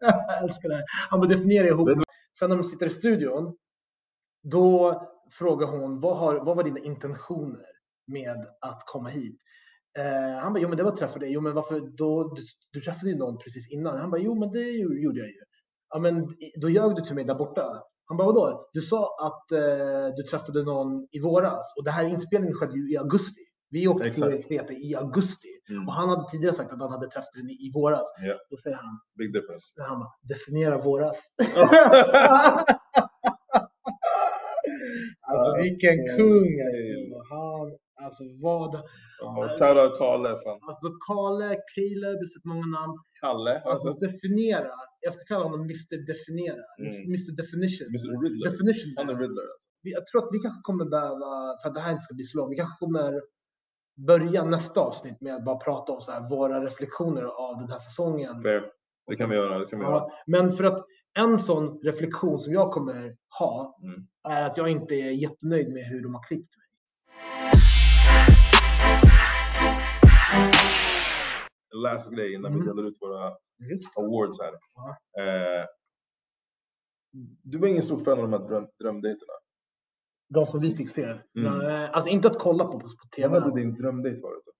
jag 0.00 0.42
älskar 0.42 0.68
det 0.68 0.74
här. 0.74 0.84
Han 1.10 1.20
bara 1.20 1.28
definiera 1.28 1.66
ihop. 1.66 1.88
Sen 2.38 2.50
när 2.50 2.56
de 2.56 2.64
sitter 2.64 2.86
i 2.86 2.90
studion, 2.90 3.56
då 4.42 5.02
frågar 5.30 5.66
hon, 5.66 6.00
vad, 6.00 6.16
har, 6.16 6.34
vad 6.34 6.56
var 6.56 6.64
dina 6.64 6.78
intentioner 6.78 7.66
med 8.06 8.46
att 8.60 8.82
komma 8.86 9.08
hit? 9.08 9.40
Eh, 9.98 10.38
han 10.40 10.52
bara, 10.52 10.60
jo 10.60 10.68
men 10.68 10.76
det 10.76 10.82
var 10.82 10.92
att 10.92 10.98
träffa 10.98 11.18
dig. 11.18 11.32
Jo 11.32 11.40
men 11.40 11.54
varför 11.54 11.80
då? 11.80 12.34
Du, 12.34 12.42
du 12.72 12.80
träffade 12.80 13.10
ju 13.10 13.16
någon 13.16 13.38
precis 13.38 13.70
innan. 13.70 13.98
Han 13.98 14.10
bara, 14.10 14.20
jo 14.20 14.34
men 14.34 14.52
det 14.52 14.70
gjorde 14.70 15.18
jag 15.18 15.28
ju. 15.28 15.42
Ja 15.90 15.98
men 15.98 16.28
då 16.60 16.70
ljög 16.70 16.96
du 16.96 17.02
till 17.02 17.14
mig 17.14 17.24
där 17.24 17.34
borta. 17.34 17.82
Han 18.06 18.16
bara, 18.16 18.26
vadå? 18.26 18.68
Du 18.72 18.80
sa 18.80 19.16
att 19.26 19.52
eh, 19.52 20.14
du 20.16 20.22
träffade 20.22 20.62
någon 20.62 21.06
i 21.12 21.20
våras 21.20 21.74
och 21.76 21.84
det 21.84 21.90
här 21.90 22.04
inspelningen 22.04 22.54
skedde 22.56 22.74
ju 22.78 22.92
i 22.92 22.96
augusti. 22.96 23.40
Vi 23.70 23.88
åkte 23.88 24.10
till 24.10 24.22
Exakt. 24.24 24.48
Kreta 24.48 24.72
i 24.72 24.94
augusti 24.94 25.48
Mm. 25.70 25.88
och 25.88 25.94
han 25.94 26.08
hade 26.08 26.30
tidigare 26.30 26.54
sagt 26.54 26.72
att 26.72 26.78
han 26.80 26.90
hade 26.90 27.06
träffat 27.08 27.32
den 27.34 27.50
i, 27.50 27.70
våras. 27.74 28.06
Ja. 28.22 28.34
Då 28.50 28.56
säger 28.56 28.76
han, 28.76 29.00
Big 29.18 29.32
difference. 29.32 29.64
han 29.78 29.98
bara, 29.98 30.12
definiera 30.28 30.78
våras. 30.78 31.18
alltså 35.30 35.56
vilken 35.62 36.00
Alltså, 36.00 36.16
kung 36.16 36.52
alltså. 36.68 37.34
Han, 37.34 37.66
alltså 38.04 38.22
vad. 38.42 38.82
Ja, 39.24 39.48
Shoutout 39.58 39.98
Kalle, 39.98 40.28
fan. 40.44 40.58
Alltså 40.70 40.88
Caleb, 41.06 41.60
jag 41.96 42.08
har 42.16 42.26
sett 42.34 42.44
många 42.44 42.66
namn. 42.78 42.94
Kalle, 43.20 43.54
Alltså 43.60 43.88
alltså. 43.88 44.06
definiera. 44.06 44.70
Jag 45.00 45.12
ska 45.12 45.22
kalla 45.24 45.44
honom 45.44 45.60
Mr 45.60 45.96
Definiera. 46.12 46.64
Mm. 46.78 46.92
Mr 47.14 47.32
Definition. 47.42 47.86
Mr 47.96 48.22
Riddler. 48.22 48.50
Definition. 48.50 48.90
Han 48.96 49.08
är 49.10 49.16
Riddler. 49.22 49.46
Alltså. 49.52 49.66
Jag 49.82 50.06
tror 50.06 50.18
att 50.24 50.28
vi 50.32 50.38
kanske 50.38 50.60
kommer 50.62 50.84
behöva, 50.84 51.30
för 51.62 51.68
att 51.68 51.74
det 51.74 51.80
här 51.80 51.92
inte 51.92 52.02
ska 52.02 52.14
bli 52.14 52.24
så 52.24 52.36
långt, 52.38 52.52
vi 52.52 52.56
kanske 52.56 52.78
kommer 52.84 53.22
börja 54.06 54.44
nästa 54.44 54.80
avsnitt 54.80 55.20
med 55.20 55.34
att 55.34 55.44
bara 55.44 55.56
prata 55.56 55.92
om 55.92 56.00
så 56.00 56.12
här, 56.12 56.28
våra 56.30 56.64
reflektioner 56.64 57.22
av 57.22 57.58
den 57.58 57.68
här 57.68 57.78
säsongen. 57.78 58.42
Fair. 58.42 58.62
Det 59.06 59.16
kan 59.16 59.30
vi 59.30 59.36
göra. 59.36 59.58
Det 59.58 59.64
kan 59.66 59.78
vi 59.78 59.84
göra. 59.84 59.94
Ja, 59.94 60.10
men 60.26 60.52
för 60.52 60.64
att 60.64 60.84
en 61.18 61.38
sån 61.38 61.78
reflektion 61.82 62.38
som 62.40 62.52
jag 62.52 62.72
kommer 62.72 63.16
ha 63.38 63.78
Mm. 63.82 64.06
är 64.28 64.46
att 64.46 64.56
jag 64.56 64.68
inte 64.68 64.94
är 64.94 65.10
jättenöjd 65.10 65.72
med 65.72 65.84
hur 65.84 66.02
de 66.02 66.14
har 66.14 66.22
klippt 66.22 66.56
mig. 66.56 66.63
Last 71.74 72.12
grej 72.14 72.34
innan 72.34 72.52
vi 72.52 72.60
Mm. 72.60 72.76
delar 72.76 72.88
ut 72.88 72.96
våra 73.00 73.26
awards 73.96 74.38
här. 74.42 74.52
Eh, 74.52 75.64
du 77.42 77.58
var 77.58 77.68
ingen 77.68 77.82
stor 77.82 77.98
fan 78.04 78.18
av 78.18 78.30
de 78.30 78.32
här 78.32 78.48
dröm, 78.48 78.66
drömdejterna. 78.80 79.32
De 80.28 80.46
som 80.46 80.60
vi 80.60 80.76
fick 80.76 80.90
se. 80.90 81.04
Mm. 81.38 81.58
Nej, 81.58 81.88
Alltså 81.92 82.10
inte 82.10 82.28
att 82.28 82.38
kolla 82.38 82.64
på 82.64 82.72
på, 82.72 82.78
på 82.78 82.86
Vad 83.02 83.10
tv. 83.10 83.40
hade 83.40 83.56
din 83.60 83.74
drömdejt 83.74 84.22
varit? 84.22 84.44
Då? 84.46 84.52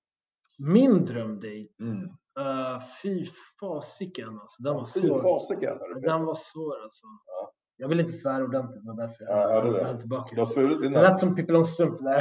Min 0.59 1.05
drömdejt. 1.05 1.73
Mm. 1.83 2.09
Uh, 2.39 2.83
fy 3.03 3.27
fasiken 3.61 4.39
alltså. 4.39 4.63
Den 4.63 4.75
var 4.75 4.85
Fy 4.85 5.01
svår. 5.09 5.23
fasiken. 5.23 5.79
Den 6.03 6.25
var 6.25 6.35
svår 6.35 6.83
alltså. 6.83 7.07
Ja. 7.27 7.53
Jag 7.77 7.89
vill 7.89 8.01
inte 8.01 8.13
svära 8.13 8.45
ordentligt. 8.45 8.83
Det 8.85 8.89
var 8.89 8.97
därför 9.07 9.25
Ja, 9.25 9.51
jag 9.51 9.85
höll 9.85 10.01
tillbaka. 10.01 10.35
Du 10.35 10.41
har 10.41 10.47
svurit 10.47 10.83
Det 10.83 10.89
lät 11.03 11.21
som 11.21 11.35
Pippi 11.35 11.53
Långstrump 11.53 11.99
där. 11.99 12.19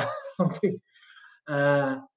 uh, 1.49 2.03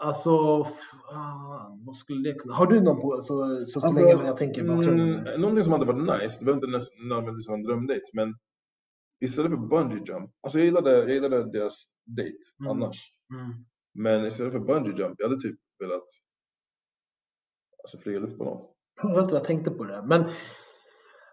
alltså, 0.00 0.64
fan, 0.64 1.84
vad 1.86 1.96
skulle 1.96 2.28
det 2.32 2.34
kunna... 2.38 2.54
Har 2.54 2.66
du 2.66 2.80
någon 2.80 3.00
på 3.00 3.20
så, 3.20 3.66
så, 3.66 3.80
så 3.80 3.86
Alltså, 3.86 4.02
länge 4.04 4.26
jag 4.26 4.36
tänker? 4.36 4.60
Mm, 4.62 5.40
någonting 5.40 5.64
som 5.64 5.72
hade 5.72 5.86
varit 5.86 6.20
nice, 6.22 6.36
det 6.40 6.44
behöver 6.44 6.66
inte 6.66 6.86
nödvändigtvis 7.08 7.48
en 7.48 7.62
drömdejt, 7.62 8.04
men 8.12 8.34
istället 9.24 9.50
för 9.50 9.58
bungee 9.58 10.02
jump. 10.06 10.30
Alltså 10.42 10.58
jag 10.58 10.66
gillade, 10.66 10.90
jag 10.98 11.10
gillade 11.10 11.52
deras 11.52 11.84
dejt 12.06 12.38
Mm. 12.60 12.70
annars. 12.72 13.12
Mm. 13.34 13.64
Men 13.94 14.24
istället 14.26 14.52
för 14.52 14.60
bungee 14.60 14.98
jump, 14.98 15.14
jag 15.18 15.28
hade 15.28 15.40
typ 15.40 15.56
velat 15.78 16.06
alltså, 17.82 17.98
flyga 17.98 18.18
luftballong. 18.18 18.60
Jag 19.02 19.14
vet 19.14 19.22
inte 19.22 19.34
jag 19.34 19.44
tänkte 19.44 19.70
på 19.70 19.84
det. 19.84 20.02
Men, 20.06 20.24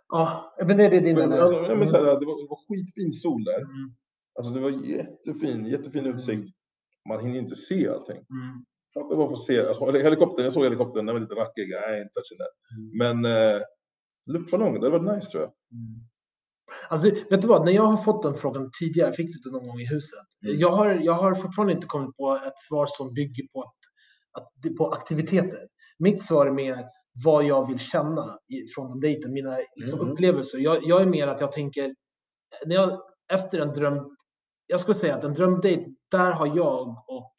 ja, 0.07 0.55
men 0.67 0.77
det 0.77 0.83
är 0.85 0.89
det 0.89 0.99
din... 0.99 1.15
Men, 1.17 1.31
alltså, 1.33 1.75
men, 1.75 1.87
så 1.87 1.97
här, 1.97 2.03
det, 2.03 2.09
var, 2.25 2.41
det 2.43 2.47
var 2.49 2.59
skitfin 2.67 3.11
sol 3.11 3.43
där. 3.43 3.61
Mm, 3.61 3.95
Alltså 4.39 4.53
det 4.53 4.59
var 4.59 4.69
jättefin, 4.69 5.65
jättefin 5.65 6.05
utsikt. 6.05 6.49
Man 7.09 7.19
hinner 7.19 7.37
inte 7.39 7.55
se 7.55 7.87
allting. 7.89 8.15
mm, 8.17 8.65
Fatta 8.93 9.15
bara 9.15 9.29
få 9.29 9.35
se. 9.35 9.59
Alltså, 9.67 9.91
helikoptern, 9.91 10.43
jag 10.43 10.53
såg 10.53 10.63
helikoptern, 10.63 11.05
den 11.05 11.15
var 11.15 11.19
lite 11.21 11.35
rackig. 11.35 11.71
Är 11.71 12.01
inte 12.01 12.09
touching 12.13 12.37
that. 12.37 12.53
mm, 12.77 13.21
Men 13.21 13.31
eh, 13.55 13.61
luftballong, 14.31 14.73
det 14.73 14.85
hade 14.85 14.99
varit 14.99 15.15
nice 15.15 15.31
tror 15.31 15.43
jag. 15.43 15.51
mm. 15.71 16.07
Alltså, 16.89 17.09
vet 17.29 17.41
du 17.41 17.47
vad? 17.47 17.65
När 17.65 17.71
jag 17.71 17.83
har 17.85 17.97
fått 18.03 18.23
den 18.23 18.35
frågan 18.35 18.69
tidigare, 18.79 19.07
jag 19.09 19.15
fick 19.15 19.43
det 19.43 19.51
någon 19.51 19.67
gång 19.67 19.79
i 19.79 19.87
huset. 19.87 20.19
Mm. 20.45 20.55
Jag, 20.59 20.71
har, 20.71 20.89
jag 20.95 21.13
har 21.13 21.35
fortfarande 21.35 21.73
inte 21.73 21.87
kommit 21.87 22.15
på 22.17 22.35
ett 22.47 22.59
svar 22.59 22.87
som 22.89 23.13
bygger 23.13 23.47
på, 23.53 23.61
att, 23.63 23.75
att, 24.43 24.77
på 24.77 24.91
aktiviteter. 24.91 25.67
Mitt 25.99 26.23
svar 26.23 26.45
är 26.47 26.51
mer, 26.51 26.85
vad 27.23 27.43
jag 27.45 27.67
vill 27.67 27.79
känna 27.79 28.37
i, 28.47 28.67
från 28.75 28.89
den 28.91 28.99
dejten, 28.99 29.33
mina 29.33 29.57
liksom, 29.75 29.99
Mm. 29.99 30.11
upplevelser. 30.11 30.57
Jag, 30.57 30.83
jag 30.83 31.01
är 31.01 31.05
mer 31.05 31.27
att 31.27 31.41
jag 31.41 31.51
tänker, 31.51 31.95
när 32.65 32.75
jag, 32.75 33.01
efter 33.33 33.59
en 33.59 33.73
dröm, 33.73 34.15
jag 34.67 34.79
skulle 34.79 34.95
säga 34.95 35.15
att 35.15 35.23
en 35.23 35.33
drömdejt, 35.33 35.94
där 36.17 36.31
har 36.31 36.47
jag 36.47 37.03
och 37.07 37.33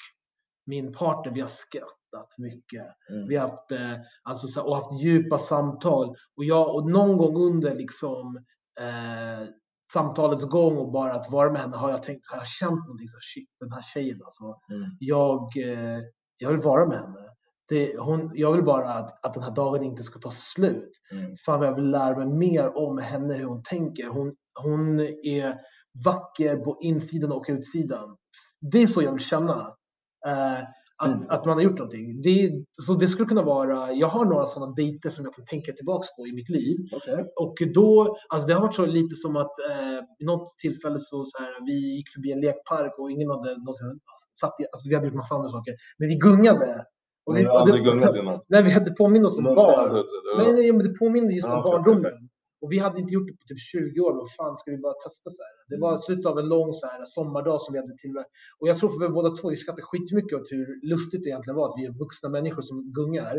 min 0.67 0.93
partner, 0.93 1.33
vi 1.33 1.41
har 1.41 1.49
skrattat 1.49 2.39
mycket. 2.39 2.87
Mm. 3.11 3.29
Vi 3.29 3.37
har 3.37 3.49
haft, 3.49 3.73
eh, 3.73 3.95
alltså, 4.23 4.49
så, 4.49 4.67
och 4.69 4.77
haft 4.77 5.01
djupa 5.01 5.39
samtal. 5.39 6.09
Och, 6.37 6.45
jag, 6.45 6.75
och 6.75 6.91
någon 6.91 7.17
gång 7.17 7.37
under 7.37 7.75
liksom, 7.75 8.37
eh, 8.81 9.49
samtalets 9.93 10.45
gång 10.45 10.77
och 10.77 10.93
bara 10.93 11.13
att 11.13 11.31
vara 11.31 11.53
med 11.53 11.61
henne 11.61 11.77
har 11.77 11.91
jag 11.91 12.03
tänkt, 12.03 12.27
har 12.31 12.37
jag 12.37 12.47
känt 12.47 12.85
någonting 12.87 13.09
så 13.09 13.17
här, 13.17 13.21
shit 13.35 13.49
den 13.61 13.73
här 13.73 13.83
tjejen 13.83 14.21
alltså. 14.25 14.45
Mm. 14.71 14.91
Jag, 14.99 15.57
eh, 15.57 16.01
jag 16.39 16.51
vill 16.51 16.61
vara 16.61 16.87
med 16.87 16.99
henne. 16.99 17.29
Det, 17.69 17.99
hon, 17.99 18.31
jag 18.35 18.53
vill 18.53 18.65
bara 18.65 18.93
att, 18.93 19.25
att 19.25 19.35
den 19.35 19.43
här 19.43 19.51
dagen 19.51 19.83
inte 19.83 20.03
ska 20.03 20.19
ta 20.19 20.31
slut. 20.31 20.91
Mm. 21.13 21.37
Fan 21.47 21.61
vad 21.61 21.69
jag 21.69 21.75
vill 21.75 21.91
lära 21.91 22.17
mig 22.17 22.27
mer 22.27 22.77
om 22.77 22.99
henne, 22.99 23.35
hur 23.35 23.45
hon 23.45 23.63
tänker. 23.63 24.07
Hon, 24.07 24.35
hon 24.63 25.01
är 25.23 25.59
vacker 26.05 26.57
på 26.57 26.79
insidan 26.81 27.33
och 27.33 27.45
utsidan. 27.49 28.17
Det 28.61 28.83
är 28.83 28.87
så 28.87 29.03
jag 29.03 29.13
vill 29.13 29.21
känna. 29.25 29.75
Eh, 30.27 30.59
att, 30.99 31.09
Mm. 31.15 31.27
att 31.29 31.45
man 31.45 31.57
har 31.57 31.63
gjort 31.63 31.79
någonting. 31.79 32.23
Det, 32.23 32.53
så 32.83 32.95
det 32.95 33.09
skulle 33.09 33.29
kunna 33.29 33.43
vara, 33.43 33.93
jag 33.93 34.09
har 34.09 34.25
några 34.25 34.47
sådana 34.47 34.73
dejter 34.73 35.11
som 35.11 35.25
jag 35.25 35.35
kan 35.35 35.45
tänka 35.45 35.73
tillbaks 35.73 36.17
på 36.17 36.27
i 36.27 36.33
mitt 36.33 36.49
liv. 36.49 36.77
Okej. 36.93 37.25
Och 37.37 37.57
då, 37.75 38.17
alltså 38.29 38.49
det 38.49 38.55
har 38.55 38.61
varit 38.61 38.75
så 38.75 38.87
lite 38.87 39.15
som 39.17 39.37
att 39.37 39.55
eh, 39.71 39.99
vid 40.19 40.27
något 40.27 40.49
tillfälle 40.63 40.99
så, 40.99 41.25
så 41.25 41.43
här, 41.43 41.67
vi 41.67 41.97
gick 41.97 42.09
förbi 42.15 42.33
en 42.33 42.41
lekpark 42.41 42.99
och 42.99 43.11
ingen 43.11 43.31
hade 43.31 43.51
någonsin 43.59 44.01
satt 44.41 44.61
i, 44.61 44.65
alltså 44.73 44.89
vi 44.89 44.95
hade 44.95 45.07
gjort 45.07 45.15
massa 45.15 45.35
andra 45.35 45.49
saker, 45.49 45.75
men 45.99 46.09
vi 46.09 46.17
gungade. 46.17 46.85
Och 47.27 47.37
vi, 47.37 47.47
och 47.47 47.67
det-. 47.67 48.41
Nej, 48.49 48.63
vi 48.63 48.71
hade 48.71 48.91
påmint 48.91 49.27
oss 49.27 49.39
om 49.39 49.45
barn. 49.45 50.05
Nej, 50.39 50.53
nej, 50.53 50.73
men 50.73 50.83
det 50.87 50.99
påminner 50.99 51.31
just 51.35 51.49
om 51.49 51.59
okej, 51.59 51.73
barndomen. 51.73 52.13
Och 52.61 52.73
vi 52.73 52.79
hade 52.79 52.99
inte 53.03 53.15
gjort 53.15 53.27
det 53.29 53.33
på 53.41 53.45
typ 53.51 53.61
20 53.73 54.01
år. 54.07 54.13
Vad 54.21 54.29
fan 54.39 54.57
ska 54.57 54.71
vi 54.71 54.79
bara 54.87 54.97
testa 55.07 55.29
så 55.37 55.43
här? 55.47 55.55
Det 55.71 55.79
var 55.85 55.89
Mm. 55.95 55.99
slutet 55.99 56.27
av 56.27 56.39
en 56.39 56.49
lång 56.55 56.71
så 56.81 56.87
här, 56.87 57.01
sommardag 57.05 57.59
som 57.63 57.71
vi 57.73 57.79
hade 57.83 57.97
till 58.03 58.17
Och 58.59 58.67
jag 58.71 58.77
tror 58.79 58.89
för 58.93 58.99
vi 59.05 59.09
båda 59.19 59.31
två, 59.35 59.45
vi 59.51 59.57
skrattade 59.57 59.83
skitmycket 59.91 60.35
åt 60.39 60.49
hur 60.55 60.67
lustigt 60.93 61.23
det 61.25 61.29
egentligen 61.31 61.57
var 61.61 61.67
att 61.69 61.77
vi 61.81 61.85
är 61.89 61.93
vuxna 62.05 62.29
människor 62.29 62.63
som 62.63 62.77
gungar. 62.99 63.37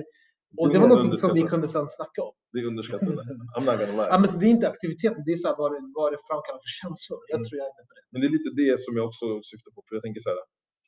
Och 0.59 0.69
det 0.69 0.79
var 0.79 0.85
är 0.85 1.03
något 1.03 1.19
som 1.19 1.33
vi 1.39 1.41
kunde 1.53 1.67
sen 1.67 1.87
snacka 1.97 2.19
om. 2.29 2.33
Det 2.53 2.59
är 2.59 2.65
underskattat. 2.71 3.09
I'm 3.57 3.65
not 3.69 3.75
gonna 3.79 3.95
lie. 3.99 4.07
Ja, 4.11 4.17
men 4.21 4.27
så 4.31 4.35
det 4.39 4.45
är 4.45 4.53
inte 4.57 4.67
aktiviteten, 4.73 5.21
det 5.25 5.31
är 5.35 5.37
så 5.43 5.47
här, 5.49 5.55
vad, 5.61 5.69
det, 5.73 5.79
vad 5.97 6.07
det 6.13 6.19
framkallar 6.29 6.59
för 6.65 6.71
känslor. 6.81 7.19
Jag 7.31 7.37
Mm. 7.39 7.45
tror 7.47 7.55
jag 7.59 7.65
är 7.71 7.75
med 7.79 7.85
på 7.89 7.93
det. 7.97 8.03
Men 8.11 8.17
det 8.21 8.27
är 8.29 8.33
lite 8.37 8.51
det 8.61 8.73
som 8.85 8.91
jag 8.99 9.05
också 9.09 9.25
syftar 9.51 9.71
på. 9.75 9.79
För 9.87 9.95
jag 9.97 10.03
tänker 10.05 10.21
så 10.25 10.29
här, 10.33 10.39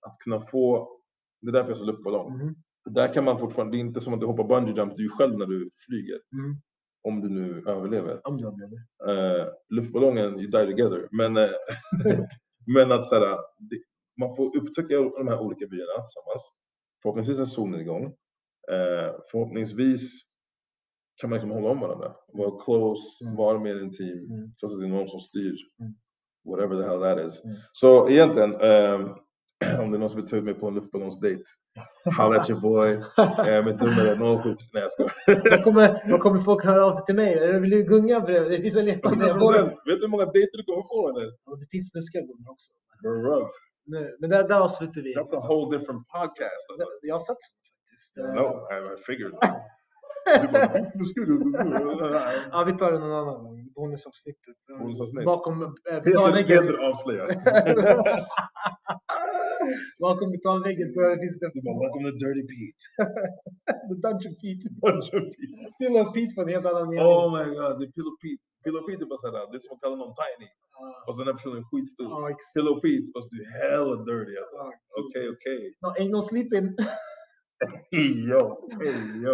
att 0.08 0.16
kunna 0.24 0.40
få, 0.52 0.64
det 1.42 1.50
är 1.52 1.56
därför 1.58 1.70
jag 1.74 1.78
sa 1.82 1.86
luftballong. 1.92 2.28
Mhm. 2.38 2.56
För 2.84 2.92
där 3.00 3.08
kan 3.16 3.24
man 3.30 3.36
fortfarande, 3.44 3.72
det 3.74 3.78
är 3.82 3.86
inte 3.90 4.02
som 4.06 4.14
att 4.14 4.22
du 4.24 4.28
hoppar 4.32 4.48
bungee 4.54 4.76
jump, 4.80 4.94
du 4.98 5.06
är 5.10 5.14
själv 5.18 5.34
när 5.42 5.46
du 5.54 5.60
flyger. 5.86 6.20
Mm. 6.40 6.52
Om 7.02 7.22
du 7.22 7.30
nu 7.30 7.64
överlever. 7.68 8.28
Om 8.28 8.40
jag 8.40 8.56
blev 8.56 8.70
det. 8.70 9.12
Eh, 9.12 9.48
luftballongen, 9.70 10.40
you 10.40 10.48
die 10.52 10.66
together. 10.66 11.08
Men, 11.12 11.38
eh, 11.38 11.50
men 12.76 12.92
att 12.92 13.06
så 13.08 13.16
här, 13.16 13.38
det, 13.60 13.78
man 14.20 14.36
får 14.36 14.58
upptäcka 14.58 14.96
de 14.98 15.28
här 15.28 15.40
olika 15.40 15.68
byarna 15.68 16.04
tillsammans. 16.04 16.52
Förhoppningsvis 17.02 17.40
är 17.40 17.46
solnedgång. 17.46 18.04
Eh, 18.72 19.12
förhoppningsvis 19.32 20.22
kan 21.22 21.30
man 21.30 21.36
liksom 21.38 21.52
hålla 21.52 21.70
om 21.70 21.80
varandra. 21.80 22.16
Vara 22.34 22.64
close, 22.64 23.24
Mm. 23.24 23.36
vara 23.36 23.60
mer 23.60 23.82
intim. 23.82 24.18
Mm. 24.32 24.54
Trots 24.60 24.76
att 24.76 24.82
det 24.82 24.88
är 24.88 24.90
någon 24.90 25.08
som 25.08 25.20
styr. 25.20 25.56
Mm. 25.80 25.94
Whatever 26.46 26.76
the 26.76 26.90
hell 26.90 27.02
that 27.02 27.28
is. 27.28 27.44
Mm. 27.44 27.56
Så 27.74 28.10
egentligen, 28.10 28.56
ehm, 28.56 29.10
om 29.80 29.92
det 29.92 29.98
är 29.98 30.00
någon 30.00 30.10
som 30.10 30.22
vill 30.22 30.30
ta 30.30 30.36
ut 30.36 30.44
mig 30.44 30.54
på 30.54 30.68
en 30.68 30.76
luftballongsdejt. 30.76 31.44
Holla 32.18 32.40
at 32.40 32.50
your 32.50 32.60
boy. 32.62 32.90
Eh, 33.48 33.66
mitt 33.66 33.82
nummer 33.82 34.06
är 34.06 34.16
073... 34.44 34.56
Nej 34.74 34.84
jag 34.84 34.92
skojar. 34.92 35.58
Då 35.58 35.64
kommer, 35.64 36.10
då 36.10 36.18
kommer 36.18 36.40
folk 36.40 36.66
höra 36.66 36.86
av 36.86 36.92
sig 36.92 37.06
till 37.06 37.16
mig. 37.16 37.34
Eller 37.34 37.60
Vill 37.60 37.70
du 37.70 37.84
gunga 37.84 38.22
bredvid? 38.22 38.52
Det 38.52 38.62
finns 38.64 38.76
en 38.76 38.86
lekande. 38.86 39.26
100%. 39.26 39.66
Vet 39.70 39.76
du 39.86 39.92
hur 40.02 40.08
många 40.08 40.26
dejter 40.26 40.58
du 40.58 40.64
kommer 40.64 40.84
få 40.94 41.10
eller? 41.10 41.26
Det 41.60 41.68
finns 41.72 41.92
snuskiga 41.92 42.22
gungor 42.22 42.52
också. 42.52 42.72
Bro. 43.04 43.48
Nu, 43.86 44.18
men 44.20 44.30
där, 44.30 44.48
där 44.48 44.60
avslutar 44.62 45.02
vi. 45.02 45.16
That's 45.16 45.36
a 45.38 45.48
whole 45.48 45.78
different 45.78 46.08
podcast. 46.08 46.64
Alltså. 46.70 46.86
Jag 47.02 47.16
har 47.16 47.20
sett 47.20 47.42
sånt 47.48 47.68
faktiskt. 47.80 48.18
Eh, 48.18 48.34
No, 48.40 48.46
I, 48.74 48.76
figured. 49.08 49.34
Ja, 52.52 52.64
vi 52.66 52.72
tar 52.72 52.94
en 52.94 53.04
annan 53.04 53.26
gång. 53.26 53.70
Bonusavsnittet. 53.76 54.56
Bonusavsnitt. 54.80 55.26
Bakom 55.26 55.62
eh, 55.64 55.70
Peter, 55.86 56.02
betalväggen. 56.02 56.68
Peter 56.68 56.74
avslöjar. 59.60 60.00
Bakom 60.08 60.28
betalväggen 60.36 60.88
så 60.96 61.00
finns 61.22 61.38
det 61.42 61.48
Du 61.56 61.62
bara, 61.68 61.78
welcome 61.84 62.04
to 62.10 62.16
Dirty 62.24 62.44
Pete. 62.52 62.82
The 63.90 63.96
Dungeon 64.06 64.36
Pete. 64.42 64.64
Dungeon 64.84 65.26
Pete. 65.36 65.58
Pillow 65.80 66.06
Pete 66.16 66.32
på 66.36 66.42
en 66.46 66.50
helt 66.56 66.66
annan 66.72 66.86
mening. 66.92 67.08
Oh 67.14 67.26
my 67.38 67.46
god, 67.58 67.74
det 67.80 67.86
är 67.90 67.92
Pillow 67.98 68.16
Pete. 68.24 68.44
Pillow 68.66 68.82
Pete 68.88 69.02
är 69.06 69.10
bara 69.14 69.22
såhär, 69.24 69.34
det 69.52 69.58
är 69.60 69.64
som 69.66 69.74
att 69.76 69.82
kalla 69.86 69.98
någon 70.04 70.16
tiny. 70.24 70.50
Ja, 70.80 70.88
Och 71.08 71.12
så 71.14 71.18
den 71.22 71.28
här 71.30 71.38
personen 71.40 71.58
är 71.64 71.68
skitstor. 71.70 72.06
ja, 72.16 72.20
exakt. 72.34 72.54
Pillow 72.58 72.76
Pete, 72.86 73.08
och 73.16 73.22
så 73.24 73.28
du 73.34 73.38
är 73.48 73.50
hella 73.60 73.96
dirty 74.10 74.34
alltså. 74.42 74.56
Ja, 74.64 74.68
Okej, 75.02 75.26
okej. 75.36 75.62
No, 75.84 75.88
ain't 76.00 76.14
no 76.18 76.22
sleeping. 76.32 76.68
Hey 77.92 78.12
yo, 78.30 78.42
hey 78.82 79.22
yo. 79.24 79.34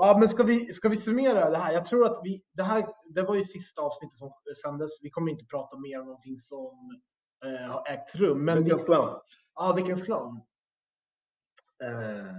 Ja, 0.00 0.16
men 0.18 0.28
ska 0.28 0.42
vi, 0.42 0.72
ska 0.72 0.88
vi 0.88 0.96
summera 0.96 1.50
det 1.50 1.56
här? 1.58 1.72
Jag 1.72 1.84
tror 1.84 2.06
att 2.06 2.20
vi, 2.24 2.42
det 2.52 2.62
här, 2.62 2.86
det 3.14 3.22
var 3.22 3.34
ju 3.34 3.44
sista 3.44 3.82
avsnittet 3.82 4.16
som 4.16 4.32
sändes. 4.64 4.90
Vi 5.02 5.10
kommer 5.10 5.32
inte 5.32 5.44
prata 5.44 5.78
mer 5.78 6.00
om 6.00 6.06
någonting 6.06 6.38
som 6.38 7.00
eh, 7.44 7.70
har 7.70 7.88
ägt 7.88 8.14
rum. 8.14 8.44
Men 8.44 8.56
vi, 8.64 8.70
Veckans 8.70 8.84
clown. 8.84 9.20
ja, 9.54 9.72
veckans 9.72 10.02
clown. 10.02 10.40
Eh, 11.84 12.34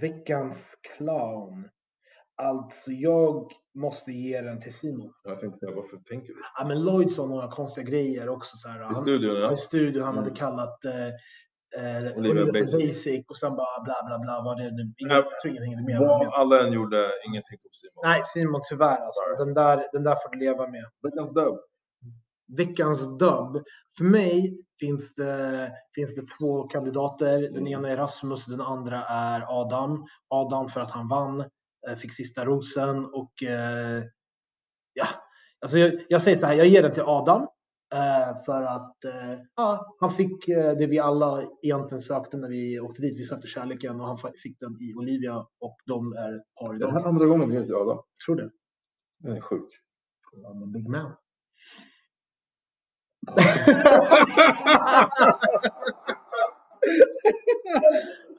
veckans 0.00 0.74
clown. 0.96 1.68
Alltså, 2.42 2.90
jag 2.92 3.50
måste 3.74 4.12
ge 4.12 4.40
den 4.42 4.60
till 4.60 4.74
Simon. 4.74 5.12
Jag 5.24 5.38
tänkte 5.40 5.58
säga, 5.58 5.76
varför 5.76 5.96
tänker 5.96 6.28
du? 6.34 6.40
Ja, 6.58 6.64
men 6.64 6.84
Lloyd 6.84 7.12
sa 7.12 7.26
några 7.26 7.50
konstiga 7.50 7.84
grejer 7.90 8.28
också. 8.28 8.56
Så 8.56 8.68
här, 8.68 8.80
I 8.80 8.84
han, 8.84 8.94
studion 8.94 9.36
i 9.36 9.40
ja. 9.40 9.56
studion, 9.56 10.02
han 10.02 10.14
hade 10.16 10.26
Mm. 10.26 10.36
kallat 10.36 10.84
eh, 10.84 10.92
eh, 11.76 12.16
Olivia 12.18 12.42
Olivia 12.42 12.52
Basic. 12.52 12.86
Basic 12.86 13.24
och 13.28 13.36
sen 13.36 13.56
bara 13.56 13.82
bla 13.84 13.94
bla 14.06 14.18
bla. 14.18 14.42
Vad 14.44 14.56
det? 14.58 14.64
Ingen, 14.64 14.94
Ja, 14.96 15.14
jag 15.14 15.38
tror 15.42 15.50
ingen 15.52 15.62
hängde 15.64 15.82
med. 15.82 16.00
Vad 16.00 16.34
alla 16.34 16.66
än 16.66 16.72
gjorde, 16.72 17.10
ingenting 17.28 17.58
tog 17.58 17.74
Simon. 17.74 18.02
Nej, 18.04 18.20
Simon 18.24 18.60
tyvärr 18.68 18.96
alltså. 18.96 19.20
Sorry. 19.36 19.44
Den 19.44 19.54
där, 19.54 19.88
den 19.92 20.02
där 20.04 20.14
får 20.14 20.30
du 20.32 20.38
leva 20.38 20.66
med. 20.66 20.84
Veckans 21.02 21.34
dub. 21.34 21.58
Veckans 22.56 23.18
dubb. 23.18 23.64
För 23.98 24.04
mig 24.04 24.58
finns 24.80 25.14
det, 25.14 25.72
finns 25.94 26.14
det 26.14 26.22
två 26.38 26.62
kandidater. 26.68 27.38
Den 27.38 27.56
Mm. 27.56 27.66
ena 27.66 27.88
är 27.88 27.96
Rasmus, 27.96 28.46
den 28.46 28.60
andra 28.60 29.04
är 29.04 29.60
Adam. 29.60 30.06
Adam 30.28 30.68
för 30.68 30.80
att 30.80 30.90
han 30.90 31.08
vann, 31.08 31.40
eh, 31.88 31.96
fick 31.96 32.12
sista 32.14 32.44
rosen 32.44 33.04
och 33.04 33.42
eh, 33.42 34.04
ja, 34.92 35.06
alltså 35.60 35.78
jag, 35.78 36.04
jag 36.08 36.22
säger 36.22 36.36
så 36.36 36.46
här, 36.46 36.54
jag 36.54 36.66
ger 36.66 36.82
den 36.82 36.92
till 36.92 37.02
Adam. 37.06 37.46
Eh, 37.96 38.44
För 38.44 38.62
att 38.62 39.04
eh, 39.04 39.38
ja, 39.56 39.96
han 40.00 40.10
fick 40.10 40.48
eh, 40.48 40.76
det 40.76 40.86
vi 40.86 40.98
alla 40.98 41.42
egentligen 41.62 42.02
sökte 42.02 42.36
när 42.36 42.48
vi 42.48 42.80
åkte 42.80 43.02
dit. 43.02 43.18
Vi 43.18 43.24
sökte 43.24 43.46
kärleken 43.46 44.00
och 44.00 44.06
han 44.06 44.18
fick 44.42 44.60
den 44.60 44.80
i 44.80 44.94
Olivia 44.94 45.46
och 45.60 45.76
de 45.86 46.12
är 46.12 46.36
ett 46.36 46.54
par 46.54 46.66
här 46.68 46.74
idag. 46.74 47.00
är 47.00 47.08
andra 47.08 47.26
gången 47.26 47.50
heter 47.50 47.74
Adam. 47.82 47.98
Tror 48.26 48.36
det. 48.36 48.50
Den 49.18 49.36
är 49.36 49.40
sjuk. 49.40 49.68
I'm 50.44 50.62
a 50.62 50.66
big 50.66 50.88
man. 50.88 51.12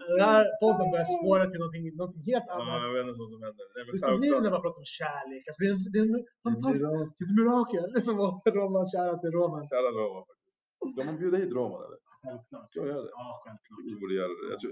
Den 0.09 0.19
här 0.31 0.43
podden 0.63 0.85
börjar 0.93 1.07
spåra 1.17 1.43
till 1.51 1.59
någonting, 1.63 1.83
någonting 2.01 2.23
helt 2.31 2.47
Ja, 2.47 2.53
annat. 2.55 2.81
jag 2.85 2.93
vet 2.95 3.03
inte 3.09 3.19
vad 3.23 3.31
som 3.33 3.41
händer. 3.47 3.65
Nej, 3.75 3.81
men 3.85 3.91
Det 4.01 4.07
är 4.15 4.17
blir 4.23 4.33
det 4.37 4.43
när 4.47 4.53
man 4.55 4.63
pratar 4.65 4.81
om 4.85 4.89
kärlek. 4.99 5.43
Alltså, 5.49 5.59
det, 5.63 5.69
är, 5.71 5.75
det 5.93 5.99
är 6.01 6.05
en 6.19 6.25
fantastiskt 6.47 6.85
det 7.17 7.23
är 7.23 7.29
ett 7.29 7.35
mirakel. 7.39 7.85
Det 7.93 7.99
är 8.01 8.05
som 8.11 8.17
Roman, 8.61 8.85
kära 8.95 9.13
till 9.21 9.33
Roman. 9.39 9.63
Kära 9.73 9.89
Roma 9.99 10.19
faktiskt. 10.29 10.55
Ska 10.93 10.99
man 11.09 11.15
bjuda 11.21 11.37
hit 11.41 11.51
Roman 11.59 11.81
eller? 11.87 11.99
Självklart. 12.23 12.65
Ska 12.69 12.75
jag 12.79 12.89
göra 12.93 13.03
det? 13.07 13.13
Ja, 13.21 13.27
självklart. 13.43 13.79
Vi 13.89 13.93
borde 14.01 14.13
göra 14.21 14.31
det. 14.37 14.45
Jag 14.53 14.59
tror, 14.61 14.71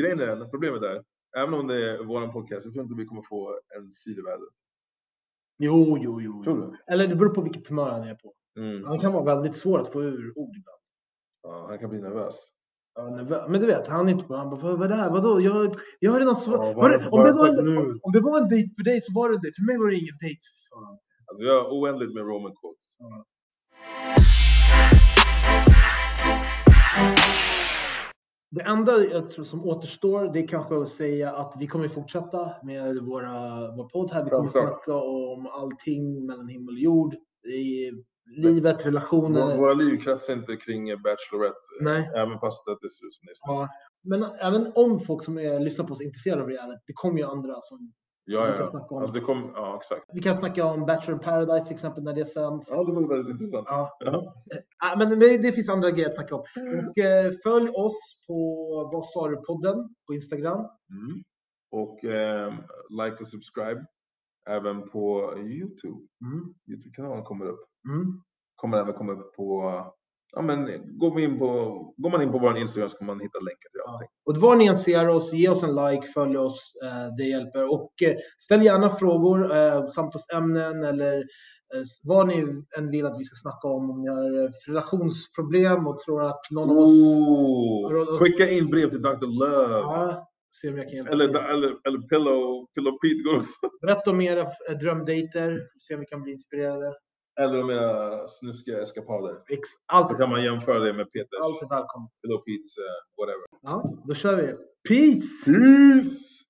grejen 0.00 0.20
är, 0.26 0.26
den, 0.40 0.50
problemet 0.54 0.82
är, 0.90 0.96
även 1.42 1.54
om 1.58 1.64
det 1.70 1.78
är 1.90 1.94
vår 2.10 2.20
podcast, 2.36 2.62
jag 2.66 2.72
tror 2.74 2.82
inte 2.84 2.96
vi 3.02 3.06
kommer 3.10 3.24
få 3.34 3.40
en 3.76 3.86
sil 4.00 4.18
i 4.22 4.24
vädret. 4.30 4.56
Jo, 5.66 5.98
jo, 6.04 6.12
jo. 6.26 6.34
Tror 6.44 6.56
du? 6.60 6.92
Eller 6.92 7.04
det 7.10 7.16
beror 7.20 7.34
på 7.34 7.42
vilket 7.48 7.68
humör 7.68 7.90
han 7.90 8.02
är 8.08 8.14
på. 8.14 8.34
Mm. 8.58 8.84
Han 8.84 8.98
kan 8.98 9.12
vara 9.12 9.24
väldigt 9.34 9.56
svår 9.62 9.78
att 9.78 9.92
få 9.92 10.02
ur 10.02 10.32
ord 10.38 10.56
ibland. 10.60 10.82
Ja, 11.42 11.66
han 11.68 11.78
kan 11.78 11.90
bli 11.90 11.98
nervös. 12.00 12.48
Ja, 13.00 13.46
Men 13.48 13.60
du 13.60 13.66
vet, 13.66 13.86
han 13.86 14.08
är 14.08 14.12
inte 14.12 14.24
på. 14.24 14.36
Han 14.36 14.50
bara, 14.50 14.76
vad, 14.76 14.82
är 14.82 14.88
det 14.88 14.96
här? 14.96 15.10
Vadå? 15.10 15.40
Jag, 15.40 15.74
jag 15.98 16.12
har 16.12 16.18
redan 16.18 16.36
svar. 16.36 16.56
Ja, 16.56 16.70
om, 17.10 18.00
om 18.02 18.12
det 18.12 18.20
var 18.20 18.40
en 18.40 18.48
dejt 18.48 18.74
för 18.76 18.84
dig 18.84 19.00
så 19.00 19.12
var 19.12 19.28
det 19.28 19.34
en 19.34 19.42
dejt. 19.42 19.54
För 19.56 19.62
mig 19.62 19.78
var 19.78 19.90
det 19.90 19.96
ingen 19.96 20.18
dejt. 20.20 20.40
Alltså, 21.26 21.46
jag 21.46 21.64
har 21.64 21.70
oändligt 21.70 22.14
med 22.14 22.22
Roman 22.22 22.52
quotes. 22.60 22.96
Det 28.50 28.62
enda 28.62 29.04
jag 29.04 29.30
tror 29.30 29.44
som 29.44 29.64
återstår, 29.64 30.32
det 30.32 30.38
är 30.38 30.46
kanske 30.46 30.76
att 30.76 30.88
säga 30.88 31.32
att 31.32 31.54
vi 31.58 31.66
kommer 31.66 31.88
fortsätta 31.88 32.52
med 32.62 32.96
våra, 32.96 33.30
vår 33.76 33.88
podd 33.88 34.10
här. 34.10 34.24
Vi 34.24 34.30
kommer 34.30 34.48
snacka 34.48 34.94
om 34.94 35.46
allting 35.46 36.26
mellan 36.26 36.48
himmel 36.48 36.74
och 36.74 36.80
jord. 36.80 37.14
Vi, 37.42 37.92
livet, 38.30 38.80
Våra, 38.80 38.90
relationer. 38.90 39.56
våra 39.56 39.74
liv 39.74 39.98
kretsar 40.00 40.32
inte 40.32 40.56
kring 40.56 40.84
Bachelorette, 41.02 41.66
Nej. 41.80 42.10
även 42.16 42.38
fast 42.40 42.68
att 42.68 42.80
det 42.80 42.90
ser 42.90 43.06
ut 43.06 43.14
som 43.14 43.26
det. 43.26 43.32
Ja. 43.42 43.68
Men 44.02 44.22
även 44.22 44.72
om 44.74 45.00
folk 45.00 45.24
som 45.24 45.38
är, 45.38 45.60
lyssnar 45.60 45.86
på 45.86 45.92
oss 45.92 46.00
är 46.00 46.04
intresserade 46.04 46.42
av 46.42 46.48
reality, 46.48 46.82
det 46.86 46.92
kommer 46.92 47.18
ju 47.18 47.24
andra 47.24 47.54
som 47.62 47.92
Ja, 48.24 48.44
vi 48.46 48.52
kan 48.52 48.68
ja. 48.72 48.86
om. 48.90 49.02
Alltså 49.02 49.14
det 49.14 49.20
kom, 49.20 49.52
ja, 49.54 49.76
exakt. 49.76 50.04
Vi 50.12 50.20
kan 50.22 50.34
snacka 50.36 50.64
om 50.64 50.86
Bachelor 50.86 51.14
in 51.18 51.24
Paradise 51.24 51.66
till 51.66 51.74
exempel 51.74 52.04
när 52.04 52.12
det 52.14 52.26
sänds. 52.26 52.70
Ja, 52.70 52.84
det 52.84 52.92
var 52.92 53.08
väldigt 53.08 53.32
intressant. 53.32 53.66
Ja. 53.68 53.96
Ja. 54.04 54.34
Ja, 54.78 54.94
men 54.98 55.18
det 55.20 55.52
finns 55.52 55.68
andra 55.68 55.90
grejer 55.90 56.08
att 56.08 56.14
snacka 56.14 56.34
om. 56.34 56.40
Och 56.40 56.98
eh, 56.98 57.32
följ 57.44 57.68
oss 57.68 58.24
på 58.26 58.34
Vad 58.92 59.04
sa 59.06 59.28
du 59.28 59.36
podden 59.36 59.94
på 60.06 60.14
Instagram. 60.14 60.58
Mm. 60.58 61.22
Och 61.72 62.04
ehm, 62.04 62.54
like 62.90 63.16
och 63.20 63.28
subscribe 63.28 63.84
även 64.48 64.90
på 64.90 65.34
Youtube. 65.38 66.00
Mm. 66.24 66.54
Youtube-kanalen 66.70 67.24
kommer 67.24 67.46
upp. 67.46 67.60
Mm. 67.88 68.22
Kommer 68.56 68.78
även 68.78 68.94
komma 68.94 69.12
upp 69.12 69.36
på, 69.36 69.72
ja 70.32 70.42
men 70.42 70.66
går 70.98 71.10
man 71.10 71.22
in 71.22 71.38
på, 71.38 71.46
går 71.96 72.10
man 72.10 72.22
in 72.22 72.32
på 72.32 72.38
vår 72.38 72.58
Instagram 72.58 72.90
så 72.90 72.98
kan 72.98 73.06
man 73.06 73.20
hitta 73.20 73.38
länkar 73.38 73.70
till 73.70 73.80
allting. 73.86 74.08
Och 74.24 74.36
var 74.36 74.56
ni 74.56 74.66
än 74.66 74.76
ser 74.76 75.08
oss, 75.08 75.32
ge 75.32 75.48
oss 75.48 75.62
en 75.62 75.74
like, 75.74 76.06
följ 76.06 76.38
oss, 76.38 76.72
eh, 76.84 77.16
det 77.16 77.24
hjälper. 77.24 77.72
Och 77.72 78.02
eh, 78.02 78.16
ställ 78.38 78.64
gärna 78.64 78.90
frågor, 78.90 79.56
eh, 79.56 79.88
samtalsämnen 79.88 80.84
eller 80.84 81.24
vad 82.02 82.26
ni 82.26 82.64
än 82.78 82.90
vill 82.90 83.06
att 83.06 83.18
vi 83.18 83.24
ska 83.24 83.36
snacka 83.36 83.68
om. 83.68 83.90
Om 83.90 84.02
ni 84.02 84.08
har 84.08 84.52
relationsproblem 84.68 85.86
och 85.86 85.98
tror 85.98 86.22
att 86.22 86.40
någon 86.50 86.70
av 86.70 86.78
oss... 86.78 88.20
Skicka 88.20 88.50
in 88.50 88.70
brev 88.70 88.90
till 88.90 89.02
Dr. 89.02 89.26
Love. 89.40 89.74
Ja, 89.74 90.28
se 90.50 90.68
om 90.68 90.76
jag 90.76 90.88
kan 90.88 90.96
hjälpa 90.96 91.12
Eller, 91.12 91.24
eller, 91.28 91.76
eller 91.86 91.98
Pillow, 91.98 92.66
Pillow 92.74 92.92
Pete 92.92 93.22
går 93.24 93.36
också. 93.36 93.68
Berätta 93.80 94.10
om 94.10 94.20
era 94.20 94.46
drömdejter, 94.80 95.60
se 95.78 95.94
om 95.94 96.00
vi 96.00 96.06
kan 96.06 96.22
bli 96.22 96.32
inspirerade. 96.32 96.94
Eller 97.40 97.62
om 97.62 97.70
era 97.70 98.28
snuskiga 98.28 98.82
eskapader. 98.82 99.34
Ex- 99.48 100.08
Då 100.10 100.14
kan 100.14 100.30
man 100.30 100.44
jämföra 100.44 100.78
det 100.78 100.92
med 100.92 101.12
Peters 101.12 101.40
allt 101.42 101.62
är 101.62 101.68
välkommet. 101.68 102.10
Pillow 102.22 102.38
Pete's 102.38 102.74
uh, 102.86 102.98
whatever. 103.18 103.44
Ja, 103.62 103.94
då 104.08 104.14
kör 104.14 104.36
vi. 104.36 104.46
Peace! 104.88 105.44
Peace! 105.44 106.44